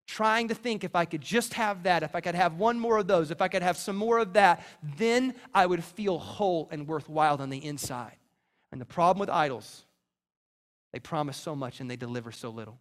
trying 0.08 0.48
to 0.48 0.56
think 0.56 0.84
if 0.84 0.96
I 0.96 1.06
could 1.06 1.22
just 1.22 1.54
have 1.54 1.84
that, 1.84 2.04
if 2.04 2.16
I 2.16 2.22
could 2.22 2.36
have 2.36 2.56
one 2.56 2.80
more 2.80 2.98
of 2.98 3.08
those, 3.08 3.32
if 3.32 3.42
I 3.42 3.48
could 3.48 3.62
have 3.62 3.78
some 3.78 3.96
more 3.96 4.18
of 4.20 4.34
that, 4.34 4.66
then 4.98 5.36
I 5.54 5.66
would 5.66 5.84
feel 5.84 6.18
whole 6.18 6.68
and 6.72 6.88
worthwhile 6.88 7.42
on 7.42 7.50
the 7.50 7.64
inside. 7.64 8.18
And 8.72 8.80
the 8.80 8.86
problem 8.86 9.20
with 9.20 9.30
idols, 9.30 9.86
they 10.94 11.00
promise 11.00 11.38
so 11.38 11.56
much 11.56 11.80
and 11.80 11.90
they 11.90 11.96
deliver 11.96 12.32
so 12.32 12.50
little. 12.50 12.80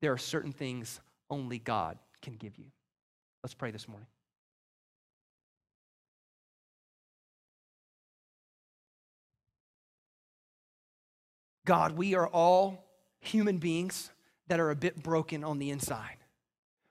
There 0.00 0.12
are 0.12 0.18
certain 0.18 0.52
things 0.52 1.00
only 1.30 1.58
God 1.58 1.98
can 2.22 2.34
give 2.34 2.56
you. 2.58 2.66
Let's 3.42 3.54
pray 3.54 3.70
this 3.70 3.88
morning. 3.88 4.06
God, 11.66 11.92
we 11.92 12.14
are 12.14 12.26
all 12.26 12.84
human 13.26 13.58
beings 13.58 14.10
that 14.48 14.60
are 14.60 14.70
a 14.70 14.76
bit 14.76 15.02
broken 15.02 15.44
on 15.44 15.58
the 15.58 15.70
inside. 15.70 16.16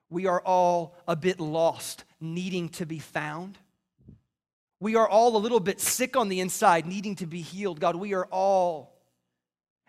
We 0.10 0.28
are 0.28 0.42
all 0.42 0.96
a 1.08 1.16
bit 1.16 1.40
lost, 1.40 2.04
needing 2.20 2.70
to 2.70 2.86
be 2.86 3.00
found. 3.00 3.58
We 4.80 4.96
are 4.96 5.08
all 5.08 5.36
a 5.36 5.40
little 5.40 5.60
bit 5.60 5.80
sick 5.80 6.18
on 6.18 6.30
the 6.30 6.40
inside, 6.40 6.86
needing 6.86 7.16
to 7.16 7.26
be 7.26 7.42
healed. 7.42 7.80
God, 7.80 7.96
we 7.96 8.14
are 8.14 8.26
all 8.26 8.94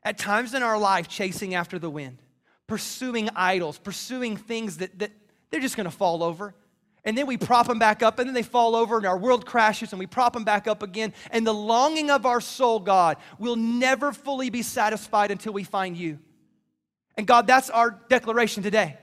at 0.03 0.19
times 0.19 0.55
in 0.55 0.63
our 0.63 0.79
life 0.79 1.09
chasing 1.09 1.55
after 1.55 1.79
the 1.79 1.91
wind, 1.91 2.19
pursuing 2.67 3.29
idols, 3.35 3.79
pursuing 3.79 4.37
things 4.37 4.79
that, 4.79 4.99
that 4.99 5.11
they're 5.51 5.61
just 5.61 5.77
to 5.77 5.91
fall 5.91 6.23
over. 6.23 6.55
And 7.05 7.19
then 7.19 7.27
we 7.27 7.37
prop 7.37 7.67
them 7.67 7.79
back 7.79 8.03
up, 8.03 8.19
and 8.19 8.27
then 8.27 8.35
they 8.35 8.43
fall 8.43 8.75
over, 8.75 8.97
and 8.97 9.05
our 9.05 9.19
world 9.19 9.45
crashes, 9.45 9.93
and 9.93 9.99
we 9.99 10.07
prop 10.07 10.33
them 10.33 10.45
back 10.45 10.67
up 10.67 10.83
again. 10.83 11.13
And 11.31 11.47
the 11.47 11.53
longing 11.53 12.11
of 12.11 12.25
our 12.25 12.41
soul, 12.41 12.81
God, 12.81 13.19
will 13.39 13.57
never 13.57 14.13
fully 14.13 14.49
be 14.49 14.63
satisfied 14.63 15.31
until 15.31 15.53
we 15.53 15.65
find 15.65 15.99
you. 15.99 16.19
And 17.17 17.27
God, 17.27 17.47
that's 17.47 17.71
our 17.71 17.91
declaration 18.09 18.63
today. 18.63 18.99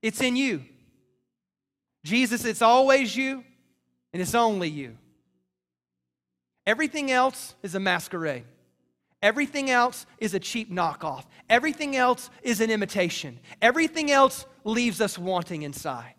It's 0.00 0.20
in 0.20 0.36
you. 0.36 0.64
Jesus, 2.04 2.44
it's 2.44 2.62
always 2.62 3.16
you. 3.16 3.44
and 4.12 4.20
it's 4.20 4.34
only 4.34 4.68
you. 4.68 4.98
Everything 6.66 7.10
else 7.10 7.54
is 7.62 7.74
a 7.74 7.80
masquerade. 7.80 8.44
Everything 9.22 9.70
else 9.70 10.04
is 10.18 10.34
a 10.34 10.40
cheap 10.40 10.70
knockoff. 10.70 11.24
Everything 11.48 11.96
else 11.96 12.28
is 12.42 12.60
an 12.60 12.70
imitation. 12.70 13.38
Everything 13.60 14.10
else 14.10 14.46
leaves 14.64 15.00
us 15.00 15.16
wanting 15.16 15.62
inside. 15.62 16.14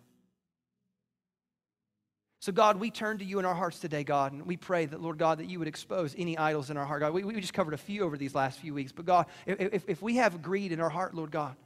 So, 2.44 2.52
God, 2.52 2.78
we 2.78 2.90
turn 2.90 3.16
to 3.20 3.24
you 3.24 3.38
in 3.38 3.46
our 3.46 3.54
hearts 3.54 3.78
today, 3.78 4.04
God, 4.04 4.32
and 4.32 4.44
we 4.44 4.58
pray 4.58 4.84
that, 4.84 5.00
Lord 5.00 5.16
God, 5.16 5.38
that 5.38 5.48
you 5.48 5.58
would 5.60 5.66
expose 5.66 6.14
any 6.18 6.36
idols 6.36 6.68
in 6.68 6.76
our 6.76 6.84
heart. 6.84 7.00
God, 7.00 7.14
we, 7.14 7.24
we 7.24 7.40
just 7.40 7.54
covered 7.54 7.72
a 7.72 7.78
few 7.78 8.02
over 8.02 8.18
these 8.18 8.34
last 8.34 8.58
few 8.58 8.74
weeks, 8.74 8.92
but 8.92 9.06
God, 9.06 9.24
if, 9.46 9.88
if 9.88 10.02
we 10.02 10.16
have 10.16 10.42
greed 10.42 10.70
in 10.70 10.78
our 10.78 10.90
heart, 10.90 11.14
Lord 11.14 11.30
God, 11.30 11.56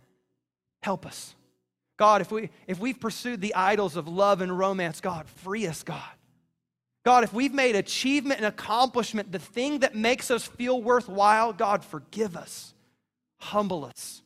help 0.84 1.04
us. 1.04 1.34
God, 1.96 2.20
if, 2.20 2.30
we, 2.30 2.50
if 2.68 2.78
we've 2.78 3.00
pursued 3.00 3.40
the 3.40 3.56
idols 3.56 3.96
of 3.96 4.06
love 4.06 4.40
and 4.40 4.56
romance, 4.56 5.00
God, 5.00 5.26
free 5.28 5.66
us, 5.66 5.82
God. 5.82 6.00
God, 7.04 7.24
if 7.24 7.32
we've 7.32 7.52
made 7.52 7.74
achievement 7.74 8.38
and 8.38 8.46
accomplishment 8.46 9.32
the 9.32 9.40
thing 9.40 9.80
that 9.80 9.96
makes 9.96 10.30
us 10.30 10.46
feel 10.46 10.80
worthwhile, 10.80 11.52
God, 11.52 11.84
forgive 11.84 12.36
us, 12.36 12.72
humble 13.40 13.84
us. 13.84 14.22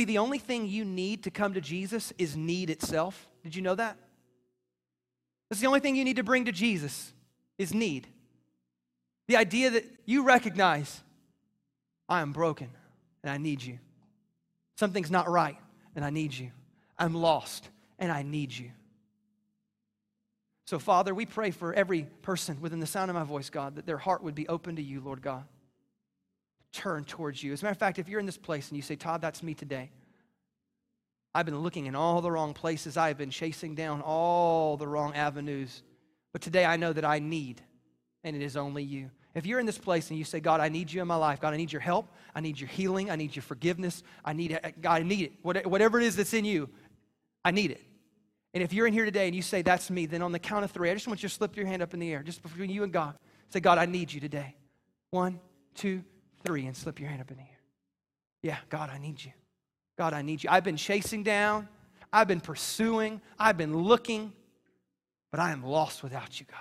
See, 0.00 0.06
the 0.06 0.16
only 0.16 0.38
thing 0.38 0.66
you 0.66 0.86
need 0.86 1.24
to 1.24 1.30
come 1.30 1.52
to 1.52 1.60
Jesus 1.60 2.10
is 2.16 2.34
need 2.34 2.70
itself. 2.70 3.28
Did 3.42 3.54
you 3.54 3.60
know 3.60 3.74
that? 3.74 3.98
That's 5.50 5.60
the 5.60 5.66
only 5.66 5.80
thing 5.80 5.94
you 5.94 6.06
need 6.06 6.16
to 6.16 6.22
bring 6.22 6.46
to 6.46 6.52
Jesus 6.52 7.12
is 7.58 7.74
need. 7.74 8.06
The 9.28 9.36
idea 9.36 9.68
that 9.68 9.84
you 10.06 10.22
recognize, 10.22 11.02
I 12.08 12.22
am 12.22 12.32
broken 12.32 12.70
and 13.22 13.30
I 13.30 13.36
need 13.36 13.62
you. 13.62 13.78
Something's 14.78 15.10
not 15.10 15.28
right 15.28 15.58
and 15.94 16.02
I 16.02 16.08
need 16.08 16.32
you. 16.32 16.50
I'm 16.98 17.12
lost 17.12 17.68
and 17.98 18.10
I 18.10 18.22
need 18.22 18.56
you. 18.56 18.70
So, 20.64 20.78
Father, 20.78 21.14
we 21.14 21.26
pray 21.26 21.50
for 21.50 21.74
every 21.74 22.06
person 22.22 22.58
within 22.62 22.80
the 22.80 22.86
sound 22.86 23.10
of 23.10 23.16
my 23.16 23.24
voice, 23.24 23.50
God, 23.50 23.76
that 23.76 23.84
their 23.84 23.98
heart 23.98 24.22
would 24.22 24.34
be 24.34 24.48
open 24.48 24.76
to 24.76 24.82
you, 24.82 25.02
Lord 25.02 25.20
God. 25.20 25.44
Turn 26.72 27.04
towards 27.04 27.42
you. 27.42 27.52
As 27.52 27.62
a 27.62 27.64
matter 27.64 27.72
of 27.72 27.78
fact, 27.78 27.98
if 27.98 28.08
you're 28.08 28.20
in 28.20 28.26
this 28.26 28.36
place 28.36 28.68
and 28.68 28.76
you 28.76 28.82
say, 28.82 28.96
Todd, 28.96 29.20
that's 29.20 29.42
me 29.42 29.54
today, 29.54 29.90
I've 31.34 31.46
been 31.46 31.60
looking 31.60 31.86
in 31.86 31.94
all 31.94 32.20
the 32.20 32.30
wrong 32.30 32.54
places, 32.54 32.96
I 32.96 33.08
have 33.08 33.18
been 33.18 33.30
chasing 33.30 33.74
down 33.74 34.00
all 34.00 34.76
the 34.76 34.86
wrong 34.86 35.14
avenues. 35.14 35.82
But 36.32 36.42
today 36.42 36.64
I 36.64 36.76
know 36.76 36.92
that 36.92 37.04
I 37.04 37.18
need, 37.18 37.60
and 38.24 38.34
it 38.36 38.42
is 38.42 38.56
only 38.56 38.82
you. 38.82 39.10
If 39.34 39.46
you're 39.46 39.60
in 39.60 39.66
this 39.66 39.78
place 39.78 40.10
and 40.10 40.18
you 40.18 40.24
say, 40.24 40.40
God, 40.40 40.60
I 40.60 40.68
need 40.68 40.92
you 40.92 41.00
in 41.00 41.06
my 41.06 41.16
life, 41.16 41.40
God, 41.40 41.54
I 41.54 41.56
need 41.56 41.72
your 41.72 41.80
help, 41.80 42.08
I 42.34 42.40
need 42.40 42.58
your 42.58 42.68
healing, 42.68 43.10
I 43.10 43.16
need 43.16 43.34
your 43.36 43.44
forgiveness, 43.44 44.02
I 44.24 44.32
need, 44.32 44.58
God, 44.80 45.00
I 45.00 45.04
need 45.04 45.22
it. 45.22 45.32
Whatever 45.66 46.00
it 46.00 46.04
is 46.04 46.16
that's 46.16 46.34
in 46.34 46.44
you, 46.44 46.68
I 47.44 47.52
need 47.52 47.70
it. 47.70 47.80
And 48.52 48.62
if 48.64 48.72
you're 48.72 48.88
in 48.88 48.92
here 48.92 49.04
today 49.04 49.26
and 49.26 49.36
you 49.36 49.42
say, 49.42 49.62
That's 49.62 49.90
me, 49.90 50.06
then 50.06 50.22
on 50.22 50.32
the 50.32 50.38
count 50.38 50.64
of 50.64 50.72
three, 50.72 50.90
I 50.90 50.94
just 50.94 51.06
want 51.06 51.22
you 51.22 51.28
to 51.28 51.34
slip 51.34 51.56
your 51.56 51.66
hand 51.66 51.82
up 51.82 51.94
in 51.94 52.00
the 52.00 52.12
air, 52.12 52.22
just 52.22 52.42
between 52.42 52.70
you 52.70 52.82
and 52.82 52.92
God. 52.92 53.16
Say, 53.50 53.60
God, 53.60 53.78
I 53.78 53.86
need 53.86 54.12
you 54.12 54.20
today. 54.20 54.56
One, 55.10 55.40
two, 55.74 56.02
three, 56.44 56.66
and 56.66 56.76
slip 56.76 57.00
your 57.00 57.08
hand 57.08 57.20
up 57.20 57.30
in 57.30 57.36
the 57.36 57.42
air. 57.42 57.48
Yeah, 58.42 58.56
God, 58.68 58.90
I 58.90 58.98
need 58.98 59.22
you. 59.22 59.32
God, 59.98 60.12
I 60.14 60.22
need 60.22 60.42
you. 60.42 60.50
I've 60.50 60.64
been 60.64 60.76
chasing 60.76 61.22
down, 61.22 61.68
I've 62.12 62.28
been 62.28 62.40
pursuing, 62.40 63.20
I've 63.38 63.56
been 63.56 63.76
looking, 63.76 64.32
but 65.30 65.40
I 65.40 65.52
am 65.52 65.62
lost 65.62 66.02
without 66.02 66.40
you, 66.40 66.46
God. 66.50 66.58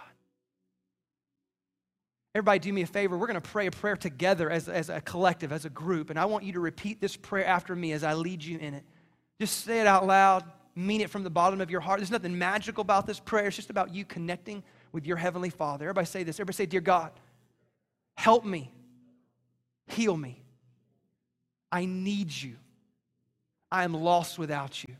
Everybody, 2.36 2.59
do 2.59 2.71
me 2.71 2.84
a 2.84 2.88
favor. 2.88 3.17
We're 3.17 3.27
going 3.27 3.41
to 3.41 3.49
pray 3.49 3.65
a 3.65 3.71
prayer 3.71 3.97
together 3.97 4.49
as, 4.49 4.69
as 4.69 4.89
a 4.89 5.01
collective, 5.01 5.51
as 5.51 5.65
a 5.65 5.69
group. 5.69 6.11
And 6.11 6.19
I 6.19 6.25
want 6.25 6.43
you 6.43 6.53
to 6.53 6.59
repeat 6.59 7.01
this 7.01 7.15
prayer 7.15 7.45
after 7.45 7.75
me 7.75 7.91
as 7.91 8.03
I 8.03 8.13
lead 8.13 8.43
you 8.43 8.59
in 8.59 8.75
it. 8.75 8.84
Just 9.39 9.65
say 9.65 9.82
it 9.82 9.88
out 9.88 10.05
loud 10.05 10.43
mean 10.80 11.01
it 11.01 11.09
from 11.09 11.23
the 11.23 11.30
bottom 11.30 11.61
of 11.61 11.69
your 11.69 11.82
heart. 11.82 11.99
There's 11.99 12.11
nothing 12.11 12.38
magical 12.38 12.82
about 12.82 13.05
this 13.05 13.19
prayer. 13.19 13.47
It's 13.47 13.55
just 13.55 13.69
about 13.69 13.93
you 13.93 14.05
connecting 14.05 14.63
with 14.91 15.05
your 15.05 15.17
Heavenly 15.17 15.49
Father. 15.49 15.86
Everybody 15.86 16.07
say 16.07 16.23
this. 16.23 16.38
Everybody 16.38 16.55
say, 16.55 16.65
Dear 16.65 16.82
God, 16.82 17.11
help 18.17 18.45
me, 18.45 18.71
heal 19.89 20.15
me. 20.15 20.41
I 21.71 21.85
need 21.85 22.31
you. 22.31 22.55
I 23.71 23.83
am 23.83 23.93
lost 23.93 24.39
without 24.39 24.83
you. 24.83 24.95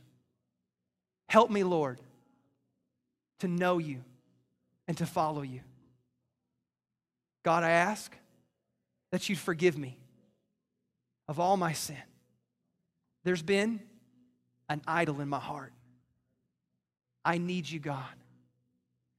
Help 1.28 1.50
me, 1.50 1.64
Lord, 1.64 1.98
to 3.40 3.48
know 3.48 3.78
you 3.78 4.02
and 4.86 4.96
to 4.98 5.06
follow 5.06 5.42
you. 5.42 5.60
God, 7.42 7.64
I 7.64 7.70
ask 7.70 8.14
that 9.10 9.28
you'd 9.28 9.38
forgive 9.38 9.78
me 9.78 9.98
of 11.28 11.40
all 11.40 11.56
my 11.56 11.72
sin. 11.72 11.96
There's 13.24 13.42
been 13.42 13.80
an 14.68 14.82
idol 14.86 15.20
in 15.20 15.28
my 15.28 15.38
heart. 15.38 15.72
I 17.24 17.38
need 17.38 17.68
you, 17.68 17.80
God. 17.80 18.04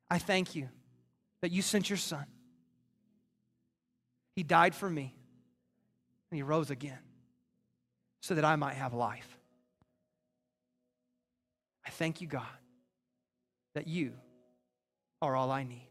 I 0.09 0.17
thank 0.17 0.55
you 0.55 0.69
that 1.41 1.51
you 1.51 1.61
sent 1.61 1.89
your 1.89 1.97
son. 1.97 2.25
He 4.35 4.43
died 4.43 4.75
for 4.75 4.89
me, 4.89 5.15
and 6.31 6.37
he 6.37 6.43
rose 6.43 6.71
again 6.71 6.99
so 8.21 8.35
that 8.35 8.45
I 8.45 8.55
might 8.55 8.75
have 8.75 8.93
life. 8.93 9.37
I 11.85 11.89
thank 11.89 12.21
you, 12.21 12.27
God, 12.27 12.45
that 13.75 13.87
you 13.87 14.13
are 15.21 15.35
all 15.35 15.51
I 15.51 15.63
need. 15.63 15.89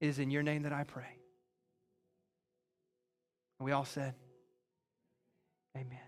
It 0.00 0.08
is 0.08 0.18
in 0.18 0.30
your 0.30 0.42
name 0.42 0.62
that 0.62 0.72
I 0.72 0.84
pray. 0.84 1.18
And 3.58 3.66
we 3.66 3.72
all 3.72 3.84
said, 3.84 4.14
Amen. 5.76 6.05